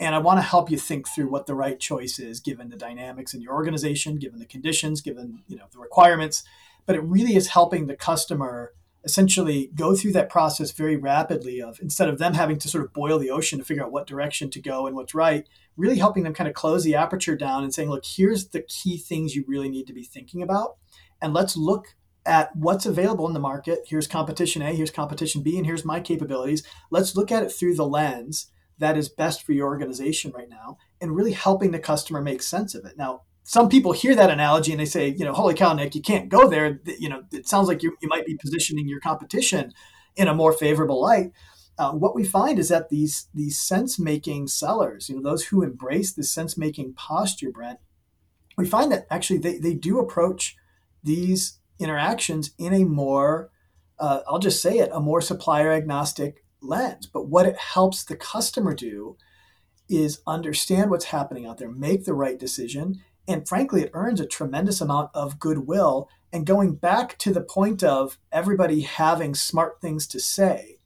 And 0.00 0.14
I 0.14 0.18
want 0.18 0.38
to 0.38 0.42
help 0.42 0.70
you 0.70 0.76
think 0.76 1.08
through 1.08 1.28
what 1.28 1.46
the 1.46 1.54
right 1.54 1.78
choice 1.78 2.18
is, 2.18 2.40
given 2.40 2.68
the 2.68 2.76
dynamics 2.76 3.32
in 3.32 3.40
your 3.40 3.54
organization, 3.54 4.16
given 4.16 4.40
the 4.40 4.46
conditions, 4.46 5.00
given 5.00 5.42
you 5.46 5.56
know 5.56 5.66
the 5.72 5.78
requirements. 5.78 6.42
But 6.86 6.96
it 6.96 7.02
really 7.02 7.36
is 7.36 7.48
helping 7.48 7.86
the 7.86 7.96
customer 7.96 8.72
essentially 9.04 9.70
go 9.74 9.94
through 9.94 10.12
that 10.12 10.30
process 10.30 10.70
very 10.70 10.96
rapidly 10.96 11.60
of 11.60 11.78
instead 11.80 12.08
of 12.08 12.18
them 12.18 12.34
having 12.34 12.58
to 12.58 12.68
sort 12.68 12.84
of 12.84 12.92
boil 12.92 13.18
the 13.18 13.30
ocean 13.30 13.58
to 13.58 13.64
figure 13.64 13.84
out 13.84 13.92
what 13.92 14.06
direction 14.06 14.50
to 14.50 14.60
go 14.60 14.86
and 14.86 14.96
what's 14.96 15.14
right 15.14 15.48
really 15.76 15.98
helping 15.98 16.22
them 16.22 16.32
kind 16.32 16.48
of 16.48 16.54
close 16.54 16.84
the 16.84 16.94
aperture 16.94 17.36
down 17.36 17.62
and 17.62 17.74
saying 17.74 17.90
look 17.90 18.04
here's 18.04 18.48
the 18.48 18.62
key 18.62 18.96
things 18.96 19.36
you 19.36 19.44
really 19.46 19.68
need 19.68 19.86
to 19.86 19.92
be 19.92 20.02
thinking 20.02 20.42
about 20.42 20.76
and 21.20 21.34
let's 21.34 21.56
look 21.56 21.94
at 22.26 22.54
what's 22.56 22.86
available 22.86 23.26
in 23.26 23.34
the 23.34 23.40
market 23.40 23.80
here's 23.88 24.06
competition 24.06 24.62
a 24.62 24.72
here's 24.72 24.90
competition 24.90 25.42
b 25.42 25.56
and 25.58 25.66
here's 25.66 25.84
my 25.84 26.00
capabilities 26.00 26.62
let's 26.90 27.14
look 27.14 27.30
at 27.30 27.42
it 27.42 27.52
through 27.52 27.74
the 27.74 27.86
lens 27.86 28.46
that 28.78 28.96
is 28.96 29.08
best 29.08 29.42
for 29.42 29.52
your 29.52 29.66
organization 29.66 30.32
right 30.34 30.48
now 30.48 30.78
and 31.00 31.14
really 31.14 31.32
helping 31.32 31.70
the 31.70 31.78
customer 31.78 32.20
make 32.20 32.42
sense 32.42 32.74
of 32.74 32.84
it 32.84 32.96
now 32.96 33.22
some 33.44 33.68
people 33.68 33.92
hear 33.92 34.14
that 34.14 34.30
analogy 34.30 34.72
and 34.72 34.80
they 34.80 34.86
say, 34.86 35.08
you 35.08 35.24
know, 35.24 35.34
holy 35.34 35.54
cow, 35.54 35.74
Nick, 35.74 35.94
you 35.94 36.00
can't 36.00 36.30
go 36.30 36.48
there. 36.48 36.80
You 36.98 37.10
know, 37.10 37.24
it 37.30 37.46
sounds 37.46 37.68
like 37.68 37.82
you, 37.82 37.94
you 38.00 38.08
might 38.08 38.24
be 38.24 38.36
positioning 38.36 38.88
your 38.88 39.00
competition 39.00 39.72
in 40.16 40.28
a 40.28 40.34
more 40.34 40.52
favorable 40.52 41.00
light. 41.00 41.32
Uh, 41.76 41.92
what 41.92 42.14
we 42.14 42.24
find 42.24 42.58
is 42.58 42.68
that 42.68 42.88
these 42.88 43.28
these 43.34 43.60
sense 43.60 43.98
making 43.98 44.46
sellers, 44.46 45.08
you 45.08 45.16
know, 45.16 45.22
those 45.22 45.46
who 45.46 45.62
embrace 45.62 46.12
the 46.12 46.22
sense 46.22 46.56
making 46.56 46.94
posture, 46.94 47.50
Brent, 47.50 47.80
we 48.56 48.64
find 48.64 48.90
that 48.92 49.06
actually 49.10 49.40
they, 49.40 49.58
they 49.58 49.74
do 49.74 49.98
approach 49.98 50.56
these 51.02 51.58
interactions 51.78 52.52
in 52.58 52.72
a 52.72 52.84
more, 52.84 53.50
uh, 53.98 54.20
I'll 54.26 54.38
just 54.38 54.62
say 54.62 54.78
it, 54.78 54.90
a 54.92 55.00
more 55.00 55.20
supplier 55.20 55.72
agnostic 55.72 56.43
lens. 56.64 57.06
But 57.06 57.28
what 57.28 57.46
it 57.46 57.56
helps 57.56 58.04
the 58.04 58.16
customer 58.16 58.74
do 58.74 59.16
is 59.88 60.20
understand 60.26 60.90
what's 60.90 61.06
happening 61.06 61.46
out 61.46 61.58
there, 61.58 61.70
make 61.70 62.04
the 62.04 62.14
right 62.14 62.38
decision, 62.38 63.02
and 63.26 63.48
frankly, 63.48 63.82
it 63.82 63.90
earns 63.94 64.20
a 64.20 64.26
tremendous 64.26 64.80
amount 64.80 65.10
of 65.14 65.38
goodwill. 65.38 66.08
And 66.32 66.46
going 66.46 66.74
back 66.74 67.16
to 67.18 67.32
the 67.32 67.40
point 67.40 67.82
of 67.82 68.18
everybody 68.30 68.82
having 68.82 69.34
smart 69.34 69.80
things 69.80 70.06
to 70.08 70.20
say, 70.20 70.78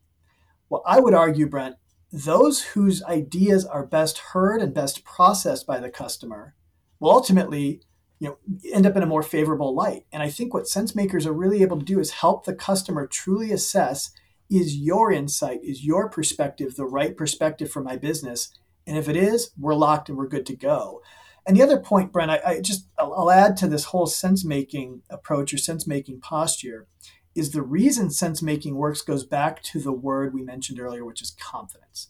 well, 0.69 0.83
I 0.87 1.01
would 1.01 1.15
argue, 1.15 1.49
Brent, 1.49 1.77
those 2.13 2.63
whose 2.63 3.03
ideas 3.05 3.65
are 3.65 3.87
best 3.87 4.19
heard 4.19 4.63
and 4.63 4.73
best 4.73 5.05
processed 5.05 5.67
by 5.67 5.81
the 5.81 5.91
customer 5.91 6.55
will 7.01 7.11
ultimately 7.11 7.83
you 8.19 8.29
know 8.29 8.39
end 8.73 8.87
up 8.87 8.97
in 8.97 9.03
a 9.03 9.07
more 9.07 9.23
favorable 9.23 9.75
light 9.75 10.05
and 10.11 10.23
i 10.23 10.31
think 10.31 10.53
what 10.53 10.67
sense 10.67 10.95
makers 10.95 11.27
are 11.27 11.33
really 11.33 11.63
able 11.63 11.79
to 11.79 11.85
do 11.85 12.01
is 12.01 12.11
help 12.11 12.45
the 12.45 12.55
customer 12.55 13.07
truly 13.07 13.53
assess 13.53 14.11
is 14.51 14.77
your 14.77 15.13
insight 15.13 15.61
is 15.63 15.85
your 15.85 16.09
perspective 16.09 16.77
the 16.77 16.87
right 16.87 17.17
perspective 17.17 17.71
for 17.71 17.83
my 17.83 17.97
business 17.97 18.51
and 18.87 18.97
if 18.97 19.09
it 19.09 19.17
is 19.17 19.51
we're 19.59 19.75
locked 19.75 20.09
and 20.09 20.17
we're 20.17 20.27
good 20.27 20.47
to 20.47 20.57
go 20.57 21.01
and 21.49 21.57
the 21.57 21.63
other 21.63 21.81
point, 21.81 22.13
Brent, 22.13 22.31
I, 22.31 22.41
I 22.45 22.61
just 22.61 22.89
I'll, 22.99 23.15
I'll 23.15 23.31
add 23.31 23.57
to 23.59 23.69
this 23.69 23.85
whole 23.85 24.07
sense 24.07 24.45
making 24.45 25.01
approach 25.09 25.55
or 25.55 25.57
sense 25.57 25.87
making 25.87 26.21
posture 26.21 26.87
is 27.35 27.53
the 27.53 27.63
reason 27.63 28.11
sense 28.11 28.43
making 28.43 28.75
works 28.75 29.01
goes 29.01 29.25
back 29.25 29.63
to 29.63 29.81
the 29.81 29.93
word 29.93 30.35
we 30.35 30.43
mentioned 30.43 30.79
earlier, 30.79 31.07
which 31.07 31.23
is 31.23 31.31
confidence. 31.41 32.09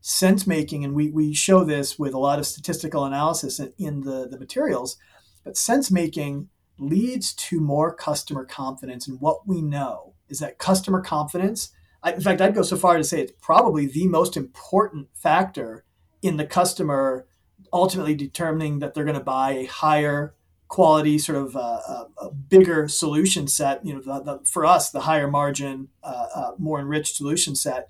Sense 0.00 0.44
making, 0.44 0.84
and 0.84 0.94
we, 0.94 1.08
we 1.10 1.32
show 1.34 1.62
this 1.62 2.00
with 2.00 2.14
a 2.14 2.18
lot 2.18 2.40
of 2.40 2.46
statistical 2.46 3.04
analysis 3.04 3.60
in, 3.78 4.00
the, 4.00 4.26
the 4.28 4.38
materials, 4.38 4.96
but 5.44 5.56
sense 5.56 5.90
making 5.90 6.48
leads 6.78 7.32
to 7.34 7.60
more 7.60 7.94
customer 7.94 8.44
confidence. 8.44 9.06
And 9.06 9.20
what 9.20 9.46
we 9.46 9.62
know 9.62 10.14
is 10.28 10.40
that 10.40 10.58
customer 10.58 11.00
confidence, 11.00 11.70
I, 12.02 12.12
in 12.12 12.20
fact, 12.20 12.40
I'd 12.40 12.54
go 12.54 12.62
so 12.62 12.76
far 12.76 12.96
to 12.96 13.04
say 13.04 13.20
it's 13.20 13.32
probably 13.40 13.86
the 13.86 14.06
most 14.06 14.36
important 14.36 15.08
factor 15.14 15.84
in 16.22 16.36
the 16.36 16.46
customer 16.46 17.26
ultimately 17.72 18.14
determining 18.14 18.80
that 18.80 18.94
they're 18.94 19.04
going 19.04 19.18
to 19.18 19.24
buy 19.24 19.52
a 19.52 19.64
higher 19.66 20.34
quality, 20.68 21.18
sort 21.18 21.38
of 21.38 21.56
uh, 21.56 21.58
a, 21.58 22.06
a, 22.18 22.30
bigger 22.30 22.88
solution 22.88 23.48
set. 23.48 23.84
You 23.84 23.94
know, 23.94 24.00
the, 24.00 24.22
the, 24.22 24.44
for 24.44 24.64
us, 24.64 24.90
the 24.90 25.00
higher 25.00 25.28
margin, 25.28 25.88
uh, 26.02 26.26
uh, 26.34 26.50
more 26.58 26.78
enriched 26.80 27.16
solution 27.16 27.56
set. 27.56 27.88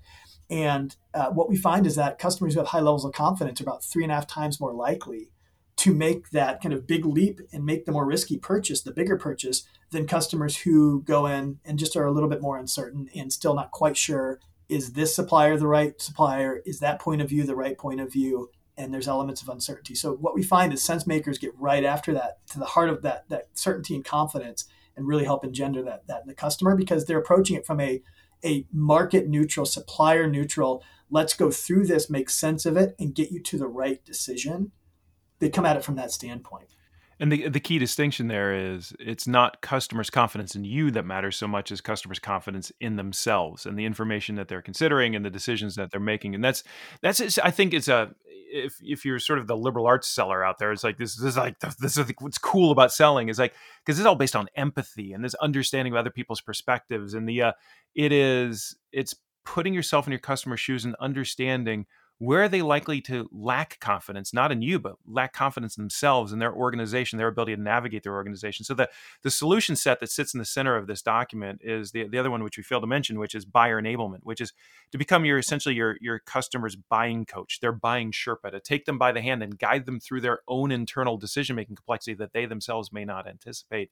And 0.49 0.95
uh, 1.13 1.29
what 1.29 1.47
we 1.47 1.55
find 1.55 1.87
is 1.87 1.95
that 1.95 2.19
customers 2.19 2.53
who 2.53 2.59
have 2.59 2.69
high 2.69 2.79
levels 2.79 3.05
of 3.05 3.13
confidence 3.13 3.61
are 3.61 3.63
about 3.63 3.83
three 3.83 4.03
and 4.03 4.11
a 4.11 4.15
half 4.15 4.27
times 4.27 4.59
more 4.59 4.73
likely 4.73 5.29
to 5.81 5.93
make 5.93 6.29
that 6.29 6.61
kind 6.61 6.73
of 6.73 6.87
big 6.87 7.05
leap 7.05 7.39
and 7.51 7.65
make 7.65 7.85
the 7.85 7.91
more 7.91 8.05
risky 8.05 8.37
purchase, 8.37 8.81
the 8.81 8.91
bigger 8.91 9.17
purchase, 9.17 9.63
than 9.91 10.07
customers 10.07 10.57
who 10.57 11.01
go 11.01 11.25
in 11.25 11.59
and 11.65 11.79
just 11.79 11.95
are 11.95 12.05
a 12.05 12.11
little 12.11 12.29
bit 12.29 12.41
more 12.41 12.57
uncertain 12.57 13.09
and 13.15 13.33
still 13.33 13.53
not 13.53 13.71
quite 13.71 13.97
sure 13.97 14.39
is 14.69 14.93
this 14.93 15.13
supplier 15.13 15.57
the 15.57 15.67
right 15.67 16.01
supplier? 16.01 16.61
Is 16.65 16.79
that 16.79 17.01
point 17.01 17.21
of 17.21 17.27
view 17.27 17.43
the 17.43 17.57
right 17.57 17.77
point 17.77 17.99
of 17.99 18.11
view? 18.11 18.49
and 18.77 18.93
there's 18.93 19.07
elements 19.07 19.41
of 19.41 19.49
uncertainty. 19.49 19.93
So 19.93 20.13
what 20.13 20.33
we 20.33 20.43
find 20.43 20.73
is 20.73 20.81
sense 20.81 21.05
makers 21.05 21.37
get 21.37 21.51
right 21.57 21.83
after 21.83 22.13
that 22.13 22.45
to 22.47 22.57
the 22.57 22.65
heart 22.65 22.89
of 22.89 23.01
that 23.01 23.25
that 23.29 23.49
certainty 23.53 23.95
and 23.95 24.03
confidence 24.03 24.65
and 24.95 25.05
really 25.05 25.25
help 25.25 25.43
engender 25.43 25.83
that 25.83 26.07
that 26.07 26.21
in 26.21 26.27
the 26.27 26.33
customer 26.33 26.75
because 26.75 27.05
they're 27.05 27.19
approaching 27.19 27.55
it 27.55 27.65
from 27.65 27.79
a 27.79 28.01
a 28.43 28.65
market 28.71 29.27
neutral, 29.27 29.65
supplier 29.65 30.27
neutral, 30.27 30.83
let's 31.11 31.35
go 31.35 31.51
through 31.51 31.85
this, 31.85 32.09
make 32.09 32.29
sense 32.29 32.65
of 32.65 32.75
it, 32.75 32.95
and 32.97 33.13
get 33.13 33.29
you 33.29 33.39
to 33.39 33.57
the 33.57 33.67
right 33.67 34.03
decision. 34.03 34.71
They 35.41 35.49
come 35.49 35.65
at 35.65 35.75
it 35.75 35.83
from 35.83 35.95
that 35.95 36.11
standpoint. 36.11 36.69
And 37.19 37.31
the 37.31 37.49
the 37.49 37.59
key 37.59 37.77
distinction 37.77 38.27
there 38.27 38.53
is 38.53 38.93
it's 38.99 39.27
not 39.27 39.61
customers' 39.61 40.09
confidence 40.09 40.55
in 40.55 40.63
you 40.63 40.89
that 40.91 41.05
matters 41.05 41.35
so 41.35 41.47
much 41.47 41.71
as 41.71 41.79
customers' 41.81 42.17
confidence 42.17 42.71
in 42.79 42.95
themselves 42.95 43.65
and 43.65 43.77
the 43.77 43.85
information 43.85 44.35
that 44.35 44.47
they're 44.47 44.61
considering 44.61 45.15
and 45.15 45.23
the 45.23 45.29
decisions 45.29 45.75
that 45.75 45.91
they're 45.91 45.99
making. 45.99 46.33
And 46.33 46.43
that's 46.43 46.63
that's 47.01 47.37
I 47.37 47.51
think 47.51 47.73
it's 47.73 47.87
a 47.87 48.15
if 48.25 48.77
if 48.81 49.05
you're 49.05 49.19
sort 49.19 49.37
of 49.37 49.45
the 49.45 49.55
liberal 49.57 49.85
arts 49.85 50.07
seller 50.07 50.43
out 50.43 50.57
there, 50.57 50.71
it's 50.71 50.83
like 50.83 50.97
this, 50.97 51.15
this 51.15 51.25
is 51.25 51.37
like 51.37 51.59
this 51.79 51.97
is 51.97 52.11
what's 52.19 52.39
cool 52.39 52.71
about 52.71 52.91
selling 52.91 53.29
is 53.29 53.37
like 53.37 53.53
because 53.85 53.99
it's 53.99 54.07
all 54.07 54.15
based 54.15 54.35
on 54.35 54.47
empathy 54.55 55.13
and 55.13 55.23
this 55.23 55.35
understanding 55.35 55.93
of 55.93 55.97
other 55.97 56.09
people's 56.09 56.41
perspectives 56.41 57.13
and 57.13 57.29
the 57.29 57.41
uh, 57.41 57.51
it 57.93 58.11
is 58.11 58.75
it's 58.91 59.15
putting 59.45 59.73
yourself 59.73 60.07
in 60.07 60.11
your 60.11 60.19
customer's 60.19 60.59
shoes 60.59 60.85
and 60.85 60.95
understanding 60.99 61.85
where 62.21 62.43
are 62.43 62.47
they 62.47 62.61
likely 62.61 63.01
to 63.01 63.27
lack 63.31 63.79
confidence 63.79 64.31
not 64.31 64.51
in 64.51 64.61
you 64.61 64.77
but 64.77 64.95
lack 65.07 65.33
confidence 65.33 65.75
in 65.75 65.81
themselves 65.81 66.31
and 66.31 66.39
their 66.39 66.53
organization 66.53 67.17
their 67.17 67.27
ability 67.27 67.55
to 67.55 67.61
navigate 67.61 68.03
their 68.03 68.13
organization 68.13 68.63
so 68.63 68.75
the 68.75 68.87
the 69.23 69.31
solution 69.31 69.75
set 69.75 69.99
that 69.99 70.11
sits 70.11 70.31
in 70.31 70.37
the 70.37 70.45
center 70.45 70.75
of 70.75 70.85
this 70.85 71.01
document 71.01 71.59
is 71.63 71.91
the, 71.93 72.07
the 72.07 72.19
other 72.19 72.29
one 72.29 72.43
which 72.43 72.57
we 72.57 72.63
failed 72.63 72.83
to 72.83 72.87
mention 72.87 73.17
which 73.17 73.33
is 73.33 73.43
buyer 73.43 73.81
enablement 73.81 74.19
which 74.21 74.39
is 74.39 74.53
to 74.91 74.99
become 74.99 75.25
your 75.25 75.39
essentially 75.39 75.73
your 75.73 75.97
your 75.99 76.19
customer's 76.19 76.75
buying 76.75 77.25
coach 77.25 77.59
their 77.59 77.71
buying 77.71 78.11
sherpa 78.11 78.51
to 78.51 78.59
take 78.59 78.85
them 78.85 78.99
by 78.99 79.11
the 79.11 79.21
hand 79.21 79.41
and 79.41 79.57
guide 79.57 79.87
them 79.87 79.99
through 79.99 80.21
their 80.21 80.41
own 80.47 80.71
internal 80.71 81.17
decision 81.17 81.55
making 81.55 81.75
complexity 81.75 82.13
that 82.13 82.33
they 82.33 82.45
themselves 82.45 82.93
may 82.93 83.03
not 83.03 83.27
anticipate 83.27 83.89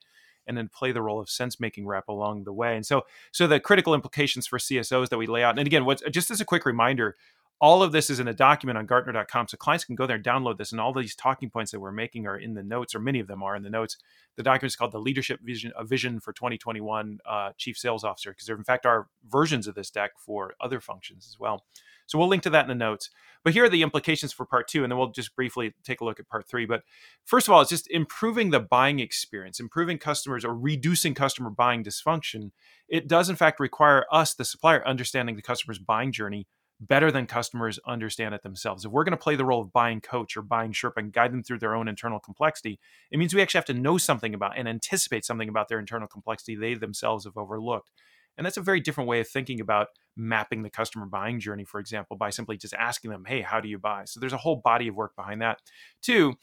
and 0.49 0.57
then 0.57 0.67
play 0.67 0.91
the 0.91 1.01
role 1.01 1.19
of 1.19 1.29
sense 1.29 1.59
making 1.59 1.85
rep 1.85 2.07
along 2.07 2.43
the 2.43 2.51
way. 2.51 2.75
And 2.75 2.85
so, 2.85 3.03
so 3.31 3.45
the 3.45 3.59
critical 3.59 3.93
implications 3.93 4.47
for 4.47 4.57
CSOs 4.57 5.09
that 5.09 5.17
we 5.17 5.27
lay 5.27 5.43
out. 5.43 5.57
And 5.59 5.67
again, 5.67 5.85
what's 5.85 6.01
just 6.11 6.31
as 6.31 6.41
a 6.41 6.45
quick 6.45 6.65
reminder, 6.65 7.15
all 7.61 7.83
of 7.83 7.91
this 7.91 8.09
is 8.09 8.19
in 8.19 8.27
a 8.27 8.33
document 8.33 8.77
on 8.77 8.85
Gartner.com. 8.85 9.47
So 9.49 9.57
clients 9.57 9.83
can 9.83 9.95
go 9.95 10.07
there 10.07 10.15
and 10.15 10.23
download 10.25 10.57
this. 10.57 10.71
And 10.71 10.79
all 10.79 10.93
these 10.93 11.15
talking 11.15 11.49
points 11.49 11.71
that 11.71 11.79
we're 11.79 11.91
making 11.91 12.25
are 12.25 12.37
in 12.37 12.53
the 12.53 12.63
notes, 12.63 12.95
or 12.95 12.99
many 12.99 13.19
of 13.19 13.27
them 13.27 13.43
are 13.43 13.55
in 13.55 13.63
the 13.63 13.69
notes. 13.69 13.97
The 14.37 14.43
document 14.43 14.71
is 14.71 14.75
called 14.77 14.93
the 14.93 14.99
Leadership 14.99 15.41
Vision, 15.43 15.73
a 15.77 15.83
Vision 15.83 16.21
for 16.21 16.31
2021 16.31 17.19
uh, 17.25 17.51
Chief 17.57 17.77
Sales 17.77 18.05
Officer, 18.05 18.31
because 18.31 18.47
there, 18.47 18.55
in 18.55 18.63
fact, 18.63 18.85
are 18.85 19.07
versions 19.27 19.67
of 19.67 19.75
this 19.75 19.91
deck 19.91 20.11
for 20.17 20.53
other 20.61 20.79
functions 20.79 21.27
as 21.29 21.37
well. 21.37 21.65
So 22.05 22.17
we'll 22.17 22.29
link 22.29 22.43
to 22.43 22.49
that 22.51 22.63
in 22.63 22.69
the 22.69 22.75
notes. 22.75 23.09
But 23.43 23.53
here 23.53 23.65
are 23.65 23.69
the 23.69 23.83
implications 23.83 24.33
for 24.33 24.45
part 24.45 24.67
two, 24.67 24.83
and 24.83 24.91
then 24.91 24.97
we'll 24.97 25.11
just 25.11 25.35
briefly 25.35 25.73
take 25.83 26.01
a 26.01 26.05
look 26.05 26.19
at 26.19 26.27
part 26.27 26.47
three. 26.47 26.65
But 26.65 26.83
first 27.25 27.47
of 27.47 27.53
all, 27.53 27.61
it's 27.61 27.69
just 27.69 27.89
improving 27.91 28.49
the 28.49 28.59
buying 28.59 28.99
experience, 28.99 29.59
improving 29.59 29.97
customers 29.97 30.43
or 30.43 30.55
reducing 30.55 31.13
customer 31.13 31.49
buying 31.49 31.83
dysfunction. 31.83 32.51
It 32.87 33.07
does, 33.07 33.29
in 33.29 33.35
fact, 33.35 33.59
require 33.59 34.05
us, 34.11 34.33
the 34.33 34.43
supplier, 34.43 34.85
understanding 34.87 35.35
the 35.35 35.41
customer's 35.41 35.77
buying 35.77 36.11
journey 36.11 36.47
better 36.79 37.11
than 37.11 37.25
customers 37.25 37.79
understand 37.85 38.33
it 38.33 38.41
themselves. 38.41 38.85
If 38.85 38.91
we're 38.91 39.03
going 39.03 39.11
to 39.11 39.17
play 39.17 39.35
the 39.35 39.45
role 39.45 39.61
of 39.61 39.73
buying 39.73 39.99
coach 39.99 40.37
or 40.37 40.41
buying 40.41 40.71
Sherpa 40.71 40.97
and 40.97 41.11
guide 41.11 41.33
them 41.33 41.43
through 41.43 41.59
their 41.59 41.75
own 41.75 41.87
internal 41.87 42.19
complexity, 42.19 42.79
it 43.11 43.17
means 43.19 43.33
we 43.33 43.41
actually 43.41 43.59
have 43.59 43.65
to 43.65 43.73
know 43.73 43.97
something 43.97 44.33
about 44.33 44.57
and 44.57 44.67
anticipate 44.67 45.25
something 45.25 45.49
about 45.49 45.67
their 45.67 45.79
internal 45.79 46.07
complexity 46.07 46.55
they 46.55 46.75
themselves 46.75 47.25
have 47.25 47.37
overlooked. 47.37 47.91
And 48.37 48.45
that's 48.45 48.57
a 48.57 48.61
very 48.61 48.79
different 48.79 49.09
way 49.09 49.19
of 49.19 49.27
thinking 49.27 49.59
about 49.59 49.87
mapping 50.15 50.63
the 50.63 50.69
customer 50.69 51.05
buying 51.05 51.41
journey, 51.41 51.65
for 51.65 51.79
example, 51.79 52.15
by 52.15 52.29
simply 52.29 52.55
just 52.55 52.73
asking 52.73 53.11
them, 53.11 53.25
hey, 53.25 53.41
how 53.41 53.59
do 53.59 53.67
you 53.67 53.77
buy? 53.77 54.05
So 54.05 54.21
there's 54.21 54.31
a 54.31 54.37
whole 54.37 54.61
body 54.63 54.87
of 54.87 54.95
work 54.95 55.13
behind 55.17 55.41
that. 55.41 55.59
Two, 56.01 56.35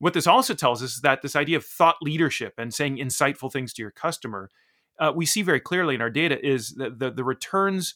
what 0.00 0.14
this 0.14 0.26
also 0.26 0.54
tells 0.54 0.82
us 0.82 0.96
is 0.96 1.00
that 1.02 1.22
this 1.22 1.36
idea 1.36 1.56
of 1.56 1.64
thought 1.64 1.96
leadership 2.02 2.54
and 2.58 2.74
saying 2.74 2.96
insightful 2.96 3.52
things 3.52 3.72
to 3.74 3.82
your 3.82 3.92
customer, 3.92 4.50
uh, 4.98 5.12
we 5.14 5.26
see 5.26 5.42
very 5.42 5.60
clearly 5.60 5.94
in 5.94 6.00
our 6.00 6.10
data 6.10 6.44
is 6.44 6.70
that 6.70 6.98
the, 6.98 7.12
the 7.12 7.24
returns 7.24 7.94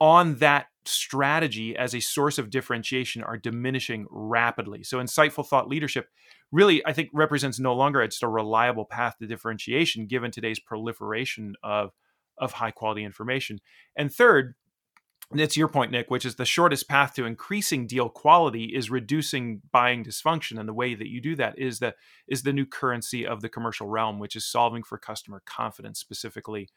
on 0.00 0.36
that 0.36 0.66
strategy 0.86 1.76
as 1.76 1.94
a 1.94 2.00
source 2.00 2.38
of 2.38 2.50
differentiation 2.50 3.22
are 3.22 3.36
diminishing 3.36 4.06
rapidly. 4.10 4.82
So, 4.82 4.98
insightful 4.98 5.46
thought 5.46 5.68
leadership 5.68 6.08
really, 6.52 6.84
I 6.86 6.92
think, 6.92 7.10
represents 7.12 7.58
no 7.58 7.74
longer 7.74 8.06
just 8.06 8.22
a 8.22 8.28
reliable 8.28 8.84
path 8.84 9.16
to 9.18 9.26
differentiation 9.26 10.06
given 10.06 10.30
today's 10.30 10.60
proliferation 10.60 11.54
of, 11.62 11.92
of 12.38 12.52
high 12.52 12.70
quality 12.70 13.04
information. 13.04 13.60
And 13.96 14.12
third, 14.12 14.54
that's 15.30 15.56
your 15.56 15.68
point, 15.68 15.90
Nick, 15.90 16.10
which 16.10 16.24
is 16.24 16.36
the 16.36 16.44
shortest 16.44 16.88
path 16.88 17.14
to 17.14 17.24
increasing 17.24 17.86
deal 17.86 18.08
quality 18.08 18.66
is 18.66 18.90
reducing 18.90 19.62
buying 19.72 20.04
dysfunction. 20.04 20.60
And 20.60 20.68
the 20.68 20.74
way 20.74 20.94
that 20.94 21.08
you 21.08 21.20
do 21.20 21.34
that 21.36 21.58
is 21.58 21.78
the 21.78 21.94
is 22.28 22.42
the 22.42 22.52
new 22.52 22.66
currency 22.66 23.26
of 23.26 23.40
the 23.40 23.48
commercial 23.48 23.88
realm, 23.88 24.18
which 24.18 24.36
is 24.36 24.46
solving 24.46 24.82
for 24.82 24.98
customer 24.98 25.42
confidence 25.46 25.98
specifically, 25.98 26.68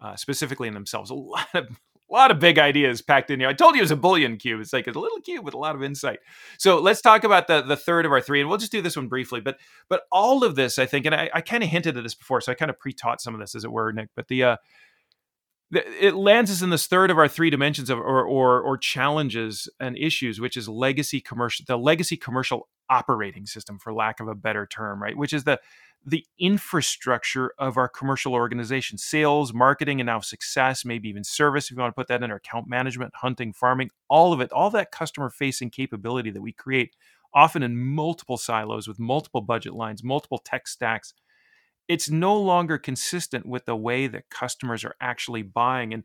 uh, 0.00 0.16
specifically 0.16 0.68
in 0.68 0.74
themselves. 0.74 1.10
A 1.10 1.14
lot 1.14 1.46
of 1.54 1.68
a 2.12 2.14
lot 2.14 2.30
of 2.30 2.38
big 2.38 2.58
ideas 2.58 3.00
packed 3.00 3.30
in 3.30 3.40
here. 3.40 3.48
I 3.48 3.54
told 3.54 3.74
you 3.74 3.80
it 3.80 3.84
was 3.84 3.90
a 3.90 3.96
bouillon 3.96 4.36
cube. 4.36 4.60
It's 4.60 4.72
like 4.72 4.86
a 4.86 4.90
little 4.90 5.20
cube 5.20 5.44
with 5.44 5.54
a 5.54 5.58
lot 5.58 5.74
of 5.74 5.82
insight. 5.82 6.18
So 6.58 6.78
let's 6.78 7.00
talk 7.00 7.24
about 7.24 7.46
the 7.46 7.62
the 7.62 7.76
third 7.76 8.04
of 8.04 8.12
our 8.12 8.20
three, 8.20 8.40
and 8.40 8.48
we'll 8.48 8.58
just 8.58 8.72
do 8.72 8.82
this 8.82 8.96
one 8.96 9.08
briefly. 9.08 9.40
But 9.40 9.58
but 9.88 10.02
all 10.12 10.44
of 10.44 10.54
this, 10.54 10.78
I 10.78 10.86
think, 10.86 11.06
and 11.06 11.14
I, 11.14 11.30
I 11.32 11.40
kind 11.40 11.62
of 11.62 11.70
hinted 11.70 11.96
at 11.96 12.02
this 12.02 12.14
before, 12.14 12.40
so 12.40 12.52
I 12.52 12.54
kind 12.54 12.70
of 12.70 12.78
pre-taught 12.78 13.20
some 13.20 13.34
of 13.34 13.40
this, 13.40 13.54
as 13.54 13.64
it 13.64 13.72
were, 13.72 13.92
Nick. 13.92 14.10
But 14.14 14.28
the 14.28 14.44
uh, 14.44 14.56
it 15.72 16.14
lands 16.14 16.50
us 16.50 16.62
in 16.62 16.70
this 16.70 16.86
third 16.86 17.10
of 17.10 17.18
our 17.18 17.28
three 17.28 17.50
dimensions 17.50 17.88
of 17.90 17.98
or, 17.98 18.24
or 18.24 18.60
or 18.60 18.76
challenges 18.76 19.68
and 19.80 19.96
issues, 19.96 20.40
which 20.40 20.56
is 20.56 20.68
legacy 20.68 21.20
commercial, 21.20 21.64
the 21.66 21.78
legacy 21.78 22.16
commercial 22.16 22.68
operating 22.90 23.46
system, 23.46 23.78
for 23.78 23.92
lack 23.92 24.20
of 24.20 24.28
a 24.28 24.34
better 24.34 24.66
term, 24.66 25.02
right? 25.02 25.16
Which 25.16 25.32
is 25.32 25.44
the 25.44 25.60
the 26.04 26.26
infrastructure 26.38 27.52
of 27.58 27.76
our 27.76 27.88
commercial 27.88 28.34
organization 28.34 28.98
sales 28.98 29.54
marketing 29.54 30.00
and 30.00 30.06
now 30.06 30.20
success 30.20 30.84
maybe 30.84 31.08
even 31.08 31.22
service 31.22 31.66
if 31.66 31.72
you 31.72 31.76
want 31.80 31.94
to 31.94 32.00
put 32.00 32.08
that 32.08 32.22
in 32.22 32.30
our 32.30 32.38
account 32.38 32.66
management 32.66 33.12
hunting 33.14 33.52
farming 33.52 33.88
all 34.08 34.32
of 34.32 34.40
it 34.40 34.50
all 34.52 34.68
that 34.68 34.90
customer 34.90 35.30
facing 35.30 35.70
capability 35.70 36.30
that 36.30 36.42
we 36.42 36.52
create 36.52 36.96
often 37.34 37.62
in 37.62 37.76
multiple 37.76 38.36
silos 38.36 38.88
with 38.88 38.98
multiple 38.98 39.40
budget 39.40 39.74
lines 39.74 40.02
multiple 40.02 40.38
tech 40.38 40.66
stacks 40.66 41.14
it's 41.92 42.10
no 42.10 42.38
longer 42.40 42.78
consistent 42.78 43.46
with 43.46 43.66
the 43.66 43.76
way 43.76 44.06
that 44.06 44.30
customers 44.30 44.84
are 44.84 44.96
actually 45.00 45.42
buying 45.42 45.92
and 45.92 46.04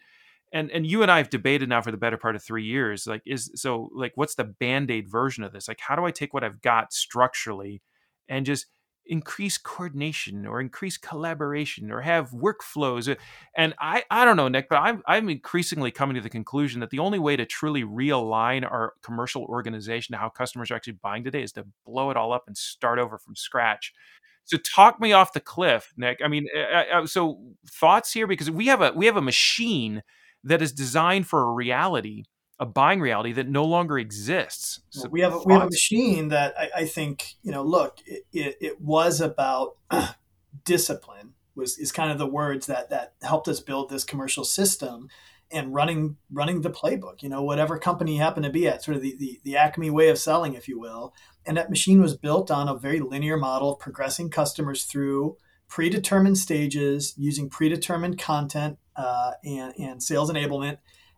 and 0.53 0.71
and 0.71 0.85
you 0.85 1.01
and 1.01 1.11
I 1.11 1.17
have 1.17 1.29
debated 1.29 1.69
now 1.69 1.81
for 1.81 1.91
the 1.91 1.97
better 1.97 2.17
part 2.17 2.35
of 2.35 2.43
three 2.43 2.63
years. 2.63 3.05
Like, 3.05 3.21
is 3.25 3.51
so 3.55 3.89
like, 3.93 4.13
what's 4.15 4.35
the 4.35 4.45
band 4.45 4.89
aid 4.89 5.09
version 5.09 5.43
of 5.43 5.51
this? 5.51 5.67
Like, 5.67 5.79
how 5.81 5.95
do 5.95 6.05
I 6.05 6.11
take 6.11 6.33
what 6.33 6.43
I've 6.43 6.61
got 6.61 6.93
structurally 6.93 7.81
and 8.29 8.45
just 8.45 8.67
increase 9.09 9.57
coordination 9.57 10.45
or 10.45 10.59
increase 10.59 10.97
collaboration 10.97 11.91
or 11.91 12.01
have 12.01 12.31
workflows. 12.31 13.09
Uh, 13.11 13.15
and 13.55 13.73
I, 13.79 14.03
I 14.11 14.25
don't 14.25 14.37
know, 14.37 14.47
Nick, 14.47 14.69
but 14.69 14.77
I'm, 14.77 15.01
I'm 15.07 15.29
increasingly 15.29 15.91
coming 15.91 16.15
to 16.15 16.21
the 16.21 16.29
conclusion 16.29 16.81
that 16.81 16.89
the 16.89 16.99
only 16.99 17.19
way 17.19 17.35
to 17.35 17.45
truly 17.45 17.83
realign 17.83 18.69
our 18.69 18.93
commercial 19.03 19.43
organization 19.43 20.13
to 20.13 20.19
how 20.19 20.29
customers 20.29 20.71
are 20.71 20.75
actually 20.75 20.97
buying 21.01 21.23
today 21.23 21.43
is 21.43 21.51
to 21.53 21.65
blow 21.85 22.11
it 22.11 22.17
all 22.17 22.33
up 22.33 22.43
and 22.47 22.57
start 22.57 22.99
over 22.99 23.17
from 23.17 23.35
scratch. 23.35 23.93
So 24.47 24.57
talk 24.57 24.99
me 24.99 25.13
off 25.13 25.33
the 25.33 25.39
cliff, 25.39 25.93
Nick. 25.97 26.19
I 26.23 26.27
mean, 26.27 26.47
uh, 26.55 27.01
uh, 27.01 27.05
so 27.05 27.39
thoughts 27.69 28.11
here 28.11 28.27
because 28.27 28.49
we 28.49 28.67
have 28.67 28.81
a 28.81 28.91
we 28.93 29.05
have 29.05 29.17
a 29.17 29.21
machine 29.21 30.03
that 30.43 30.61
is 30.61 30.71
designed 30.71 31.27
for 31.27 31.43
a 31.43 31.51
reality 31.51 32.23
a 32.59 32.65
buying 32.65 32.99
reality 32.99 33.31
that 33.33 33.47
no 33.47 33.63
longer 33.63 33.99
exists. 33.99 34.81
So 34.89 35.07
we 35.09 35.21
have 35.21 35.33
a, 35.33 35.39
we 35.45 35.53
have 35.53 35.63
a 35.63 35.69
machine 35.69 36.29
that 36.29 36.55
I, 36.57 36.69
I 36.77 36.85
think 36.85 37.35
you 37.43 37.51
know. 37.51 37.63
Look, 37.63 37.99
it, 38.05 38.23
it, 38.33 38.57
it 38.59 38.81
was 38.81 39.21
about 39.21 39.77
discipline 40.65 41.33
was 41.55 41.77
is 41.77 41.91
kind 41.91 42.11
of 42.11 42.17
the 42.17 42.27
words 42.27 42.67
that 42.67 42.89
that 42.89 43.13
helped 43.21 43.47
us 43.47 43.59
build 43.59 43.89
this 43.89 44.03
commercial 44.03 44.43
system 44.43 45.09
and 45.51 45.73
running 45.73 46.17
running 46.31 46.61
the 46.61 46.71
playbook. 46.71 47.21
You 47.21 47.29
know, 47.29 47.43
whatever 47.43 47.77
company 47.77 48.15
you 48.15 48.21
happen 48.21 48.43
to 48.43 48.49
be 48.49 48.67
at, 48.67 48.83
sort 48.83 48.97
of 48.97 49.03
the, 49.03 49.15
the 49.17 49.39
the 49.43 49.57
Acme 49.57 49.91
way 49.91 50.09
of 50.09 50.17
selling, 50.17 50.55
if 50.55 50.67
you 50.67 50.79
will. 50.79 51.13
And 51.47 51.57
that 51.57 51.69
machine 51.69 52.01
was 52.01 52.15
built 52.15 52.51
on 52.51 52.67
a 52.67 52.77
very 52.77 52.99
linear 52.99 53.37
model 53.37 53.73
of 53.73 53.79
progressing 53.79 54.29
customers 54.29 54.83
through 54.83 55.37
predetermined 55.67 56.37
stages 56.37 57.13
using 57.17 57.49
predetermined 57.49 58.19
content 58.19 58.77
uh, 58.95 59.31
and, 59.43 59.73
and 59.77 60.03
sales 60.03 60.31
enablement 60.31 60.77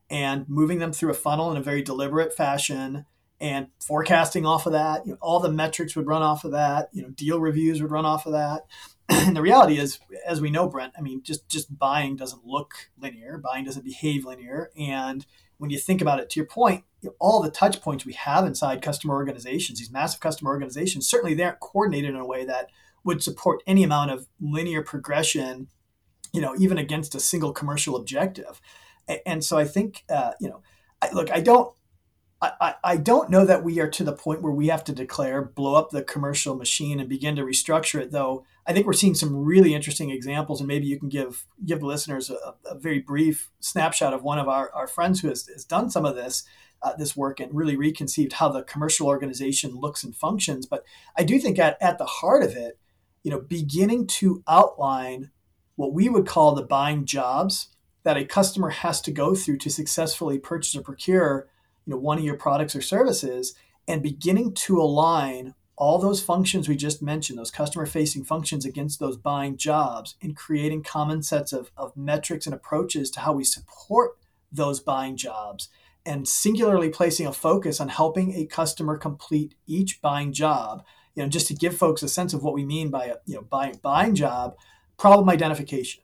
and 0.09 0.47
moving 0.49 0.79
them 0.79 0.91
through 0.91 1.11
a 1.11 1.15
funnel 1.15 1.51
in 1.51 1.57
a 1.57 1.63
very 1.63 1.81
deliberate 1.81 2.35
fashion 2.35 3.05
and 3.39 3.67
forecasting 3.79 4.45
off 4.45 4.65
of 4.65 4.73
that. 4.73 5.05
You 5.05 5.13
know, 5.13 5.17
all 5.21 5.39
the 5.39 5.51
metrics 5.51 5.95
would 5.95 6.07
run 6.07 6.21
off 6.21 6.43
of 6.43 6.51
that. 6.51 6.89
You 6.91 7.03
know, 7.03 7.09
deal 7.09 7.39
reviews 7.39 7.81
would 7.81 7.91
run 7.91 8.05
off 8.05 8.25
of 8.25 8.33
that. 8.33 8.63
and 9.09 9.35
the 9.35 9.41
reality 9.41 9.77
is, 9.77 9.99
as 10.25 10.41
we 10.41 10.49
know, 10.49 10.67
Brent, 10.67 10.93
I 10.97 11.01
mean, 11.01 11.23
just 11.23 11.47
just 11.47 11.77
buying 11.77 12.15
doesn't 12.15 12.45
look 12.45 12.89
linear. 12.99 13.37
Buying 13.37 13.65
doesn't 13.65 13.85
behave 13.85 14.25
linear. 14.25 14.71
And 14.77 15.25
when 15.59 15.69
you 15.69 15.77
think 15.77 16.01
about 16.01 16.19
it, 16.19 16.29
to 16.31 16.39
your 16.39 16.47
point, 16.47 16.83
all 17.19 17.41
the 17.41 17.51
touch 17.51 17.81
points 17.81 18.05
we 18.05 18.13
have 18.13 18.45
inside 18.45 18.81
customer 18.81 19.13
organizations, 19.13 19.79
these 19.79 19.91
massive 19.91 20.19
customer 20.19 20.49
organizations, 20.49 21.07
certainly 21.07 21.35
they 21.35 21.43
aren't 21.43 21.59
coordinated 21.59 22.09
in 22.09 22.15
a 22.15 22.25
way 22.25 22.43
that 22.45 22.69
would 23.03 23.21
support 23.23 23.61
any 23.67 23.83
amount 23.83 24.11
of 24.11 24.27
linear 24.41 24.81
progression. 24.81 25.67
You 26.33 26.41
know, 26.41 26.55
even 26.59 26.77
against 26.77 27.15
a 27.15 27.19
single 27.19 27.51
commercial 27.51 27.95
objective. 27.95 28.61
And 29.25 29.43
so 29.43 29.57
I 29.57 29.65
think, 29.65 30.03
uh, 30.11 30.33
you 30.39 30.47
know, 30.47 30.61
I, 31.01 31.11
look, 31.11 31.31
I 31.31 31.39
don't 31.39 31.73
I, 32.41 32.75
I 32.83 32.97
don't 32.97 33.29
know 33.29 33.45
that 33.45 33.63
we 33.63 33.79
are 33.79 33.89
to 33.89 34.03
the 34.03 34.13
point 34.13 34.41
where 34.41 34.53
we 34.53 34.67
have 34.67 34.83
to 34.85 34.93
declare 34.93 35.41
blow 35.41 35.75
up 35.75 35.89
the 35.89 36.03
commercial 36.03 36.55
machine 36.55 36.99
and 36.99 37.09
begin 37.09 37.35
to 37.35 37.43
restructure 37.43 37.99
it 37.99 38.11
though 38.11 38.45
i 38.69 38.73
think 38.73 38.85
we're 38.85 38.93
seeing 38.93 39.15
some 39.15 39.35
really 39.35 39.73
interesting 39.73 40.11
examples 40.11 40.61
and 40.61 40.67
maybe 40.67 40.85
you 40.85 40.97
can 40.97 41.09
give 41.09 41.45
give 41.65 41.79
the 41.79 41.85
listeners 41.85 42.29
a, 42.29 42.53
a 42.65 42.77
very 42.77 42.99
brief 42.99 43.49
snapshot 43.59 44.13
of 44.13 44.23
one 44.23 44.39
of 44.39 44.47
our, 44.47 44.71
our 44.73 44.87
friends 44.87 45.19
who 45.19 45.27
has, 45.27 45.47
has 45.47 45.65
done 45.65 45.89
some 45.89 46.05
of 46.05 46.15
this 46.15 46.43
uh, 46.81 46.95
this 46.95 47.17
work 47.17 47.41
and 47.41 47.53
really 47.53 47.75
reconceived 47.75 48.33
how 48.33 48.47
the 48.47 48.63
commercial 48.63 49.05
organization 49.05 49.75
looks 49.75 50.01
and 50.01 50.15
functions. 50.15 50.65
But 50.65 50.85
i 51.17 51.23
do 51.23 51.39
think 51.39 51.59
at, 51.59 51.77
at 51.81 51.97
the 51.97 52.05
heart 52.05 52.43
of 52.43 52.55
it 52.55 52.79
you 53.23 53.31
know 53.31 53.41
beginning 53.41 54.07
to 54.07 54.43
outline 54.47 55.31
what 55.75 55.93
we 55.93 56.09
would 56.09 56.27
call 56.27 56.53
the 56.53 56.63
buying 56.63 57.05
jobs 57.05 57.69
that 58.03 58.17
a 58.17 58.25
customer 58.25 58.69
has 58.69 59.01
to 59.01 59.11
go 59.11 59.35
through 59.35 59.57
to 59.57 59.69
successfully 59.69 60.37
purchase 60.39 60.75
or 60.75 60.81
procure 60.81 61.49
you 61.85 61.91
know, 61.91 61.97
one 61.97 62.17
of 62.17 62.23
your 62.23 62.37
products 62.37 62.75
or 62.75 62.81
services 62.81 63.55
and 63.87 64.03
beginning 64.03 64.53
to 64.53 64.79
align 64.79 65.55
all 65.79 65.97
those 65.97 66.21
functions 66.21 66.67
we 66.67 66.75
just 66.75 67.01
mentioned, 67.01 67.39
those 67.39 67.49
customer 67.49 67.85
facing 67.85 68.25
functions 68.25 68.65
against 68.65 68.99
those 68.99 69.15
buying 69.15 69.55
jobs, 69.55 70.15
and 70.21 70.35
creating 70.35 70.83
common 70.83 71.23
sets 71.23 71.53
of, 71.53 71.71
of 71.77 71.95
metrics 71.95 72.45
and 72.45 72.53
approaches 72.53 73.09
to 73.09 73.21
how 73.21 73.31
we 73.31 73.45
support 73.45 74.17
those 74.51 74.81
buying 74.81 75.15
jobs, 75.15 75.69
and 76.05 76.27
singularly 76.27 76.89
placing 76.89 77.25
a 77.25 77.31
focus 77.31 77.79
on 77.79 77.87
helping 77.87 78.35
a 78.35 78.45
customer 78.45 78.97
complete 78.97 79.55
each 79.67 80.01
buying 80.01 80.33
job. 80.33 80.83
You 81.15 81.23
know, 81.23 81.29
just 81.29 81.47
to 81.47 81.53
give 81.53 81.77
folks 81.77 82.03
a 82.03 82.09
sense 82.09 82.33
of 82.33 82.43
what 82.43 82.53
we 82.53 82.65
mean 82.65 82.89
by 82.89 83.05
a 83.05 83.15
you 83.25 83.35
know 83.35 83.41
buying 83.41 83.79
buying 83.81 84.15
job, 84.15 84.57
problem 84.97 85.29
identification. 85.29 86.03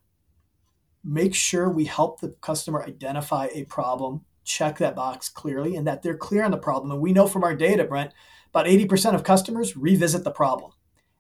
Make 1.04 1.36
sure 1.36 1.70
we 1.70 1.86
help 1.86 2.22
the 2.22 2.30
customer 2.40 2.82
identify 2.82 3.50
a 3.54 3.66
problem 3.66 4.22
check 4.46 4.78
that 4.78 4.96
box 4.96 5.28
clearly 5.28 5.76
and 5.76 5.86
that 5.88 6.02
they're 6.02 6.16
clear 6.16 6.44
on 6.44 6.52
the 6.52 6.58
problem. 6.58 6.92
And 6.92 7.02
we 7.02 7.12
know 7.12 7.28
from 7.28 7.44
our 7.44 7.56
data, 7.56 7.84
Brent, 7.84 8.14
about 8.56 8.68
80% 8.68 9.14
of 9.14 9.26
customers 9.26 9.76
revisit 9.76 10.24
the 10.24 10.32
problem. 10.32 10.72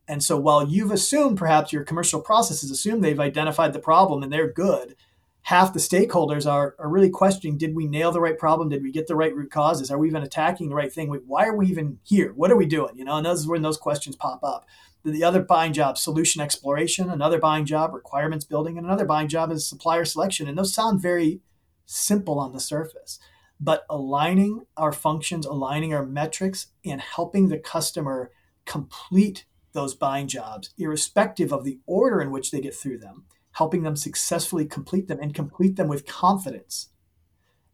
And 0.08 0.24
so 0.24 0.38
while 0.38 0.66
you've 0.66 0.92
assumed 0.92 1.38
perhaps 1.38 1.74
your 1.74 1.84
commercial 1.84 2.22
processes 2.22 2.72
assume 2.72 3.02
they've 3.02 3.20
identified 3.20 3.74
the 3.74 3.80
problem 3.80 4.24
and 4.24 4.32
they're 4.32 4.52
good, 4.52 4.96
half 5.42 5.74
the 5.74 5.80
stakeholders 5.80 6.50
are, 6.50 6.76
are 6.80 6.88
really 6.88 7.10
questioning 7.10 7.58
did 7.58 7.76
we 7.76 7.88
nail 7.88 8.14
the 8.14 8.22
right 8.22 8.40
problem? 8.40 8.70
Did 8.70 8.84
we 8.84 8.92
get 8.92 9.08
the 9.08 9.18
right 9.18 9.36
root 9.36 9.52
causes? 9.52 9.92
Are 9.92 9.98
we 9.98 10.08
even 10.08 10.24
attacking 10.24 10.70
the 10.70 10.76
right 10.76 10.94
thing? 10.94 11.10
Why 11.28 11.46
are 11.46 11.58
we 11.58 11.68
even 11.68 12.00
here? 12.04 12.32
What 12.32 12.52
are 12.52 12.56
we 12.56 12.66
doing? 12.66 12.98
You 12.98 13.04
know, 13.04 13.18
and 13.18 13.26
those 13.26 13.42
is 13.42 13.48
when 13.48 13.64
those 13.64 13.78
questions 13.78 14.16
pop 14.16 14.42
up. 14.42 14.66
The 15.04 15.26
other 15.26 15.42
buying 15.42 15.74
job, 15.74 15.98
solution 15.98 16.42
exploration, 16.42 17.10
another 17.10 17.38
buying 17.38 17.66
job, 17.66 17.94
requirements 17.94 18.46
building, 18.46 18.78
and 18.78 18.88
another 18.88 19.06
buying 19.06 19.28
job 19.28 19.52
is 19.52 19.68
supplier 19.68 20.06
selection. 20.06 20.48
And 20.48 20.58
those 20.58 20.74
sound 20.74 21.02
very 21.02 21.42
simple 21.86 22.40
on 22.40 22.54
the 22.54 22.62
surface. 22.62 23.20
But 23.60 23.86
aligning 23.90 24.66
our 24.76 24.92
functions, 24.92 25.46
aligning 25.46 25.94
our 25.94 26.06
metrics, 26.06 26.68
and 26.84 27.00
helping 27.00 27.48
the 27.48 27.58
customer 27.58 28.32
complete 28.66 29.46
those 29.74 29.94
buying 29.94 30.28
jobs, 30.28 30.72
irrespective 30.78 31.54
of 31.54 31.64
the 31.64 31.80
order 31.86 32.22
in 32.22 32.32
which 32.32 32.52
they 32.52 32.62
get 32.62 32.76
through 32.76 32.98
them, 32.98 33.26
helping 33.54 33.84
them 33.84 33.96
successfully 33.96 34.66
complete 34.66 35.08
them 35.08 35.20
and 35.22 35.34
complete 35.34 35.76
them 35.76 35.88
with 35.88 36.06
confidence. 36.06 36.90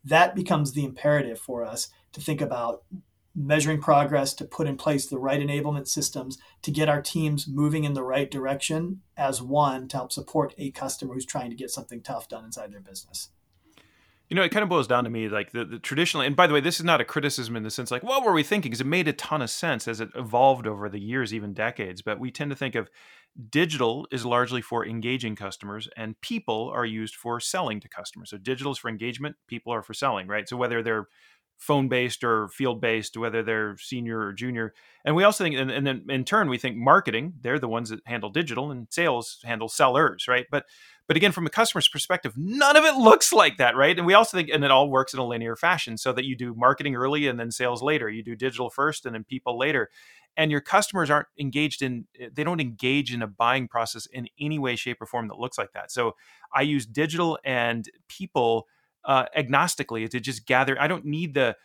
That 0.04 0.36
becomes 0.36 0.74
the 0.74 0.84
imperative 0.84 1.40
for 1.40 1.64
us 1.64 1.90
to 2.14 2.22
think 2.22 2.42
about 2.42 2.84
measuring 3.34 3.80
progress, 3.80 4.34
to 4.34 4.46
put 4.46 4.68
in 4.68 4.76
place 4.76 5.06
the 5.06 5.18
right 5.18 5.40
enablement 5.40 5.88
systems, 5.88 6.38
to 6.62 6.72
get 6.72 6.90
our 6.90 7.02
teams 7.02 7.48
moving 7.48 7.84
in 7.84 7.94
the 7.94 8.04
right 8.04 8.30
direction 8.30 9.02
as 9.16 9.42
one 9.42 9.88
to 9.88 9.98
help 9.98 10.12
support 10.12 10.54
a 10.58 10.72
customer 10.72 11.14
who's 11.14 11.26
trying 11.26 11.50
to 11.50 11.56
get 11.56 11.70
something 11.70 12.02
tough 12.02 12.28
done 12.28 12.44
inside 12.44 12.74
their 12.74 12.82
business. 12.82 13.30
You 14.32 14.36
know, 14.36 14.44
it 14.44 14.50
kind 14.50 14.64
of 14.64 14.70
boils 14.70 14.88
down 14.88 15.04
to 15.04 15.10
me 15.10 15.28
like 15.28 15.52
the, 15.52 15.66
the 15.66 15.78
traditionally, 15.78 16.26
and 16.26 16.38
by 16.38 16.48
the 16.48 16.54
way, 16.54 16.62
this 16.62 16.80
is 16.80 16.86
not 16.86 17.02
a 17.02 17.06
criticism 17.06 17.58
in 17.58 17.64
the 17.64 17.70
sense 17.70 17.92
like, 17.92 18.02
what 18.02 18.24
were 18.24 18.32
we 18.32 18.44
thinking? 18.44 18.70
Because 18.70 18.80
it 18.80 18.88
made 18.88 19.10
a 19.10 19.14
ton 19.14 19.42
of 19.42 19.50
sense 19.50 19.90
as 19.90 20.00
it 20.00 20.08
evolved 20.16 20.68
over 20.68 20.88
the 20.88 21.02
years, 21.02 21.34
even 21.34 21.54
decades. 21.54 22.02
But 22.02 22.18
we 22.18 22.32
tend 22.32 22.50
to 22.50 22.56
think 22.56 22.74
of 22.74 22.90
digital 23.50 24.08
is 24.10 24.26
largely 24.26 24.62
for 24.62 24.86
engaging 24.86 25.36
customers, 25.36 25.90
and 25.98 26.20
people 26.22 26.72
are 26.74 26.86
used 26.86 27.14
for 27.14 27.42
selling 27.42 27.82
to 27.82 27.90
customers. 27.90 28.30
So 28.30 28.38
digital 28.38 28.72
is 28.72 28.78
for 28.78 28.88
engagement, 28.90 29.36
people 29.48 29.74
are 29.74 29.84
for 29.84 29.94
selling, 29.94 30.28
right? 30.28 30.48
So 30.48 30.56
whether 30.56 30.82
they're 30.82 31.08
phone 31.62 31.88
based 31.88 32.24
or 32.24 32.48
field 32.48 32.82
based, 32.82 33.16
whether 33.16 33.44
they're 33.44 33.78
senior 33.78 34.20
or 34.20 34.34
junior. 34.34 34.74
And 35.06 35.16
we 35.16 35.24
also 35.24 35.44
think, 35.44 35.56
and, 35.56 35.70
and, 35.70 35.86
then 35.86 36.06
in 36.10 36.26
turn, 36.26 36.50
we 36.50 36.58
think 36.58 36.76
marketing, 36.76 37.34
they're 37.40 37.60
the 37.60 37.68
ones 37.68 37.92
that 37.92 38.00
handle 38.06 38.32
digital, 38.32 38.72
and 38.72 38.88
sales 38.90 39.38
handle 39.44 39.70
sellers, 39.70 40.28
right? 40.28 40.48
But 40.50 40.66
but 41.12 41.18
again, 41.18 41.34
from 41.34 41.46
a 41.46 41.50
customer's 41.50 41.90
perspective, 41.90 42.36
none 42.38 42.78
of 42.78 42.86
it 42.86 42.96
looks 42.96 43.34
like 43.34 43.58
that, 43.58 43.76
right? 43.76 43.98
And 43.98 44.08
we 44.08 44.14
also 44.14 44.38
think, 44.38 44.48
and 44.48 44.64
it 44.64 44.72
all 44.72 44.90
works 44.90 45.14
in 45.14 45.20
a 45.20 45.28
linear 45.28 45.58
fashion 45.58 45.98
so 45.98 46.14
that 46.14 46.24
you 46.24 46.38
do 46.38 46.56
marketing 46.56 46.96
early 46.96 47.28
and 47.28 47.38
then 47.38 47.52
sales 47.52 47.84
later. 47.84 48.08
You 48.08 48.24
do 48.24 48.34
digital 48.34 48.70
first 48.70 49.06
and 49.06 49.14
then 49.14 49.26
people 49.26 49.60
later. 49.60 49.90
And 50.38 50.52
your 50.52 50.62
customers 50.62 51.10
aren't 51.10 51.28
engaged 51.38 51.82
in, 51.82 52.06
they 52.32 52.46
don't 52.46 52.62
engage 52.62 53.14
in 53.14 53.22
a 53.22 53.28
buying 53.28 53.68
process 53.68 54.06
in 54.06 54.30
any 54.40 54.58
way, 54.58 54.78
shape, 54.78 55.02
or 55.02 55.06
form 55.06 55.28
that 55.28 55.38
looks 55.38 55.58
like 55.58 55.74
that. 55.74 55.92
So 55.92 56.16
I 56.56 56.62
use 56.62 56.86
digital 56.86 57.38
and 57.44 57.90
people 58.08 58.68
uh, 59.04 59.26
agnostically 59.38 60.10
to 60.10 60.22
just 60.22 60.46
gather. 60.46 60.80
I 60.80 60.88
don't 60.88 61.04
need 61.04 61.34
the, 61.34 61.58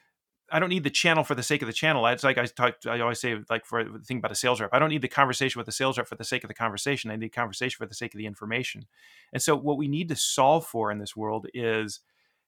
I 0.51 0.61
don't 0.61 0.68
need 0.68 0.84
the 0.84 0.90
channel 0.90 1.24
for 1.24 1.34
the 1.34 1.42
sake 1.42 1.62
of 1.62 1.66
the 1.66 1.72
channel. 1.72 2.07
It's 2.07 2.22
like 2.22 2.38
I 2.38 2.44
talk, 2.47 2.76
I 2.86 3.01
always 3.01 3.20
say, 3.20 3.36
like 3.51 3.64
for 3.64 3.82
the 3.82 3.99
thing 3.99 4.18
about 4.18 4.30
a 4.30 4.36
sales 4.36 4.61
rep, 4.61 4.70
I 4.72 4.78
don't 4.78 4.90
need 4.90 5.03
the 5.03 5.09
conversation 5.09 5.59
with 5.59 5.66
the 5.66 5.72
sales 5.72 5.99
rep 5.99 6.07
for 6.07 6.14
the 6.14 6.24
sake 6.24 6.44
of 6.44 6.49
the 6.49 6.55
conversation. 6.55 7.11
I 7.11 7.16
need 7.16 7.30
conversation 7.30 7.76
for 7.78 7.86
the 7.86 7.94
sake 7.94 8.14
of 8.14 8.18
the 8.18 8.26
information. 8.26 8.86
And 9.32 9.42
so, 9.42 9.57
what 9.57 9.76
we 9.76 9.88
need 9.88 10.09
to 10.09 10.16
solve 10.16 10.64
for 10.64 10.92
in 10.92 10.99
this 10.99 11.16
world 11.16 11.47
is 11.53 12.01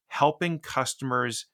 helping 0.07 0.61
customers 0.61 1.46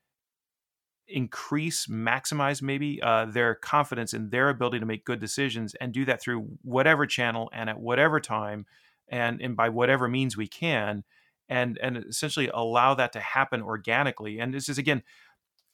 increase, 1.09 1.86
maximize 1.86 2.62
maybe 2.62 3.01
uh, 3.03 3.26
their 3.26 3.55
confidence 3.55 4.12
in 4.12 4.30
their 4.30 4.49
ability 4.49 4.80
to 4.80 4.86
make 4.86 5.05
good 5.05 5.20
decisions, 5.20 5.74
and 5.76 5.92
do 5.92 6.05
that 6.05 6.20
through 6.20 6.47
whatever 6.62 7.07
channel 7.07 7.51
and 7.55 7.70
at 7.70 7.80
whatever 7.80 8.20
time, 8.20 8.66
and 9.09 9.40
and 9.40 9.57
by 9.57 9.70
whatever 9.70 10.09
means 10.09 10.36
we 10.36 10.49
can, 10.49 11.05
and 11.49 11.78
and 11.82 11.97
essentially 11.97 12.51
allow 12.53 12.95
that 12.95 13.12
to 13.12 13.20
happen 13.20 13.62
organically. 13.62 14.38
And 14.38 14.53
this 14.53 14.68
is 14.68 14.76
again 14.76 15.03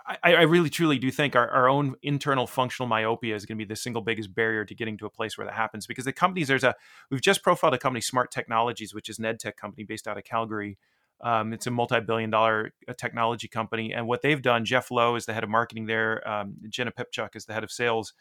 I, 0.07 0.35
I, 0.35 0.43
really 0.43 0.71
truly 0.71 0.99
do 0.99 1.11
think 1.11 1.37
our, 1.37 1.49
our 1.49 1.69
own 1.69 1.95
internal 2.03 2.47
functional 2.47 2.89
myopia 2.89 3.35
is 3.35 3.45
going 3.47 3.59
to 3.59 3.65
be 3.65 3.69
the 3.69 3.77
single 3.77 4.03
biggest 4.03 4.35
barrier 4.35 4.65
to 4.65 4.75
getting 4.75 4.97
to 4.99 5.07
a 5.07 5.11
place 5.11 5.37
where 5.37 5.47
that 5.47 5.55
happens 5.55 5.87
because 5.87 6.05
the 6.05 6.13
companies 6.13 6.49
there's 6.49 6.65
a 6.65 6.75
we've 7.11 7.21
just 7.21 7.43
profiled 7.43 7.75
a 7.75 7.79
company 7.79 8.01
smart 8.01 8.31
technologies 8.31 8.95
which 8.95 9.09
is 9.09 9.19
an 9.19 9.25
ed 9.25 9.39
tech 9.39 9.57
company 9.57 9.85
based 9.85 10.09
out 10.09 10.17
of 10.19 10.25
calgary. 10.25 10.79
Um, 11.23 11.53
it's 11.53 11.67
a 11.67 11.71
multi-billion 11.71 12.31
dollar 12.31 12.73
uh, 12.89 12.95
technology 12.95 13.47
company 13.47 13.93
and 13.93 14.07
what 14.07 14.23
they've 14.23 14.41
done 14.41 14.65
jeff 14.65 14.91
lowe 14.91 15.17
is 15.17 15.27
the 15.27 15.35
head 15.35 15.45
of 15.45 15.51
marketing 15.51 15.85
there 15.85 16.27
um, 16.27 16.55
jenna 16.71 16.93
pipchuk 16.93 17.37
is 17.37 17.45
the 17.45 17.53
head 17.53 17.63
of 17.63 17.71
sales 17.71 18.15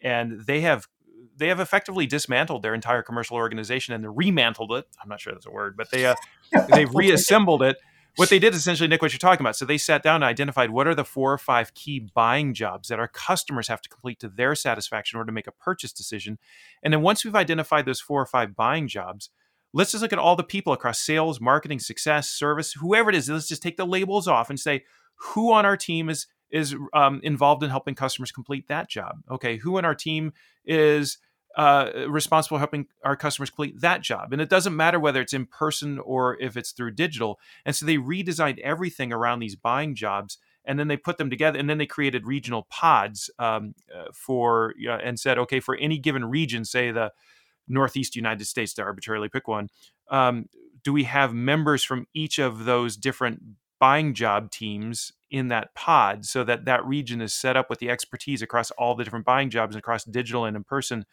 and 0.00 0.40
they 0.46 0.60
have 0.60 0.88
they 1.36 1.48
have 1.48 1.60
effectively 1.60 2.06
dismantled 2.06 2.62
their 2.62 2.74
entire 2.74 3.02
commercial 3.02 3.36
organization 3.36 3.94
and 3.94 4.02
they 4.02 4.08
remantled 4.08 4.76
it. 4.78 4.86
I'm 5.02 5.08
not 5.08 5.20
sure 5.20 5.32
that's 5.32 5.46
a 5.46 5.50
word 5.50 5.76
but 5.76 5.90
they 5.90 6.06
uh, 6.06 6.16
they've 6.72 6.92
reassembled 6.92 7.62
it 7.62 7.76
what 8.16 8.30
they 8.30 8.38
did 8.38 8.54
essentially, 8.54 8.88
Nick, 8.88 9.02
what 9.02 9.12
you're 9.12 9.18
talking 9.18 9.42
about. 9.42 9.56
So 9.56 9.64
they 9.64 9.78
sat 9.78 10.02
down 10.02 10.16
and 10.16 10.24
identified 10.24 10.70
what 10.70 10.86
are 10.86 10.94
the 10.94 11.04
four 11.04 11.32
or 11.32 11.38
five 11.38 11.74
key 11.74 12.10
buying 12.14 12.54
jobs 12.54 12.88
that 12.88 12.98
our 12.98 13.08
customers 13.08 13.68
have 13.68 13.80
to 13.82 13.88
complete 13.88 14.20
to 14.20 14.28
their 14.28 14.54
satisfaction 14.54 15.16
in 15.16 15.18
order 15.20 15.28
to 15.28 15.34
make 15.34 15.46
a 15.46 15.52
purchase 15.52 15.92
decision. 15.92 16.38
And 16.82 16.92
then 16.92 17.02
once 17.02 17.24
we've 17.24 17.34
identified 17.34 17.86
those 17.86 18.00
four 18.00 18.20
or 18.20 18.26
five 18.26 18.56
buying 18.56 18.88
jobs, 18.88 19.30
let's 19.72 19.92
just 19.92 20.02
look 20.02 20.12
at 20.12 20.18
all 20.18 20.36
the 20.36 20.42
people 20.42 20.72
across 20.72 20.98
sales, 21.00 21.40
marketing, 21.40 21.78
success, 21.78 22.28
service, 22.28 22.72
whoever 22.74 23.10
it 23.10 23.16
is. 23.16 23.28
Let's 23.28 23.48
just 23.48 23.62
take 23.62 23.76
the 23.76 23.86
labels 23.86 24.26
off 24.28 24.50
and 24.50 24.58
say 24.58 24.84
who 25.14 25.52
on 25.52 25.64
our 25.64 25.76
team 25.76 26.08
is 26.08 26.26
is 26.50 26.74
um, 26.92 27.20
involved 27.22 27.62
in 27.62 27.70
helping 27.70 27.94
customers 27.94 28.32
complete 28.32 28.66
that 28.66 28.88
job. 28.88 29.22
Okay, 29.30 29.56
who 29.58 29.78
on 29.78 29.84
our 29.84 29.94
team 29.94 30.32
is 30.64 31.18
uh, 31.56 31.90
responsible 32.08 32.58
helping 32.58 32.86
our 33.04 33.16
customers 33.16 33.50
complete 33.50 33.80
that 33.80 34.02
job. 34.02 34.32
And 34.32 34.40
it 34.40 34.48
doesn't 34.48 34.76
matter 34.76 35.00
whether 35.00 35.20
it's 35.20 35.32
in 35.32 35.46
person 35.46 35.98
or 35.98 36.40
if 36.40 36.56
it's 36.56 36.70
through 36.70 36.92
digital. 36.92 37.38
And 37.64 37.74
so 37.74 37.86
they 37.86 37.96
redesigned 37.96 38.58
everything 38.60 39.12
around 39.12 39.40
these 39.40 39.56
buying 39.56 39.94
jobs 39.94 40.38
and 40.64 40.78
then 40.78 40.88
they 40.88 40.96
put 40.96 41.18
them 41.18 41.30
together 41.30 41.58
and 41.58 41.68
then 41.68 41.78
they 41.78 41.86
created 41.86 42.26
regional 42.26 42.66
pods 42.70 43.30
um, 43.38 43.74
uh, 43.94 44.04
for 44.12 44.74
and 45.02 45.18
said 45.18 45.38
okay 45.38 45.60
for 45.60 45.76
any 45.76 45.98
given 45.98 46.24
region 46.24 46.64
say 46.64 46.90
the 46.90 47.12
northeast 47.68 48.16
united 48.16 48.44
states 48.44 48.74
to 48.74 48.82
arbitrarily 48.82 49.28
pick 49.28 49.48
one 49.48 49.68
um, 50.10 50.46
do 50.82 50.92
we 50.92 51.04
have 51.04 51.32
members 51.32 51.82
from 51.82 52.06
each 52.14 52.38
of 52.38 52.64
those 52.64 52.96
different 52.96 53.40
buying 53.78 54.12
job 54.12 54.50
teams 54.50 55.12
in 55.30 55.48
that 55.48 55.74
pod 55.74 56.26
so 56.26 56.44
that 56.44 56.64
that 56.64 56.84
region 56.84 57.20
is 57.20 57.32
set 57.32 57.56
up 57.56 57.70
with 57.70 57.78
the 57.78 57.88
expertise 57.88 58.42
across 58.42 58.70
all 58.72 58.94
the 58.94 59.04
different 59.04 59.24
buying 59.24 59.48
jobs 59.48 59.76
across 59.76 60.04
digital 60.04 60.44
and 60.44 60.56
in 60.56 60.64
person 60.64 61.04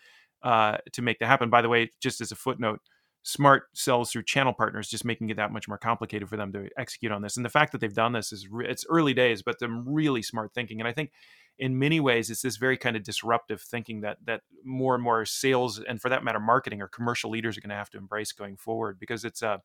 uh, 0.48 0.78
to 0.94 1.02
make 1.02 1.20
that 1.20 1.26
happen. 1.26 1.50
By 1.50 1.62
the 1.62 1.68
way, 1.68 1.92
just 2.02 2.22
as 2.22 2.32
a 2.32 2.36
footnote, 2.36 2.80
Smart 3.24 3.64
sells 3.74 4.10
through 4.10 4.24
channel 4.24 4.54
partners, 4.54 4.88
just 4.88 5.04
making 5.04 5.30
it 5.30 5.36
that 5.36 5.52
much 5.52 5.68
more 5.68 5.78
complicated 5.78 6.30
for 6.30 6.38
them 6.38 6.54
to 6.54 6.70
execute 6.78 7.12
on 7.12 7.22
this. 7.22 7.36
And 7.36 7.46
the 7.46 7.50
fact 7.50 7.74
that 7.74 7.82
they've 7.82 7.94
done 7.94 8.14
this 8.14 8.32
is 8.32 8.48
re- 8.48 8.66
it's 8.70 8.86
early 8.90 9.14
days, 9.14 9.42
but 9.42 9.60
them 9.60 9.84
really 9.86 10.22
smart 10.22 10.54
thinking. 10.54 10.80
And 10.80 10.88
I 10.88 10.94
think 10.94 11.12
in 11.60 11.78
many 11.78 12.00
ways 12.00 12.30
it's 12.30 12.44
this 12.44 12.56
very 12.56 12.78
kind 12.78 12.96
of 12.96 13.04
disruptive 13.04 13.60
thinking 13.62 14.00
that 14.02 14.20
that 14.24 14.44
more 14.64 14.96
and 14.96 15.04
more 15.04 15.26
sales 15.26 15.80
and 15.80 16.02
for 16.02 16.08
that 16.08 16.24
matter 16.24 16.40
marketing 16.40 16.82
or 16.82 16.88
commercial 16.88 17.30
leaders 17.30 17.58
are 17.58 17.62
going 17.62 17.70
to 17.70 17.76
have 17.76 17.90
to 17.90 17.98
embrace 17.98 18.32
going 18.32 18.56
forward 18.56 18.98
because 18.98 19.26
it's 19.26 19.42
a 19.42 19.50
uh, 19.50 19.58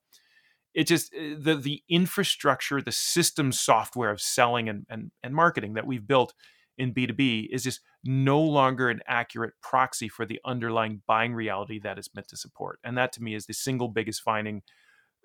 it 0.75 0.89
just 0.89 1.15
eh, 1.15 1.35
the 1.39 1.55
the 1.55 1.85
infrastructure 1.89 2.83
the 2.83 2.91
system 2.91 3.53
software 3.53 4.11
of 4.11 4.21
selling 4.21 4.69
and, 4.69 4.87
and 4.89 5.13
and 5.23 5.35
marketing 5.35 5.75
that 5.75 5.87
we've 5.87 6.09
built 6.09 6.35
in 6.79 6.95
b2b 6.95 7.49
is 7.51 7.63
just 7.63 7.81
no 8.05 8.41
longer 8.41 8.89
an 8.89 9.01
accurate 9.07 9.55
proxy 9.63 10.09
for 10.09 10.27
the 10.27 10.41
underlying 10.45 11.03
buying 11.07 11.35
reality 11.35 11.79
that 11.81 11.99
it's 11.99 12.13
meant 12.15 12.29
to 12.29 12.37
support. 12.37 12.81
And 12.83 12.99
that 12.99 13.13
to 13.13 13.23
me 13.23 13.35
is 13.35 13.47
the 13.47 13.55
single 13.55 13.89
biggest 13.89 14.23
finding 14.23 14.63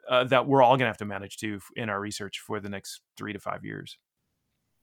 uh, 0.09 0.23
that 0.25 0.47
we're 0.47 0.61
all 0.61 0.77
going 0.77 0.85
to 0.85 0.87
have 0.87 0.97
to 0.97 1.05
manage 1.05 1.37
to 1.37 1.59
in 1.75 1.89
our 1.89 1.99
research 1.99 2.39
for 2.39 2.59
the 2.59 2.69
next 2.69 3.01
three 3.17 3.33
to 3.33 3.39
five 3.39 3.65
years. 3.65 3.97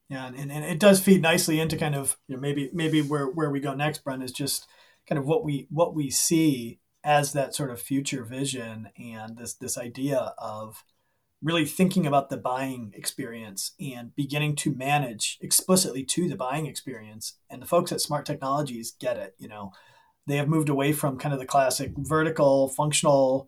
Yeah 0.09 0.27
and, 0.27 0.51
and 0.51 0.63
it 0.63 0.79
does 0.79 0.99
feed 0.99 1.21
nicely 1.21 1.59
into 1.59 1.77
kind 1.77 1.95
of 1.95 2.17
you 2.27 2.35
know 2.35 2.41
maybe 2.41 2.69
maybe 2.73 3.01
where 3.01 3.27
where 3.27 3.49
we 3.49 3.59
go 3.59 3.73
next 3.73 4.03
brent 4.03 4.23
is 4.23 4.31
just 4.31 4.67
kind 5.07 5.17
of 5.17 5.25
what 5.25 5.43
we 5.43 5.67
what 5.71 5.95
we 5.95 6.11
see 6.11 6.79
as 7.03 7.33
that 7.33 7.55
sort 7.55 7.71
of 7.71 7.81
future 7.81 8.23
vision 8.23 8.89
and 8.99 9.37
this 9.37 9.55
this 9.55 9.77
idea 9.77 10.33
of 10.37 10.83
really 11.41 11.65
thinking 11.65 12.07
about 12.07 12.29
the 12.29 12.37
buying 12.37 12.91
experience 12.95 13.73
and 13.79 14.15
beginning 14.15 14.55
to 14.55 14.73
manage 14.73 15.37
explicitly 15.41 16.03
to 16.03 16.27
the 16.27 16.35
buying 16.35 16.65
experience. 16.65 17.37
And 17.49 17.61
the 17.61 17.67
folks 17.67 17.91
at 17.91 18.01
smart 18.01 18.25
technologies 18.25 18.95
get 18.99 19.17
it 19.17 19.35
you 19.37 19.47
know. 19.47 19.71
They 20.27 20.37
have 20.37 20.47
moved 20.47 20.69
away 20.69 20.91
from 20.91 21.19
kind 21.19 21.33
of 21.33 21.39
the 21.39 21.45
classic 21.45 21.91
vertical 21.95 22.67
functional 22.69 23.47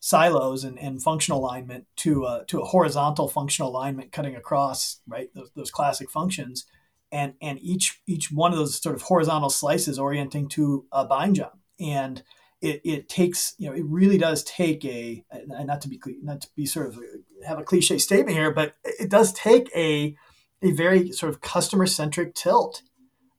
silos 0.00 0.62
and, 0.62 0.78
and 0.78 1.02
functional 1.02 1.40
alignment 1.40 1.86
to 1.96 2.24
a, 2.24 2.44
to 2.48 2.60
a 2.60 2.66
horizontal 2.66 3.28
functional 3.28 3.70
alignment 3.70 4.12
cutting 4.12 4.36
across 4.36 5.00
right 5.08 5.30
those, 5.34 5.50
those 5.56 5.70
classic 5.70 6.10
functions. 6.10 6.66
And 7.10 7.32
and 7.40 7.58
each 7.62 8.02
each 8.06 8.30
one 8.30 8.52
of 8.52 8.58
those 8.58 8.80
sort 8.82 8.94
of 8.94 9.02
horizontal 9.02 9.48
slices 9.48 9.98
orienting 9.98 10.48
to 10.50 10.84
a 10.92 11.06
buying 11.06 11.32
job. 11.32 11.52
And 11.80 12.22
it, 12.60 12.80
it 12.84 13.08
takes 13.08 13.54
you 13.58 13.68
know 13.68 13.74
it 13.74 13.84
really 13.84 14.18
does 14.18 14.42
take 14.44 14.84
a 14.84 15.24
not 15.46 15.80
to 15.80 15.88
be 15.88 16.00
not 16.22 16.40
to 16.40 16.48
be 16.56 16.66
sort 16.66 16.88
of 16.88 16.98
have 17.46 17.58
a 17.58 17.64
cliche 17.64 17.98
statement 17.98 18.36
here 18.36 18.52
but 18.52 18.74
it 18.84 19.08
does 19.08 19.32
take 19.32 19.70
a 19.76 20.16
a 20.62 20.72
very 20.72 21.12
sort 21.12 21.30
of 21.30 21.40
customer 21.40 21.86
centric 21.86 22.34
tilt 22.34 22.82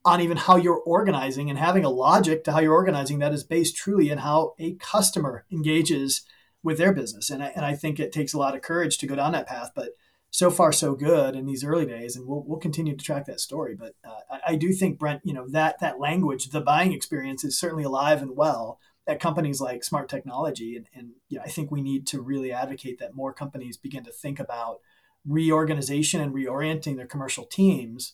on 0.06 0.22
even 0.22 0.38
how 0.38 0.56
you're 0.56 0.82
organizing 0.86 1.50
and 1.50 1.60
having 1.60 1.84
a 1.84 1.90
logic 1.90 2.44
to 2.44 2.52
how 2.52 2.60
you're 2.60 2.74
organizing 2.74 3.20
that 3.20 3.34
is 3.34 3.44
based 3.44 3.76
truly 3.76 4.10
in 4.10 4.20
how 4.20 4.54
a 4.58 4.74
customer 4.76 5.46
engages 5.52 6.22
with 6.64 6.78
their 6.78 6.94
business. 6.94 7.30
And 7.30 7.44
I, 7.44 7.52
and 7.56 7.66
I 7.66 7.76
think 7.76 8.00
it 8.00 8.12
takes 8.12 8.34
a 8.34 8.38
lot 8.38 8.56
of 8.56 8.62
courage 8.62 8.98
to 8.98 9.08
go 9.08 9.16
down 9.16 9.34
that 9.34 9.48
path 9.48 9.72
but 9.76 9.90
so 10.32 10.52
far 10.52 10.72
so 10.72 10.94
good 10.94 11.36
in 11.36 11.48
these 11.48 11.64
early 11.64 11.86
days 11.86 12.16
and 12.16 12.28
we'll, 12.28 12.44
we'll 12.46 12.60
continue 12.60 12.96
to 12.96 13.04
track 13.04 13.26
that 13.26 13.40
story. 13.42 13.76
But 13.76 13.96
uh, 14.06 14.20
I, 14.32 14.54
I 14.54 14.56
do 14.56 14.72
think 14.72 15.00
brent 15.00 15.22
you 15.26 15.34
know 15.34 15.48
that 15.50 15.80
that 15.80 16.00
language 16.00 16.50
the 16.50 16.62
buying 16.62 16.94
experience 16.94 17.44
is 17.44 17.60
certainly 17.60 17.84
alive 17.84 18.22
and 18.22 18.38
well 18.38 18.80
at 19.10 19.20
companies 19.20 19.60
like 19.60 19.84
Smart 19.84 20.08
Technology. 20.08 20.76
And, 20.76 20.88
and 20.94 21.12
you 21.28 21.38
know, 21.38 21.44
I 21.44 21.50
think 21.50 21.72
we 21.72 21.82
need 21.82 22.06
to 22.08 22.22
really 22.22 22.54
advocate 22.54 23.00
that 23.00 23.16
more 23.16 23.34
companies 23.34 23.76
begin 23.76 24.04
to 24.04 24.12
think 24.12 24.40
about 24.40 24.80
reorganization 25.28 26.22
and 26.22 26.34
reorienting 26.34 26.96
their 26.96 27.08
commercial 27.08 27.46
teams 27.46 28.14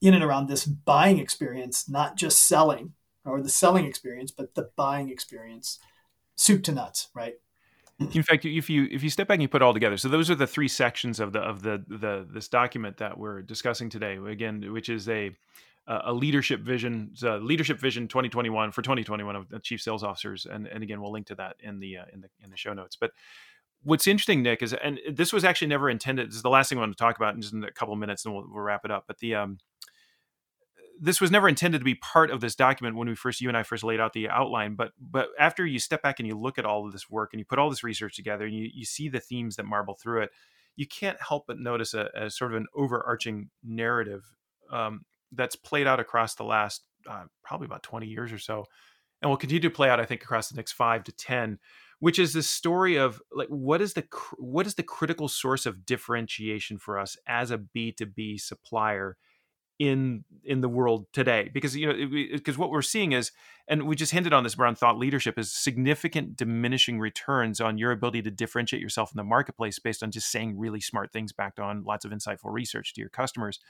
in 0.00 0.14
and 0.14 0.22
around 0.22 0.48
this 0.48 0.64
buying 0.64 1.18
experience, 1.18 1.88
not 1.88 2.16
just 2.16 2.46
selling 2.46 2.92
or 3.24 3.42
the 3.42 3.48
selling 3.48 3.84
experience, 3.84 4.30
but 4.30 4.54
the 4.54 4.70
buying 4.76 5.10
experience, 5.10 5.80
soup 6.36 6.62
to 6.62 6.72
nuts, 6.72 7.08
right? 7.14 7.34
In 8.14 8.22
fact, 8.22 8.44
if 8.44 8.70
you 8.70 8.86
if 8.92 9.02
you 9.02 9.10
step 9.10 9.26
back 9.26 9.34
and 9.34 9.42
you 9.42 9.48
put 9.48 9.60
it 9.60 9.64
all 9.64 9.74
together, 9.74 9.96
so 9.96 10.08
those 10.08 10.30
are 10.30 10.36
the 10.36 10.46
three 10.46 10.68
sections 10.68 11.18
of 11.18 11.32
the 11.32 11.40
of 11.40 11.62
the 11.62 11.84
the 11.88 12.24
this 12.30 12.46
document 12.46 12.98
that 12.98 13.18
we're 13.18 13.42
discussing 13.42 13.90
today. 13.90 14.18
Again, 14.24 14.72
which 14.72 14.88
is 14.88 15.08
a 15.08 15.36
a 15.88 16.12
leadership 16.12 16.60
vision, 16.60 17.14
leadership 17.22 17.80
vision 17.80 18.08
2021 18.08 18.72
for 18.72 18.82
2021 18.82 19.36
of 19.36 19.48
the 19.48 19.58
chief 19.58 19.80
sales 19.80 20.04
officers, 20.04 20.46
and 20.46 20.66
and 20.66 20.82
again 20.82 21.00
we'll 21.00 21.12
link 21.12 21.26
to 21.28 21.34
that 21.36 21.56
in 21.60 21.80
the 21.80 21.98
uh, 21.98 22.04
in 22.12 22.20
the 22.20 22.28
in 22.42 22.50
the 22.50 22.56
show 22.56 22.74
notes. 22.74 22.94
But 22.94 23.12
what's 23.82 24.06
interesting, 24.06 24.42
Nick, 24.42 24.62
is 24.62 24.74
and 24.74 25.00
this 25.10 25.32
was 25.32 25.44
actually 25.44 25.68
never 25.68 25.88
intended. 25.88 26.28
This 26.28 26.36
is 26.36 26.42
the 26.42 26.50
last 26.50 26.68
thing 26.68 26.78
I 26.78 26.82
want 26.82 26.96
to 26.96 27.02
talk 27.02 27.16
about 27.16 27.34
in 27.34 27.40
just 27.40 27.54
in 27.54 27.64
a 27.64 27.72
couple 27.72 27.94
of 27.94 28.00
minutes, 28.00 28.24
and 28.24 28.34
we'll, 28.34 28.44
we'll 28.48 28.62
wrap 28.62 28.84
it 28.84 28.90
up. 28.90 29.04
But 29.06 29.18
the 29.18 29.34
um, 29.34 29.58
this 31.00 31.20
was 31.20 31.30
never 31.30 31.48
intended 31.48 31.78
to 31.78 31.84
be 31.84 31.94
part 31.94 32.30
of 32.30 32.40
this 32.40 32.54
document 32.54 32.96
when 32.96 33.08
we 33.08 33.14
first 33.14 33.40
you 33.40 33.48
and 33.48 33.56
I 33.56 33.62
first 33.62 33.84
laid 33.84 34.00
out 34.00 34.12
the 34.12 34.28
outline. 34.28 34.74
But 34.74 34.92
but 35.00 35.28
after 35.38 35.64
you 35.64 35.78
step 35.78 36.02
back 36.02 36.18
and 36.18 36.26
you 36.26 36.36
look 36.36 36.58
at 36.58 36.66
all 36.66 36.86
of 36.86 36.92
this 36.92 37.08
work 37.08 37.30
and 37.32 37.40
you 37.40 37.44
put 37.44 37.58
all 37.58 37.70
this 37.70 37.84
research 37.84 38.16
together 38.16 38.44
and 38.44 38.54
you 38.54 38.68
you 38.72 38.84
see 38.84 39.08
the 39.08 39.20
themes 39.20 39.56
that 39.56 39.64
marble 39.64 39.94
through 39.94 40.22
it, 40.22 40.30
you 40.76 40.86
can't 40.86 41.20
help 41.20 41.46
but 41.46 41.58
notice 41.58 41.94
a, 41.94 42.10
a 42.14 42.30
sort 42.30 42.52
of 42.52 42.58
an 42.58 42.66
overarching 42.74 43.50
narrative 43.62 44.24
um, 44.70 45.04
that's 45.32 45.56
played 45.56 45.86
out 45.86 46.00
across 46.00 46.34
the 46.34 46.44
last 46.44 46.82
uh, 47.08 47.24
probably 47.44 47.66
about 47.66 47.82
20 47.82 48.06
years 48.06 48.32
or 48.32 48.38
so 48.38 48.64
and 49.22 49.30
will 49.30 49.36
continue 49.36 49.60
to 49.60 49.70
play 49.70 49.88
out 49.88 50.00
i 50.00 50.04
think 50.04 50.22
across 50.22 50.48
the 50.48 50.56
next 50.56 50.72
5 50.72 51.04
to 51.04 51.12
10 51.12 51.58
which 52.00 52.18
is 52.18 52.32
the 52.32 52.42
story 52.42 52.96
of 52.96 53.20
like 53.32 53.48
what 53.48 53.80
is 53.80 53.94
the 53.94 54.04
what 54.38 54.66
is 54.66 54.74
the 54.74 54.82
critical 54.82 55.28
source 55.28 55.66
of 55.66 55.84
differentiation 55.86 56.78
for 56.78 56.98
us 56.98 57.16
as 57.26 57.50
a 57.50 57.58
b2b 57.58 58.40
supplier 58.40 59.16
in 59.78 60.24
in 60.44 60.60
the 60.60 60.68
world 60.68 61.06
today? 61.12 61.50
Because 61.52 61.76
you 61.76 61.86
know 61.86 62.08
because 62.32 62.58
what 62.58 62.70
we're 62.70 62.82
seeing 62.82 63.12
is 63.12 63.30
and 63.68 63.84
we 63.84 63.96
just 63.96 64.12
hinted 64.12 64.32
on 64.32 64.42
this 64.42 64.58
around 64.58 64.76
thought 64.76 64.98
leadership 64.98 65.38
is 65.38 65.52
significant 65.52 66.36
diminishing 66.36 66.98
returns 66.98 67.60
on 67.60 67.78
your 67.78 67.92
ability 67.92 68.22
to 68.22 68.30
differentiate 68.30 68.82
yourself 68.82 69.12
in 69.12 69.16
the 69.16 69.24
marketplace 69.24 69.78
based 69.78 70.02
on 70.02 70.10
just 70.10 70.30
saying 70.30 70.58
really 70.58 70.80
smart 70.80 71.12
things 71.12 71.32
backed 71.32 71.60
on 71.60 71.84
lots 71.84 72.04
of 72.04 72.10
insightful 72.10 72.52
research 72.52 72.92
to 72.94 73.00
your 73.00 73.10
customers 73.10 73.60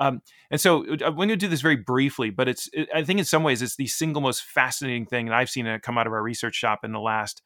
um, 0.00 0.22
and 0.50 0.60
so 0.60 0.84
uh, 0.86 0.96
I'm 1.04 1.14
going 1.14 1.28
to 1.28 1.36
do 1.36 1.46
this 1.46 1.60
very 1.60 1.76
briefly, 1.76 2.30
but 2.30 2.48
it's 2.48 2.68
it, 2.72 2.88
I 2.92 3.04
think 3.04 3.18
in 3.18 3.24
some 3.24 3.42
ways 3.42 3.62
it's 3.62 3.76
the 3.76 3.86
single 3.86 4.22
most 4.22 4.42
fascinating 4.42 5.06
thing 5.06 5.26
that 5.26 5.34
I've 5.34 5.50
seen 5.50 5.78
come 5.82 5.98
out 5.98 6.06
of 6.06 6.12
our 6.12 6.22
research 6.22 6.56
shop 6.56 6.84
in 6.84 6.92
the 6.92 7.00
last 7.00 7.42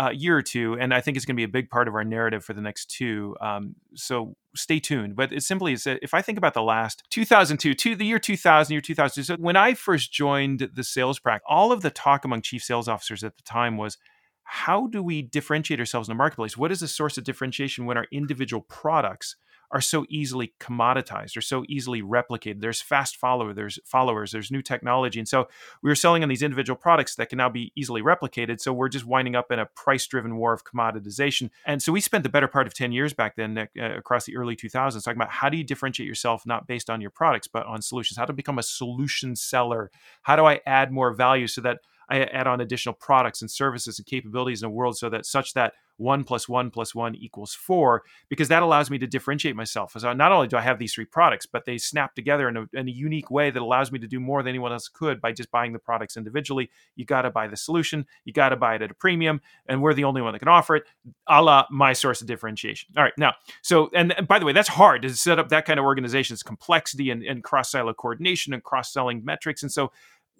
uh, 0.00 0.10
year 0.10 0.36
or 0.36 0.42
two, 0.42 0.78
and 0.80 0.94
I 0.94 1.02
think 1.02 1.16
it's 1.16 1.26
going 1.26 1.36
to 1.36 1.40
be 1.40 1.44
a 1.44 1.48
big 1.48 1.68
part 1.68 1.88
of 1.88 1.94
our 1.94 2.04
narrative 2.04 2.42
for 2.42 2.54
the 2.54 2.62
next 2.62 2.86
two. 2.90 3.36
Um, 3.40 3.74
so 3.94 4.34
stay 4.56 4.80
tuned. 4.80 5.14
But 5.14 5.30
it 5.30 5.42
simply 5.42 5.74
is 5.74 5.86
if 5.86 6.14
I 6.14 6.22
think 6.22 6.38
about 6.38 6.54
the 6.54 6.62
last 6.62 7.02
2002, 7.10 7.74
to 7.74 7.94
the 7.94 8.06
year 8.06 8.18
2000, 8.18 8.72
year 8.72 8.80
2002. 8.80 9.22
So 9.24 9.36
when 9.36 9.56
I 9.56 9.74
first 9.74 10.10
joined 10.10 10.70
the 10.74 10.84
sales 10.84 11.18
practice, 11.18 11.44
all 11.48 11.70
of 11.70 11.82
the 11.82 11.90
talk 11.90 12.24
among 12.24 12.42
chief 12.42 12.62
sales 12.62 12.88
officers 12.88 13.22
at 13.22 13.36
the 13.36 13.42
time 13.42 13.76
was 13.76 13.98
how 14.44 14.86
do 14.86 15.02
we 15.02 15.20
differentiate 15.20 15.80
ourselves 15.80 16.08
in 16.08 16.12
the 16.12 16.18
marketplace? 16.18 16.56
What 16.56 16.72
is 16.72 16.80
the 16.80 16.88
source 16.88 17.18
of 17.18 17.24
differentiation 17.24 17.84
when 17.84 17.98
our 17.98 18.06
individual 18.10 18.62
products 18.68 19.36
are 19.72 19.80
so 19.80 20.04
easily 20.08 20.52
commoditized 20.58 21.36
or 21.36 21.40
so 21.40 21.64
easily 21.68 22.02
replicated. 22.02 22.60
There's 22.60 22.80
fast 22.80 23.16
follower, 23.16 23.54
there's 23.54 23.78
followers, 23.84 24.32
there's 24.32 24.50
new 24.50 24.62
technology. 24.62 25.18
And 25.18 25.28
so 25.28 25.48
we 25.82 25.90
were 25.90 25.94
selling 25.94 26.22
on 26.22 26.28
these 26.28 26.42
individual 26.42 26.76
products 26.76 27.14
that 27.16 27.28
can 27.28 27.38
now 27.38 27.48
be 27.48 27.72
easily 27.76 28.02
replicated. 28.02 28.60
So 28.60 28.72
we're 28.72 28.88
just 28.88 29.06
winding 29.06 29.36
up 29.36 29.52
in 29.52 29.58
a 29.58 29.66
price 29.66 30.06
driven 30.06 30.36
war 30.36 30.52
of 30.52 30.64
commoditization. 30.64 31.50
And 31.66 31.82
so 31.82 31.92
we 31.92 32.00
spent 32.00 32.24
the 32.24 32.28
better 32.28 32.48
part 32.48 32.66
of 32.66 32.74
10 32.74 32.92
years 32.92 33.12
back 33.12 33.36
then 33.36 33.56
uh, 33.58 33.66
across 33.96 34.24
the 34.24 34.36
early 34.36 34.56
2000s 34.56 35.02
talking 35.04 35.18
about 35.18 35.30
how 35.30 35.48
do 35.48 35.56
you 35.56 35.64
differentiate 35.64 36.08
yourself 36.08 36.44
not 36.46 36.66
based 36.66 36.90
on 36.90 37.00
your 37.00 37.10
products, 37.10 37.46
but 37.46 37.66
on 37.66 37.82
solutions? 37.82 38.18
How 38.18 38.24
to 38.24 38.32
become 38.32 38.58
a 38.58 38.62
solution 38.62 39.36
seller? 39.36 39.90
How 40.22 40.36
do 40.36 40.44
I 40.44 40.60
add 40.66 40.92
more 40.92 41.12
value 41.12 41.46
so 41.46 41.60
that 41.60 41.80
I 42.10 42.24
add 42.24 42.46
on 42.46 42.60
additional 42.60 42.94
products 42.94 43.40
and 43.40 43.50
services 43.50 43.98
and 43.98 44.06
capabilities 44.06 44.62
in 44.62 44.68
the 44.68 44.74
world 44.74 44.98
so 44.98 45.08
that 45.10 45.24
such 45.24 45.54
that 45.54 45.74
one 45.96 46.24
plus 46.24 46.48
one 46.48 46.70
plus 46.70 46.94
one 46.94 47.14
equals 47.14 47.52
four, 47.54 48.02
because 48.30 48.48
that 48.48 48.62
allows 48.62 48.90
me 48.90 48.96
to 48.96 49.06
differentiate 49.06 49.54
myself. 49.54 49.92
So 49.98 50.10
not 50.14 50.32
only 50.32 50.48
do 50.48 50.56
I 50.56 50.62
have 50.62 50.78
these 50.78 50.94
three 50.94 51.04
products, 51.04 51.44
but 51.44 51.66
they 51.66 51.76
snap 51.76 52.14
together 52.14 52.48
in 52.48 52.56
a, 52.56 52.66
in 52.72 52.88
a 52.88 52.90
unique 52.90 53.30
way 53.30 53.50
that 53.50 53.60
allows 53.60 53.92
me 53.92 53.98
to 53.98 54.06
do 54.06 54.18
more 54.18 54.42
than 54.42 54.48
anyone 54.48 54.72
else 54.72 54.88
could 54.88 55.20
by 55.20 55.32
just 55.32 55.50
buying 55.50 55.74
the 55.74 55.78
products 55.78 56.16
individually. 56.16 56.70
You 56.96 57.04
got 57.04 57.22
to 57.22 57.30
buy 57.30 57.48
the 57.48 57.56
solution, 57.56 58.06
you 58.24 58.32
got 58.32 58.48
to 58.48 58.56
buy 58.56 58.76
it 58.76 58.82
at 58.82 58.90
a 58.90 58.94
premium, 58.94 59.42
and 59.66 59.82
we're 59.82 59.92
the 59.92 60.04
only 60.04 60.22
one 60.22 60.32
that 60.32 60.38
can 60.38 60.48
offer 60.48 60.76
it, 60.76 60.84
a 61.28 61.42
la 61.42 61.66
my 61.70 61.92
source 61.92 62.22
of 62.22 62.26
differentiation. 62.26 62.88
All 62.96 63.04
right, 63.04 63.12
now, 63.18 63.34
so, 63.60 63.90
and, 63.94 64.12
and 64.16 64.26
by 64.26 64.38
the 64.38 64.46
way, 64.46 64.54
that's 64.54 64.70
hard 64.70 65.02
to 65.02 65.14
set 65.14 65.38
up 65.38 65.50
that 65.50 65.66
kind 65.66 65.78
of 65.78 65.84
organization. 65.84 66.32
It's 66.32 66.42
complexity 66.42 67.10
and, 67.10 67.22
and 67.22 67.44
cross 67.44 67.70
silo 67.70 67.92
coordination 67.92 68.54
and 68.54 68.64
cross 68.64 68.90
selling 68.90 69.22
metrics. 69.22 69.62
And 69.62 69.70
so 69.70 69.92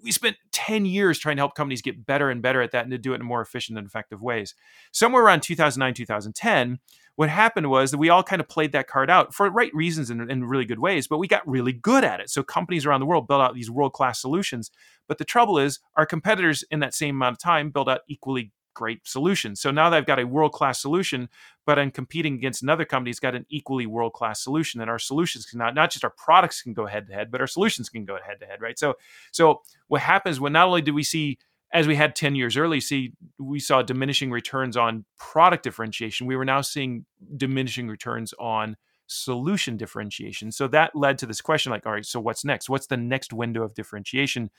we 0.03 0.13
spent 0.13 0.37
10 0.53 0.85
years 0.85 1.19
trying 1.19 1.37
to 1.37 1.41
help 1.41 1.55
companies 1.55 1.83
get 1.83 2.07
better 2.07 2.31
and 2.31 2.43
better 2.43 2.63
at 2.63 2.73
that 2.73 2.85
and 2.85 2.91
to 2.91 2.99
do 2.99 3.13
it 3.13 3.21
in 3.21 3.27
more 3.27 3.41
efficient 3.41 3.79
and 3.79 3.87
effective 3.87 4.23
ways. 4.23 4.55
Somewhere 4.93 5.23
around 5.23 5.43
2009, 5.43 5.95
2010, 5.95 6.79
what 7.17 7.29
happened 7.29 7.69
was 7.69 7.91
that 7.91 7.99
we 7.99 8.09
all 8.09 8.23
kind 8.23 8.41
of 8.41 8.49
played 8.49 8.73
that 8.73 8.87
card 8.87 9.11
out 9.11 9.35
for 9.35 9.51
right 9.51 9.75
reasons 9.75 10.09
and 10.11 10.31
in 10.31 10.45
really 10.45 10.65
good 10.65 10.79
ways, 10.79 11.07
but 11.07 11.19
we 11.19 11.29
got 11.29 11.47
really 11.47 11.73
good 11.73 12.05
at 12.05 12.21
it. 12.21 12.31
So 12.31 12.43
companies 12.43 12.87
around 12.87 13.01
the 13.01 13.07
world 13.07 13.29
built 13.29 13.43
out 13.43 13.55
these 13.55 13.71
world 13.71 13.93
class 13.93 14.21
solutions. 14.21 14.71
But 15.07 15.19
the 15.19 15.25
trouble 15.25 15.59
is, 15.59 15.81
our 15.97 16.07
competitors 16.07 16.65
in 16.71 16.81
that 16.81 16.95
same 16.95 17.17
amount 17.17 17.35
of 17.35 17.39
time 17.39 17.71
built 17.71 17.89
out 17.89 18.01
equally 18.09 18.53
great 18.75 19.07
solution. 19.07 19.57
So 19.57 19.71
now 19.71 19.91
that 19.91 19.97
I've 19.97 20.07
got 20.07 20.19
a 20.19 20.27
world 20.27 20.53
class 20.53 20.81
solution, 20.81 21.29
but 21.67 21.79
I'm 21.79 21.91
competing 21.91 22.35
against 22.35 22.63
another 22.63 22.85
company 22.85 23.11
that's 23.11 23.21
got 23.21 23.35
an 23.35 23.47
equally 23.49 23.87
world 23.87 24.13
class 24.13 24.43
solution. 24.43 24.81
And 24.81 24.91
our 24.91 24.99
solutions 24.99 25.47
can 25.47 25.59
not 25.59 25.75
not 25.75 25.91
just 25.91 26.05
our 26.05 26.15
products 26.17 26.63
can 26.63 26.73
go 26.73 26.87
head 26.87 27.07
to 27.09 27.13
head, 27.15 27.31
but 27.31 27.41
our 27.41 27.47
solutions 27.47 27.89
can 27.89 28.05
go 28.05 28.19
head 28.25 28.41
to 28.41 28.47
head, 28.47 28.61
right? 28.61 28.79
So 28.79 28.95
so 29.33 29.63
what 29.89 30.01
happens 30.01 30.41
when 30.41 30.53
not 30.53 30.67
only 30.67 30.83
do 30.83 30.95
we 30.95 31.03
see 31.03 31.39
as 31.73 31.87
we 31.87 31.95
had 31.95 32.17
10 32.17 32.35
years 32.35 32.57
early 32.57 32.81
see 32.81 33.13
we 33.39 33.61
saw 33.61 33.83
diminishing 33.83 34.31
returns 34.31 34.77
on 34.77 35.05
product 35.19 35.63
differentiation 35.63 36.27
we 36.27 36.37
were 36.37 36.45
now 36.45 36.61
seeing 36.61 37.05
diminishing 37.37 37.89
returns 37.89 38.35
on 38.41 38.77
solution 39.07 39.77
differentiation 39.77 40.51
so 40.53 40.69
that 40.69 40.95
led 40.95 41.19
to 41.19 41.27
this 41.27 41.41
question 41.41 41.71
like 41.71 41.87
all 41.87 41.93
right 41.93 42.07
so 42.07 42.21
what's 42.21 42.45
next 42.45 42.69
what's 42.69 42.87
the 42.87 42.97
next 42.97 43.33
window 43.33 43.63
of 43.63 43.75
differentiation 43.75 44.51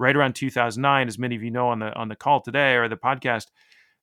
right 0.00 0.16
around 0.16 0.34
2009 0.34 1.06
as 1.06 1.18
many 1.18 1.36
of 1.36 1.42
you 1.42 1.50
know 1.50 1.68
on 1.68 1.78
the 1.78 1.94
on 1.94 2.08
the 2.08 2.16
call 2.16 2.40
today 2.40 2.74
or 2.74 2.88
the 2.88 2.96
podcast 2.96 3.46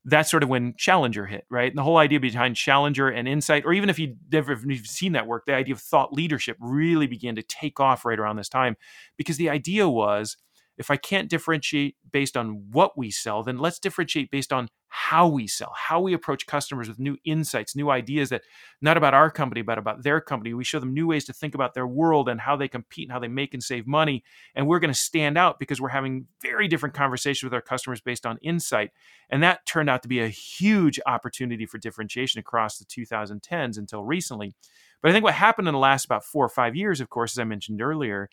that's 0.06 0.32
sort 0.32 0.42
of 0.42 0.48
when 0.48 0.74
Challenger 0.78 1.26
hit, 1.26 1.46
right? 1.50 1.70
And 1.70 1.78
the 1.78 1.84
whole 1.84 1.98
idea 1.98 2.22
behind 2.22 2.56
Challenger 2.56 3.10
and 3.10 3.28
Insight, 3.28 3.66
or 3.66 3.74
even 3.74 3.90
if 3.90 4.00
you 4.00 4.16
never 4.32 4.54
if 4.54 4.64
you've 4.64 4.88
seen 4.88 5.12
that 5.12 5.28
work, 5.28 5.46
the 5.46 5.54
idea 5.54 5.76
of 5.76 5.82
thought 5.82 6.14
leadership 6.14 6.56
really 6.62 7.08
began 7.08 7.36
to 7.36 7.44
take 7.44 7.82
off 7.82 8.06
right 8.06 8.18
around 8.18 8.38
this 8.38 8.48
time, 8.48 8.78
because 9.18 9.36
the 9.36 9.50
idea 9.50 9.90
was 9.90 10.38
if 10.78 10.92
I 10.92 10.98
can't 10.98 11.30
differentiate 11.30 11.96
based 12.12 12.38
on 12.38 12.66
what 12.72 12.98
we 12.98 13.12
sell, 13.12 13.44
then 13.44 13.58
let's 13.58 13.80
differentiate 13.80 14.32
based 14.32 14.54
on 14.54 14.68
how 14.90 15.28
we 15.28 15.48
sell, 15.48 15.74
how 15.76 16.00
we 16.00 16.14
approach 16.14 16.48
customers 16.48 16.88
with 16.88 17.00
new 17.00 17.18
insights, 17.26 17.76
new 17.76 17.90
ideas 17.90 18.30
that 18.30 18.44
not 18.82 18.98
about 18.98 19.14
our 19.14 19.30
company, 19.30 19.62
but 19.62 19.78
about 19.78 20.04
their 20.04 20.22
company. 20.22 20.54
We 20.54 20.64
show 20.64 20.80
them 20.80 20.94
new 20.94 21.08
ways 21.08 21.26
to 21.26 21.34
think 21.34 21.54
about 21.54 21.74
their 21.74 21.88
world 21.88 22.30
and 22.30 22.40
how 22.40 22.56
they 22.56 22.68
compete 22.68 23.08
and 23.08 23.12
how 23.12 23.20
they 23.20 23.28
make 23.28 23.54
and 23.54 23.62
save 23.62 23.86
money. 23.86 24.24
And 24.56 24.68
we're 24.68 24.80
going 24.80 24.94
to 24.94 25.00
stand 25.00 25.38
out 25.38 25.60
because 25.60 25.82
we're 25.82 25.90
having 25.90 26.28
very 26.42 26.68
different 26.68 26.96
conversations 26.96 27.44
with 27.44 27.54
our 27.54 27.62
customers 27.62 28.00
based 28.00 28.26
on 28.26 28.38
insight. 28.42 28.92
And 29.30 29.44
that 29.44 29.66
turned 29.66 29.90
out 29.90 30.04
to 30.04 30.10
be 30.10 30.20
a 30.20 30.30
huge 30.30 31.00
opportunity 31.06 31.66
for 31.66 31.78
differentiation 31.78 32.40
across 32.40 32.78
the 32.78 32.86
2010s 32.86 33.78
until 33.78 34.04
recently. 34.04 34.54
But 35.02 35.10
I 35.10 35.12
think 35.14 35.24
what 35.24 35.34
happened 35.34 35.68
in 35.68 35.74
the 35.74 35.80
last 35.80 36.06
about 36.06 36.26
four 36.26 36.46
or 36.46 36.50
five 36.50 36.76
years, 36.76 37.02
of 37.02 37.10
course, 37.10 37.34
as 37.34 37.40
I 37.40 37.44
mentioned 37.44 37.82
earlier, 37.82 38.30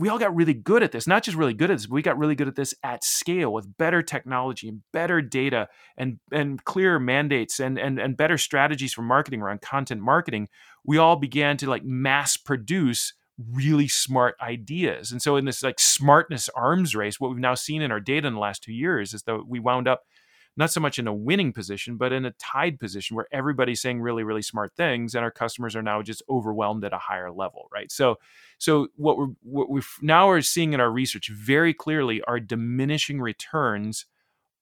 we 0.00 0.08
all 0.08 0.18
got 0.18 0.34
really 0.34 0.54
good 0.54 0.82
at 0.82 0.92
this. 0.92 1.06
Not 1.06 1.22
just 1.22 1.36
really 1.36 1.52
good 1.52 1.70
at 1.70 1.76
this, 1.76 1.86
but 1.86 1.94
we 1.94 2.00
got 2.02 2.18
really 2.18 2.34
good 2.34 2.48
at 2.48 2.56
this 2.56 2.74
at 2.82 3.04
scale 3.04 3.52
with 3.52 3.76
better 3.76 4.02
technology 4.02 4.66
and 4.66 4.80
better 4.94 5.20
data 5.20 5.68
and 5.98 6.18
and 6.32 6.64
clearer 6.64 6.98
mandates 6.98 7.60
and 7.60 7.78
and 7.78 7.98
and 7.98 8.16
better 8.16 8.38
strategies 8.38 8.94
for 8.94 9.02
marketing 9.02 9.42
around 9.42 9.60
content 9.60 10.00
marketing. 10.00 10.48
We 10.84 10.96
all 10.96 11.16
began 11.16 11.58
to 11.58 11.68
like 11.68 11.84
mass 11.84 12.38
produce 12.38 13.12
really 13.52 13.88
smart 13.88 14.36
ideas. 14.40 15.12
And 15.12 15.20
so 15.20 15.36
in 15.36 15.44
this 15.44 15.62
like 15.62 15.78
smartness 15.78 16.48
arms 16.56 16.94
race, 16.94 17.20
what 17.20 17.30
we've 17.30 17.38
now 17.38 17.54
seen 17.54 17.82
in 17.82 17.92
our 17.92 18.00
data 18.00 18.26
in 18.26 18.34
the 18.34 18.40
last 18.40 18.62
two 18.62 18.72
years 18.72 19.12
is 19.12 19.22
that 19.24 19.46
we 19.46 19.60
wound 19.60 19.86
up 19.86 20.02
not 20.56 20.70
so 20.70 20.80
much 20.80 20.98
in 20.98 21.06
a 21.06 21.14
winning 21.14 21.52
position, 21.52 21.96
but 21.96 22.12
in 22.12 22.24
a 22.24 22.32
tied 22.32 22.78
position 22.78 23.16
where 23.16 23.28
everybody's 23.32 23.80
saying 23.80 24.00
really, 24.00 24.22
really 24.22 24.42
smart 24.42 24.72
things, 24.76 25.14
and 25.14 25.24
our 25.24 25.30
customers 25.30 25.76
are 25.76 25.82
now 25.82 26.02
just 26.02 26.22
overwhelmed 26.28 26.84
at 26.84 26.92
a 26.92 26.98
higher 26.98 27.30
level, 27.30 27.68
right? 27.72 27.90
So, 27.90 28.16
so 28.58 28.88
what 28.96 29.16
we're 29.16 29.28
what 29.42 29.70
we 29.70 29.80
now 30.02 30.28
are 30.28 30.42
seeing 30.42 30.72
in 30.72 30.80
our 30.80 30.90
research 30.90 31.28
very 31.28 31.72
clearly 31.72 32.20
are 32.22 32.40
diminishing 32.40 33.20
returns 33.20 34.06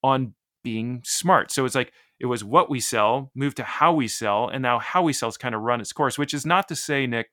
on 0.03 0.35
being 0.63 1.03
smart. 1.05 1.51
So 1.51 1.65
it's 1.65 1.75
like 1.75 1.93
it 2.21 2.27
was 2.27 2.45
what 2.45 2.69
we 2.69 2.81
sell, 2.81 3.31
moved 3.35 3.57
to 3.57 3.65
how 3.65 3.93
we 3.93 4.09
sell, 4.09 4.49
and 4.49 4.63
now 4.63 4.79
how 4.79 5.03
we 5.03 5.13
sell 5.13 5.29
has 5.29 5.37
kind 5.37 5.55
of 5.55 5.63
run 5.63 5.81
its 5.81 5.93
course. 5.93 6.19
Which 6.19 6.35
is 6.35 6.45
not 6.45 6.69
to 6.69 6.77
say, 6.77 7.07
Nick, 7.07 7.31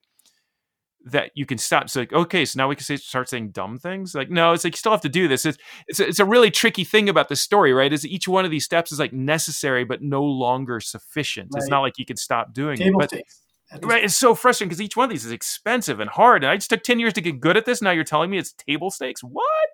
that 1.06 1.30
you 1.34 1.46
can 1.46 1.56
stop. 1.56 1.88
So 1.88 2.00
like, 2.00 2.12
okay, 2.12 2.44
so 2.44 2.58
now 2.58 2.68
we 2.68 2.74
can 2.74 2.84
say, 2.84 2.96
start 2.96 3.28
saying 3.28 3.50
dumb 3.50 3.78
things. 3.78 4.14
Like, 4.14 4.28
no, 4.28 4.52
it's 4.52 4.64
like 4.64 4.74
you 4.74 4.78
still 4.78 4.92
have 4.92 5.00
to 5.02 5.08
do 5.08 5.28
this. 5.28 5.46
It's 5.46 5.56
it's 5.86 6.00
a, 6.00 6.08
it's 6.08 6.18
a 6.18 6.24
really 6.24 6.50
tricky 6.50 6.84
thing 6.84 7.08
about 7.08 7.28
the 7.28 7.36
story, 7.36 7.72
right? 7.72 7.92
Is 7.92 8.04
each 8.04 8.26
one 8.26 8.44
of 8.44 8.50
these 8.50 8.64
steps 8.64 8.92
is 8.92 8.98
like 8.98 9.12
necessary 9.12 9.84
but 9.84 10.02
no 10.02 10.22
longer 10.22 10.80
sufficient. 10.80 11.50
Right. 11.52 11.62
It's 11.62 11.70
not 11.70 11.80
like 11.80 11.98
you 11.98 12.04
can 12.04 12.16
stop 12.16 12.52
doing 12.52 12.76
Table 12.76 13.00
it. 13.02 13.24
But, 13.72 13.84
right, 13.84 14.04
it's 14.04 14.16
so 14.16 14.34
frustrating 14.34 14.68
because 14.68 14.80
each 14.80 14.96
one 14.96 15.04
of 15.04 15.10
these 15.10 15.24
is 15.24 15.32
expensive 15.32 16.00
and 16.00 16.10
hard. 16.10 16.44
And 16.44 16.50
I 16.50 16.56
just 16.56 16.70
took 16.70 16.82
ten 16.82 16.98
years 16.98 17.12
to 17.14 17.20
get 17.20 17.40
good 17.40 17.56
at 17.56 17.64
this. 17.64 17.80
Now 17.80 17.92
you're 17.92 18.04
telling 18.04 18.30
me 18.30 18.38
it's 18.38 18.52
table 18.52 18.90
stakes. 18.90 19.22
What? 19.22 19.68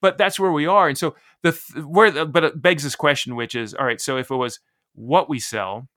But 0.00 0.16
that's 0.18 0.40
where 0.40 0.52
we 0.52 0.66
are. 0.66 0.88
And 0.88 0.96
so 0.96 1.14
the 1.42 1.52
where 1.86 2.24
but 2.24 2.44
it 2.44 2.60
begs 2.62 2.82
this 2.84 2.96
question, 2.96 3.36
which 3.36 3.54
is, 3.54 3.74
all 3.74 3.84
right. 3.84 4.00
So 4.00 4.16
if 4.16 4.30
it 4.30 4.36
was 4.36 4.60
what 4.94 5.28
we 5.28 5.38
sell, 5.38 5.88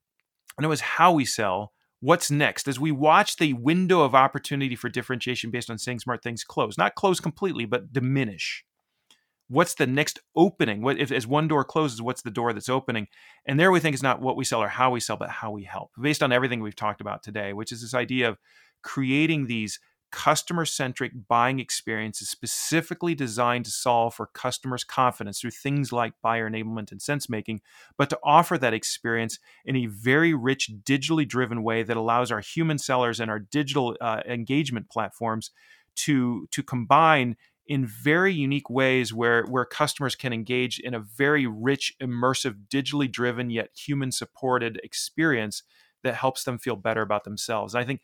and 0.57 0.65
it 0.65 0.69
was 0.69 0.81
how 0.81 1.13
we 1.13 1.25
sell 1.25 1.72
what's 2.03 2.29
next? 2.29 2.67
As 2.67 2.81
we 2.81 2.91
watch 2.91 3.37
the 3.37 3.53
window 3.53 4.01
of 4.01 4.13
opportunity 4.13 4.75
for 4.75 4.89
differentiation 4.89 5.51
based 5.51 5.69
on 5.69 5.77
saying 5.77 5.99
smart 5.99 6.21
things 6.21 6.43
close 6.43 6.77
not 6.77 6.95
close 6.95 7.19
completely 7.19 7.65
but 7.65 7.93
diminish 7.93 8.65
what's 9.47 9.75
the 9.75 9.87
next 9.87 10.19
opening? 10.35 10.81
What 10.81 10.99
if 10.99 11.11
as 11.11 11.25
one 11.25 11.47
door 11.47 11.63
closes 11.63 12.01
what's 12.01 12.21
the 12.21 12.31
door 12.31 12.51
that's 12.51 12.69
opening? 12.69 13.07
And 13.45 13.59
there 13.59 13.71
we 13.71 13.79
think 13.79 13.93
is 13.93 14.03
not 14.03 14.21
what 14.21 14.35
we 14.35 14.43
sell 14.43 14.61
or 14.61 14.67
how 14.67 14.91
we 14.91 14.99
sell 14.99 15.15
but 15.15 15.29
how 15.29 15.51
we 15.51 15.63
help 15.63 15.91
based 16.01 16.21
on 16.21 16.33
everything 16.33 16.61
we've 16.61 16.75
talked 16.75 17.01
about 17.01 17.23
today 17.23 17.53
which 17.53 17.71
is 17.71 17.81
this 17.81 17.93
idea 17.93 18.27
of 18.27 18.37
creating 18.81 19.47
these 19.47 19.79
customer 20.13 20.63
centric 20.63 21.11
buying 21.27 21.59
experiences 21.59 22.29
specifically 22.29 23.15
designed 23.15 23.65
to 23.65 23.71
solve 23.71 24.13
for 24.13 24.27
customers' 24.27 24.83
confidence 24.83 25.41
through 25.41 25.49
things 25.51 25.91
like 25.91 26.13
buyer 26.21 26.47
enablement 26.47 26.91
and 26.91 27.01
sense 27.01 27.27
making, 27.27 27.59
but 27.97 28.11
to 28.11 28.19
offer 28.23 28.55
that 28.59 28.75
experience 28.75 29.39
in 29.65 29.75
a 29.75 29.87
very 29.87 30.31
rich, 30.33 30.69
digitally 30.83 31.27
driven 31.27 31.63
way 31.63 31.81
that 31.81 31.97
allows 31.97 32.31
our 32.31 32.41
human 32.41 32.77
sellers 32.77 33.19
and 33.19 33.31
our 33.31 33.39
digital 33.39 33.97
uh, 33.99 34.21
engagement 34.27 34.87
platforms 34.87 35.49
to, 35.95 36.47
to 36.51 36.61
combine 36.61 37.35
in 37.65 37.87
very 37.87 38.33
unique 38.33 38.69
ways 38.69 39.13
where 39.13 39.45
where 39.45 39.63
customers 39.65 40.15
can 40.15 40.33
engage 40.33 40.79
in 40.79 40.93
a 40.93 40.99
very 40.99 41.47
rich 41.47 41.93
immersive 42.01 42.55
digitally 42.69 43.09
driven 43.09 43.49
yet 43.49 43.69
human 43.73 44.11
supported 44.11 44.79
experience 44.83 45.63
that 46.03 46.15
helps 46.15 46.43
them 46.43 46.57
feel 46.59 46.75
better 46.75 47.01
about 47.01 47.23
themselves. 47.23 47.73
And 47.73 47.81
i 47.81 47.85
think 47.85 48.01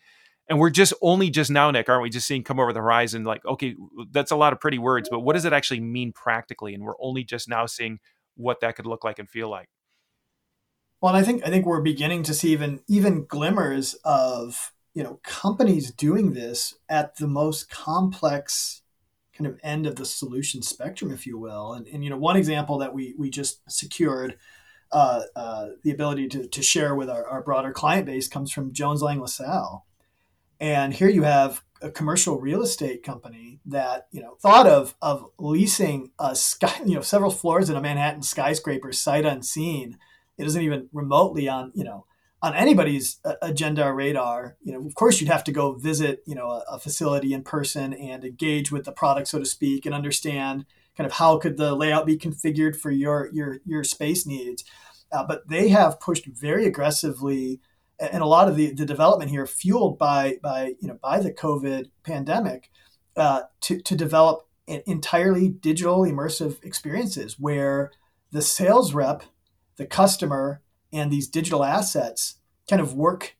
and 0.49 0.59
we're 0.59 0.69
just 0.69 0.93
only 1.01 1.29
just 1.29 1.51
now 1.51 1.71
nick 1.71 1.87
aren't 1.87 2.01
we 2.01 2.09
just 2.09 2.27
seeing 2.27 2.43
come 2.43 2.59
over 2.59 2.73
the 2.73 2.79
horizon 2.79 3.23
like 3.23 3.45
okay 3.45 3.75
that's 4.11 4.31
a 4.31 4.35
lot 4.35 4.51
of 4.51 4.59
pretty 4.59 4.79
words 4.79 5.07
but 5.09 5.19
what 5.21 5.33
does 5.33 5.45
it 5.45 5.53
actually 5.53 5.79
mean 5.79 6.11
practically? 6.11 6.73
And 6.73 6.83
we're 6.83 6.99
only 6.99 7.23
just 7.23 7.47
now 7.47 7.65
seeing 7.65 7.99
what 8.35 8.61
that 8.61 8.75
could 8.75 8.85
look 8.85 9.03
like 9.03 9.19
and 9.19 9.29
feel 9.29 9.49
like. 9.49 9.69
Well 11.01 11.13
and 11.13 11.21
i 11.21 11.25
think 11.25 11.45
i 11.45 11.49
think 11.49 11.65
we're 11.65 11.81
beginning 11.81 12.23
to 12.23 12.33
see 12.33 12.51
even 12.51 12.81
even 12.87 13.25
glimmers 13.25 13.93
of 14.03 14.73
you 14.93 15.03
know 15.03 15.19
companies 15.23 15.91
doing 15.91 16.33
this 16.33 16.75
at 16.89 17.15
the 17.17 17.27
most 17.27 17.69
complex 17.69 18.81
kind 19.33 19.47
of 19.47 19.57
end 19.63 19.87
of 19.87 19.95
the 19.95 20.05
solution 20.05 20.61
spectrum 20.61 21.11
if 21.11 21.25
you 21.25 21.37
will. 21.37 21.73
And, 21.73 21.87
and 21.87 22.03
you 22.03 22.09
know 22.09 22.17
one 22.17 22.35
example 22.35 22.77
that 22.79 22.93
we 22.93 23.15
we 23.17 23.29
just 23.29 23.61
secured 23.71 24.37
uh, 24.91 25.21
uh, 25.35 25.67
the 25.83 25.91
ability 25.91 26.27
to, 26.27 26.47
to 26.47 26.63
share 26.63 26.95
with 26.95 27.09
our, 27.09 27.25
our 27.27 27.43
broader 27.43 27.71
client 27.71 28.07
base 28.07 28.27
comes 28.27 28.51
from 28.51 28.73
Jones 28.73 29.03
Lang 29.03 29.21
LaSalle. 29.21 29.85
And 30.59 30.93
here 30.93 31.09
you 31.09 31.23
have 31.23 31.63
a 31.81 31.89
commercial 31.89 32.39
real 32.39 32.61
estate 32.61 33.03
company 33.03 33.59
that 33.65 34.07
you 34.11 34.21
know 34.21 34.35
thought 34.41 34.67
of 34.67 34.95
of 35.01 35.29
leasing 35.37 36.11
a 36.19 36.35
sky 36.35 36.73
you 36.85 36.95
know 36.95 37.01
several 37.01 37.31
floors 37.31 37.69
in 37.69 37.75
a 37.75 37.81
Manhattan 37.81 38.21
skyscraper 38.21 38.91
sight 38.91 39.25
unseen. 39.25 39.97
It 40.37 40.47
isn't 40.47 40.61
even 40.61 40.89
remotely 40.93 41.47
on 41.47 41.71
you 41.75 41.83
know 41.83 42.05
on 42.41 42.55
anybody's 42.55 43.19
agenda 43.41 43.85
or 43.85 43.93
radar. 43.93 44.55
You 44.63 44.73
know, 44.73 44.85
of 44.85 44.95
course, 44.95 45.19
you'd 45.19 45.29
have 45.29 45.43
to 45.45 45.51
go 45.51 45.73
visit 45.73 46.23
you 46.25 46.35
know 46.35 46.49
a, 46.49 46.63
a 46.71 46.79
facility 46.79 47.33
in 47.33 47.43
person 47.43 47.93
and 47.93 48.23
engage 48.23 48.71
with 48.71 48.85
the 48.85 48.91
product, 48.91 49.27
so 49.27 49.39
to 49.39 49.45
speak, 49.45 49.85
and 49.85 49.95
understand 49.95 50.65
kind 50.97 51.05
of 51.05 51.13
how 51.13 51.37
could 51.37 51.57
the 51.57 51.75
layout 51.75 52.05
be 52.05 52.17
configured 52.17 52.75
for 52.75 52.91
your 52.91 53.29
your 53.31 53.59
your 53.65 53.83
space 53.83 54.25
needs. 54.25 54.63
Uh, 55.11 55.25
but 55.25 55.47
they 55.47 55.69
have 55.69 55.99
pushed 55.99 56.27
very 56.27 56.65
aggressively 56.67 57.59
and 57.99 58.21
a 58.21 58.27
lot 58.27 58.47
of 58.47 58.55
the, 58.55 58.71
the 58.73 58.85
development 58.85 59.29
here 59.29 59.45
fueled 59.45 59.97
by 59.97 60.37
by 60.41 60.75
you 60.79 60.87
know 60.87 60.97
by 61.01 61.19
the 61.19 61.31
COVID 61.31 61.89
pandemic 62.03 62.69
uh, 63.17 63.41
to 63.61 63.81
to 63.81 63.95
develop 63.95 64.47
entirely 64.67 65.49
digital 65.49 66.01
immersive 66.01 66.63
experiences 66.63 67.39
where 67.39 67.91
the 68.31 68.41
sales 68.41 68.93
rep, 68.93 69.23
the 69.77 69.85
customer, 69.85 70.61
and 70.93 71.11
these 71.11 71.27
digital 71.27 71.63
assets 71.63 72.35
kind 72.69 72.81
of 72.81 72.93
work 72.93 73.35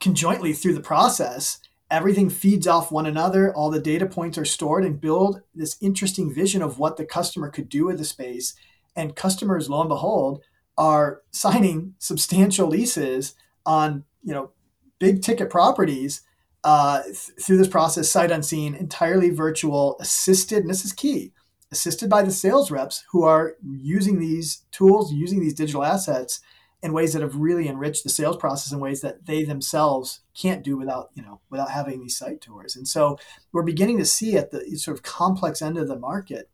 conjointly 0.00 0.52
through 0.52 0.74
the 0.74 0.80
process. 0.80 1.60
Everything 1.88 2.28
feeds 2.28 2.66
off 2.66 2.90
one 2.90 3.06
another. 3.06 3.54
All 3.54 3.70
the 3.70 3.80
data 3.80 4.06
points 4.06 4.36
are 4.38 4.44
stored 4.44 4.84
and 4.84 5.00
build 5.00 5.42
this 5.54 5.76
interesting 5.80 6.34
vision 6.34 6.62
of 6.62 6.78
what 6.78 6.96
the 6.96 7.04
customer 7.04 7.48
could 7.48 7.68
do 7.68 7.86
with 7.86 7.98
the 7.98 8.04
space. 8.04 8.54
And 8.96 9.14
customers, 9.14 9.70
lo 9.70 9.80
and 9.80 9.88
behold, 9.88 10.42
are 10.76 11.22
signing 11.30 11.94
substantial 11.98 12.66
leases 12.66 13.34
on 13.66 14.04
you 14.22 14.32
know 14.32 14.50
big 14.98 15.22
ticket 15.22 15.50
properties 15.50 16.22
uh, 16.64 17.02
th- 17.02 17.30
through 17.40 17.58
this 17.58 17.68
process, 17.68 18.08
sight 18.08 18.30
unseen, 18.30 18.74
entirely 18.74 19.30
virtual, 19.30 19.96
assisted, 20.00 20.58
and 20.58 20.70
this 20.70 20.84
is 20.84 20.92
key, 20.92 21.32
assisted 21.70 22.08
by 22.08 22.22
the 22.22 22.30
sales 22.30 22.70
reps 22.70 23.04
who 23.10 23.22
are 23.24 23.56
using 23.62 24.18
these 24.18 24.64
tools, 24.72 25.12
using 25.12 25.40
these 25.40 25.54
digital 25.54 25.84
assets 25.84 26.40
in 26.82 26.92
ways 26.92 27.12
that 27.12 27.22
have 27.22 27.36
really 27.36 27.68
enriched 27.68 28.04
the 28.04 28.10
sales 28.10 28.36
process 28.36 28.72
in 28.72 28.80
ways 28.80 29.00
that 29.00 29.26
they 29.26 29.42
themselves 29.42 30.20
can't 30.34 30.62
do 30.62 30.76
without 30.76 31.10
you 31.14 31.22
know 31.22 31.40
without 31.50 31.70
having 31.70 32.00
these 32.00 32.16
site 32.16 32.40
tours. 32.40 32.76
And 32.76 32.88
so 32.88 33.18
we're 33.52 33.62
beginning 33.62 33.98
to 33.98 34.04
see 34.04 34.36
at 34.36 34.50
the 34.50 34.76
sort 34.76 34.96
of 34.96 35.02
complex 35.02 35.60
end 35.60 35.78
of 35.78 35.88
the 35.88 35.98
market 35.98 36.48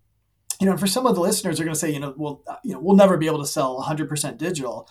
you 0.63 0.67
know, 0.67 0.77
for 0.77 0.87
some 0.87 1.07
of 1.07 1.17
the 1.17 1.21
listeners 1.21 1.59
are 1.59 1.65
going 1.65 1.75
to 1.75 1.81
say, 1.81 1.91
you 1.91 1.99
know, 1.99 2.15
well, 2.17 2.41
uh, 2.47 2.55
you 2.63 2.73
know, 2.73 2.79
we'll 2.79 2.95
never 2.95 3.17
be 3.17 3.27
able 3.27 3.41
to 3.41 3.47
sell 3.47 3.83
100% 3.83 4.39
digital, 4.39 4.89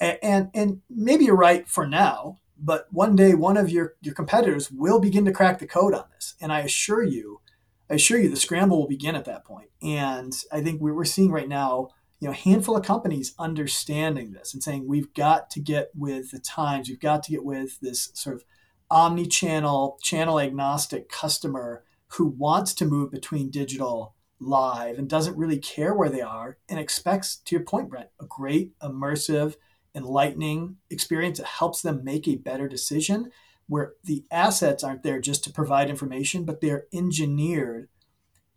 and, 0.00 0.50
and 0.54 0.80
maybe 0.88 1.24
you're 1.24 1.36
right 1.36 1.68
for 1.68 1.86
now, 1.86 2.38
but 2.58 2.86
one 2.90 3.16
day 3.16 3.34
one 3.34 3.56
of 3.56 3.70
your 3.70 3.94
your 4.00 4.14
competitors 4.14 4.70
will 4.70 5.00
begin 5.00 5.24
to 5.24 5.32
crack 5.32 5.58
the 5.58 5.66
code 5.66 5.94
on 5.94 6.04
this, 6.14 6.34
and 6.40 6.52
I 6.52 6.60
assure 6.60 7.02
you, 7.02 7.40
I 7.90 7.94
assure 7.94 8.18
you, 8.18 8.28
the 8.28 8.36
scramble 8.36 8.78
will 8.78 8.88
begin 8.88 9.16
at 9.16 9.24
that 9.26 9.44
point. 9.44 9.70
And 9.82 10.32
I 10.52 10.60
think 10.60 10.80
we're 10.80 11.04
seeing 11.04 11.30
right 11.30 11.48
now, 11.48 11.88
you 12.20 12.26
know, 12.26 12.32
a 12.32 12.36
handful 12.36 12.76
of 12.76 12.84
companies 12.84 13.34
understanding 13.38 14.32
this 14.32 14.52
and 14.52 14.62
saying 14.62 14.86
we've 14.86 15.14
got 15.14 15.50
to 15.50 15.60
get 15.60 15.90
with 15.96 16.32
the 16.32 16.38
times, 16.38 16.88
we've 16.88 17.00
got 17.00 17.22
to 17.24 17.30
get 17.30 17.44
with 17.44 17.80
this 17.80 18.10
sort 18.14 18.36
of 18.36 18.44
omni-channel, 18.90 19.98
channel 20.02 20.40
agnostic 20.40 21.08
customer 21.08 21.84
who 22.12 22.26
wants 22.26 22.72
to 22.74 22.86
move 22.86 23.10
between 23.10 23.50
digital 23.50 24.14
live 24.40 24.98
and 24.98 25.08
doesn't 25.08 25.36
really 25.36 25.58
care 25.58 25.94
where 25.94 26.08
they 26.08 26.22
are 26.22 26.58
and 26.68 26.78
expects, 26.78 27.36
to 27.36 27.54
your 27.54 27.64
point, 27.64 27.90
Brent, 27.90 28.08
a 28.20 28.24
great, 28.24 28.78
immersive, 28.80 29.56
enlightening 29.98 30.76
experience 30.88 31.38
that 31.38 31.46
helps 31.46 31.82
them 31.82 32.02
make 32.02 32.26
a 32.26 32.36
better 32.36 32.68
decision 32.68 33.30
where 33.66 33.92
the 34.02 34.24
assets 34.30 34.82
aren't 34.82 35.02
there 35.02 35.20
just 35.20 35.44
to 35.44 35.52
provide 35.52 35.90
information, 35.90 36.44
but 36.44 36.60
they're 36.60 36.86
engineered 36.92 37.88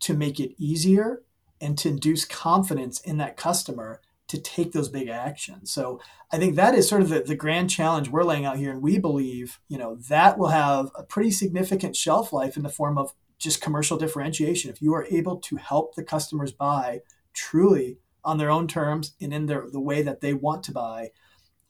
to 0.00 0.14
make 0.14 0.40
it 0.40 0.54
easier 0.58 1.22
and 1.60 1.76
to 1.78 1.90
induce 1.90 2.24
confidence 2.24 3.00
in 3.00 3.18
that 3.18 3.36
customer 3.36 4.00
to 4.28 4.40
take 4.40 4.72
those 4.72 4.88
big 4.88 5.08
actions. 5.08 5.70
So 5.70 6.00
I 6.32 6.38
think 6.38 6.56
that 6.56 6.74
is 6.74 6.88
sort 6.88 7.02
of 7.02 7.10
the, 7.10 7.20
the 7.20 7.36
grand 7.36 7.68
challenge 7.68 8.08
we're 8.08 8.24
laying 8.24 8.46
out 8.46 8.56
here. 8.56 8.70
And 8.70 8.80
we 8.80 8.98
believe, 8.98 9.60
you 9.68 9.76
know, 9.76 9.96
that 10.08 10.38
will 10.38 10.48
have 10.48 10.90
a 10.96 11.02
pretty 11.02 11.30
significant 11.30 11.94
shelf 11.94 12.32
life 12.32 12.56
in 12.56 12.62
the 12.62 12.70
form 12.70 12.96
of 12.96 13.12
just 13.38 13.60
commercial 13.60 13.98
differentiation. 13.98 14.70
If 14.70 14.80
you 14.80 14.94
are 14.94 15.06
able 15.10 15.36
to 15.36 15.56
help 15.56 15.94
the 15.94 16.02
customers 16.02 16.52
buy 16.52 17.00
truly 17.34 17.98
on 18.24 18.38
their 18.38 18.50
own 18.50 18.68
terms 18.68 19.14
and 19.20 19.34
in 19.34 19.46
their 19.46 19.66
the 19.70 19.80
way 19.80 20.00
that 20.00 20.20
they 20.20 20.32
want 20.32 20.62
to 20.64 20.72
buy 20.72 21.10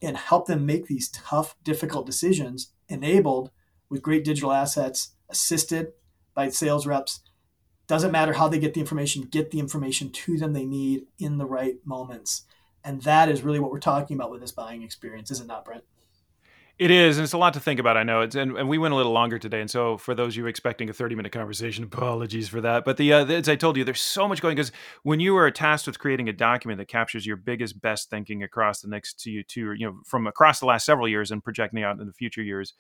and 0.03 0.17
help 0.17 0.47
them 0.47 0.67
make 0.67 0.87
these 0.87 1.09
tough, 1.09 1.55
difficult 1.63 2.07
decisions 2.07 2.73
enabled 2.89 3.51
with 3.89 4.03
great 4.03 4.25
digital 4.25 4.53
assets, 4.53 5.15
assisted 5.29 5.93
by 6.35 6.49
sales 6.49 6.87
reps. 6.87 7.21
Doesn't 7.87 8.13
matter 8.13 8.33
how 8.33 8.49
they 8.49 8.59
get 8.59 8.75
the 8.75 8.81
information, 8.81 9.23
get 9.23 9.51
the 9.51 9.59
information 9.59 10.11
to 10.11 10.39
them 10.39 10.53
they 10.53 10.65
need 10.65 11.07
in 11.19 11.39
the 11.39 11.47
right 11.47 11.77
moments. 11.85 12.43
And 12.85 13.03
that 13.03 13.29
is 13.29 13.43
really 13.43 13.61
what 13.61 13.71
we're 13.71 13.81
talking 13.81 14.17
about 14.17 14.31
with 14.31 14.41
this 14.41 14.53
buying 14.53 14.83
experience, 14.83 15.31
is 15.31 15.41
it 15.41 15.47
not, 15.47 15.65
Brent? 15.65 15.85
It 16.79 16.91
is, 16.91 17.19
and 17.19 17.25
it's 17.25 17.35
a 17.35 17.39
lot 17.39 17.55
to 17.55 17.61
think 17.61 17.79
about. 17.79 17.97
I 17.97 18.03
know, 18.03 18.23
it's, 18.23 18.35
and, 18.35 18.57
and 18.57 18.69
we 18.69 18.79
went 18.79 18.95
a 18.95 18.97
little 18.97 19.13
longer 19.13 19.39
today, 19.39 19.61
and 19.61 19.71
so 19.71 19.99
for 19.99 20.15
those 20.15 20.33
of 20.33 20.39
you 20.39 20.47
expecting 20.47 20.89
a 20.89 20.93
thirty-minute 20.93 21.31
conversation, 21.31 21.85
apologies 21.93 22.49
for 22.49 22.61
that. 22.63 22.85
But 22.85 22.97
the, 22.97 23.13
uh, 23.13 23.27
as 23.27 23.49
I 23.49 23.57
told 23.57 23.77
you, 23.77 23.85
there's 23.85 24.01
so 24.01 24.27
much 24.27 24.41
going 24.41 24.57
because 24.57 24.73
when 25.03 25.21
you 25.21 25.37
are 25.37 25.51
tasked 25.51 25.87
with 25.87 25.99
creating 25.99 26.29
a 26.29 26.33
document 26.33 26.79
that 26.79 26.89
captures 26.89 27.27
your 27.27 27.37
biggest, 27.37 27.81
best 27.81 28.09
thinking 28.11 28.43
across 28.43 28.81
the 28.81 28.89
next 28.89 29.21
two, 29.21 29.43
two, 29.43 29.73
you 29.75 29.87
know, 29.87 30.01
from 30.05 30.27
across 30.27 30.61
the 30.61 30.67
last 30.67 30.87
several 30.87 31.07
years 31.07 31.31
and 31.31 31.45
projecting 31.45 31.85
out 31.85 32.01
in 32.01 32.07
the 32.07 32.13
future 32.13 32.43
years, 32.43 32.73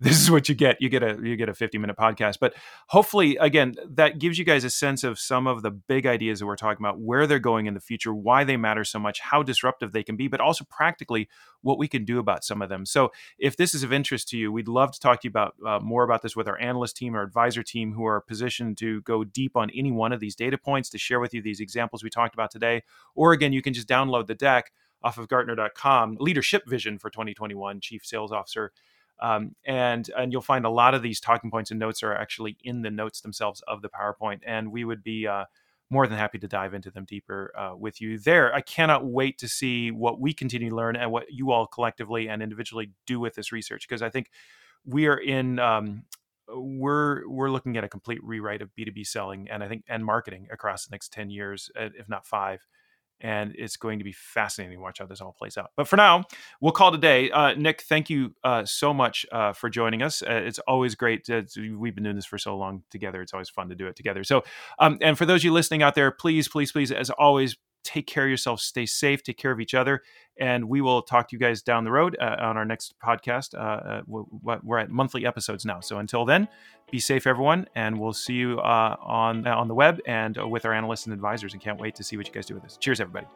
this 0.00 0.20
is 0.20 0.30
what 0.30 0.48
you 0.48 0.54
get. 0.54 0.80
You 0.80 0.88
get 0.88 1.02
a 1.02 1.18
you 1.22 1.36
get 1.36 1.50
a 1.50 1.54
50 1.54 1.76
minute 1.76 1.96
podcast. 1.96 2.38
But 2.40 2.54
hopefully, 2.88 3.36
again, 3.36 3.74
that 3.90 4.18
gives 4.18 4.38
you 4.38 4.44
guys 4.46 4.64
a 4.64 4.70
sense 4.70 5.04
of 5.04 5.18
some 5.18 5.46
of 5.46 5.62
the 5.62 5.70
big 5.70 6.06
ideas 6.06 6.40
that 6.40 6.46
we're 6.46 6.56
talking 6.56 6.82
about, 6.84 6.98
where 6.98 7.26
they're 7.26 7.38
going 7.38 7.66
in 7.66 7.74
the 7.74 7.80
future, 7.80 8.14
why 8.14 8.42
they 8.42 8.56
matter 8.56 8.82
so 8.82 8.98
much, 8.98 9.20
how 9.20 9.42
disruptive 9.42 9.92
they 9.92 10.02
can 10.02 10.16
be, 10.16 10.26
but 10.26 10.40
also 10.40 10.64
practically 10.70 11.28
what 11.60 11.78
we 11.78 11.86
can 11.86 12.06
do 12.06 12.18
about 12.18 12.44
some 12.44 12.62
of 12.62 12.70
them. 12.70 12.86
So, 12.86 13.12
if 13.38 13.58
this 13.58 13.74
is 13.74 13.82
of 13.82 13.92
interest 13.92 14.28
to 14.30 14.38
you, 14.38 14.50
we'd 14.50 14.68
love 14.68 14.90
to 14.92 15.00
talk 15.00 15.20
to 15.20 15.28
you 15.28 15.30
about 15.30 15.54
uh, 15.66 15.80
more 15.80 16.02
about 16.02 16.22
this 16.22 16.34
with 16.34 16.48
our 16.48 16.58
analyst 16.58 16.96
team, 16.96 17.14
our 17.14 17.22
advisor 17.22 17.62
team, 17.62 17.92
who 17.92 18.06
are 18.06 18.22
positioned 18.22 18.78
to 18.78 19.02
go 19.02 19.22
deep 19.22 19.54
on 19.54 19.70
any 19.74 19.92
one 19.92 20.12
of 20.12 20.20
these 20.20 20.34
data 20.34 20.56
points 20.56 20.88
to 20.90 20.98
share 20.98 21.20
with 21.20 21.34
you 21.34 21.42
these 21.42 21.60
examples 21.60 22.02
we 22.02 22.08
talked 22.08 22.34
about 22.34 22.50
today. 22.50 22.82
Or 23.14 23.32
again, 23.32 23.52
you 23.52 23.60
can 23.60 23.74
just 23.74 23.88
download 23.88 24.28
the 24.28 24.34
deck 24.34 24.72
off 25.02 25.18
of 25.18 25.28
Gartner.com, 25.28 26.16
Leadership 26.20 26.66
Vision 26.66 26.98
for 26.98 27.10
2021, 27.10 27.80
Chief 27.80 28.04
Sales 28.04 28.32
Officer 28.32 28.72
um, 29.20 29.54
and 29.64 30.10
and 30.16 30.32
you'll 30.32 30.42
find 30.42 30.64
a 30.64 30.70
lot 30.70 30.94
of 30.94 31.02
these 31.02 31.20
talking 31.20 31.50
points 31.50 31.70
and 31.70 31.80
notes 31.80 32.02
are 32.02 32.14
actually 32.14 32.56
in 32.62 32.82
the 32.82 32.90
notes 32.90 33.20
themselves 33.20 33.62
of 33.68 33.82
the 33.82 33.88
PowerPoint, 33.88 34.40
and 34.46 34.72
we 34.72 34.84
would 34.84 35.02
be 35.02 35.26
uh, 35.26 35.44
more 35.90 36.06
than 36.06 36.18
happy 36.18 36.38
to 36.38 36.48
dive 36.48 36.74
into 36.74 36.90
them 36.90 37.04
deeper 37.04 37.52
uh, 37.58 37.76
with 37.76 38.00
you 38.00 38.18
there. 38.18 38.54
I 38.54 38.60
cannot 38.60 39.04
wait 39.04 39.38
to 39.38 39.48
see 39.48 39.90
what 39.90 40.20
we 40.20 40.32
continue 40.32 40.70
to 40.70 40.76
learn 40.76 40.96
and 40.96 41.10
what 41.10 41.26
you 41.30 41.50
all 41.50 41.66
collectively 41.66 42.28
and 42.28 42.42
individually 42.42 42.92
do 43.06 43.20
with 43.20 43.34
this 43.34 43.52
research 43.52 43.86
because 43.88 44.02
I 44.02 44.10
think 44.10 44.30
we 44.84 45.06
are 45.06 45.18
in. 45.18 45.58
Um, 45.58 46.04
we're 46.52 47.28
we're 47.28 47.50
looking 47.50 47.76
at 47.76 47.84
a 47.84 47.88
complete 47.88 48.18
rewrite 48.24 48.60
of 48.60 48.70
B2B 48.76 49.06
selling 49.06 49.48
and 49.48 49.62
I 49.62 49.68
think 49.68 49.84
and 49.88 50.04
marketing 50.04 50.48
across 50.50 50.84
the 50.84 50.90
next 50.92 51.12
10 51.12 51.30
years 51.30 51.70
if 51.76 52.08
not 52.08 52.26
5 52.26 52.66
and 53.20 53.54
it's 53.56 53.76
going 53.76 53.98
to 53.98 54.04
be 54.04 54.12
fascinating 54.12 54.78
to 54.78 54.82
watch 54.82 54.98
how 54.98 55.06
this 55.06 55.20
all 55.20 55.32
plays 55.32 55.56
out. 55.56 55.70
But 55.76 55.88
for 55.88 55.96
now, 55.96 56.24
we'll 56.60 56.72
call 56.72 56.92
today. 56.92 57.30
Uh, 57.30 57.54
Nick, 57.54 57.82
thank 57.82 58.10
you 58.10 58.34
uh, 58.44 58.64
so 58.64 58.94
much 58.94 59.26
uh, 59.32 59.52
for 59.52 59.68
joining 59.70 60.02
us. 60.02 60.22
Uh, 60.22 60.42
it's 60.44 60.58
always 60.60 60.94
great. 60.94 61.24
To, 61.24 61.44
we've 61.78 61.94
been 61.94 62.04
doing 62.04 62.16
this 62.16 62.26
for 62.26 62.38
so 62.38 62.56
long 62.56 62.82
together. 62.90 63.22
It's 63.22 63.32
always 63.32 63.50
fun 63.50 63.68
to 63.68 63.74
do 63.74 63.86
it 63.86 63.96
together. 63.96 64.24
So, 64.24 64.44
um, 64.78 64.98
and 65.00 65.16
for 65.16 65.26
those 65.26 65.40
of 65.40 65.44
you 65.44 65.52
listening 65.52 65.82
out 65.82 65.94
there, 65.94 66.10
please, 66.10 66.48
please, 66.48 66.72
please, 66.72 66.92
as 66.92 67.10
always, 67.10 67.56
take 67.84 68.06
care 68.06 68.24
of 68.24 68.30
yourself, 68.30 68.60
stay 68.60 68.86
safe, 68.86 69.22
take 69.22 69.36
care 69.36 69.50
of 69.50 69.60
each 69.60 69.74
other, 69.74 70.02
and 70.38 70.68
we 70.68 70.80
will 70.80 71.02
talk 71.02 71.28
to 71.28 71.36
you 71.36 71.40
guys 71.40 71.62
down 71.62 71.84
the 71.84 71.90
road 71.90 72.16
uh, 72.20 72.36
on 72.40 72.56
our 72.56 72.64
next 72.64 72.94
podcast. 73.04 73.54
Uh, 73.58 74.02
we're 74.06 74.78
at 74.78 74.90
monthly 74.90 75.26
episodes 75.26 75.64
now. 75.64 75.80
So 75.80 75.98
until 75.98 76.24
then, 76.24 76.48
be 76.90 76.98
safe, 76.98 77.26
everyone, 77.26 77.66
and 77.74 77.98
we'll 77.98 78.12
see 78.12 78.34
you 78.34 78.58
uh, 78.60 78.96
on 79.00 79.46
on 79.46 79.68
the 79.68 79.74
web 79.74 80.00
and 80.06 80.36
with 80.50 80.64
our 80.64 80.72
analysts 80.72 81.06
and 81.06 81.12
advisors. 81.12 81.52
And 81.52 81.62
can't 81.62 81.80
wait 81.80 81.94
to 81.96 82.04
see 82.04 82.16
what 82.16 82.26
you 82.26 82.32
guys 82.32 82.46
do 82.46 82.54
with 82.54 82.62
this. 82.62 82.76
Cheers, 82.76 83.00
everybody. 83.00 83.26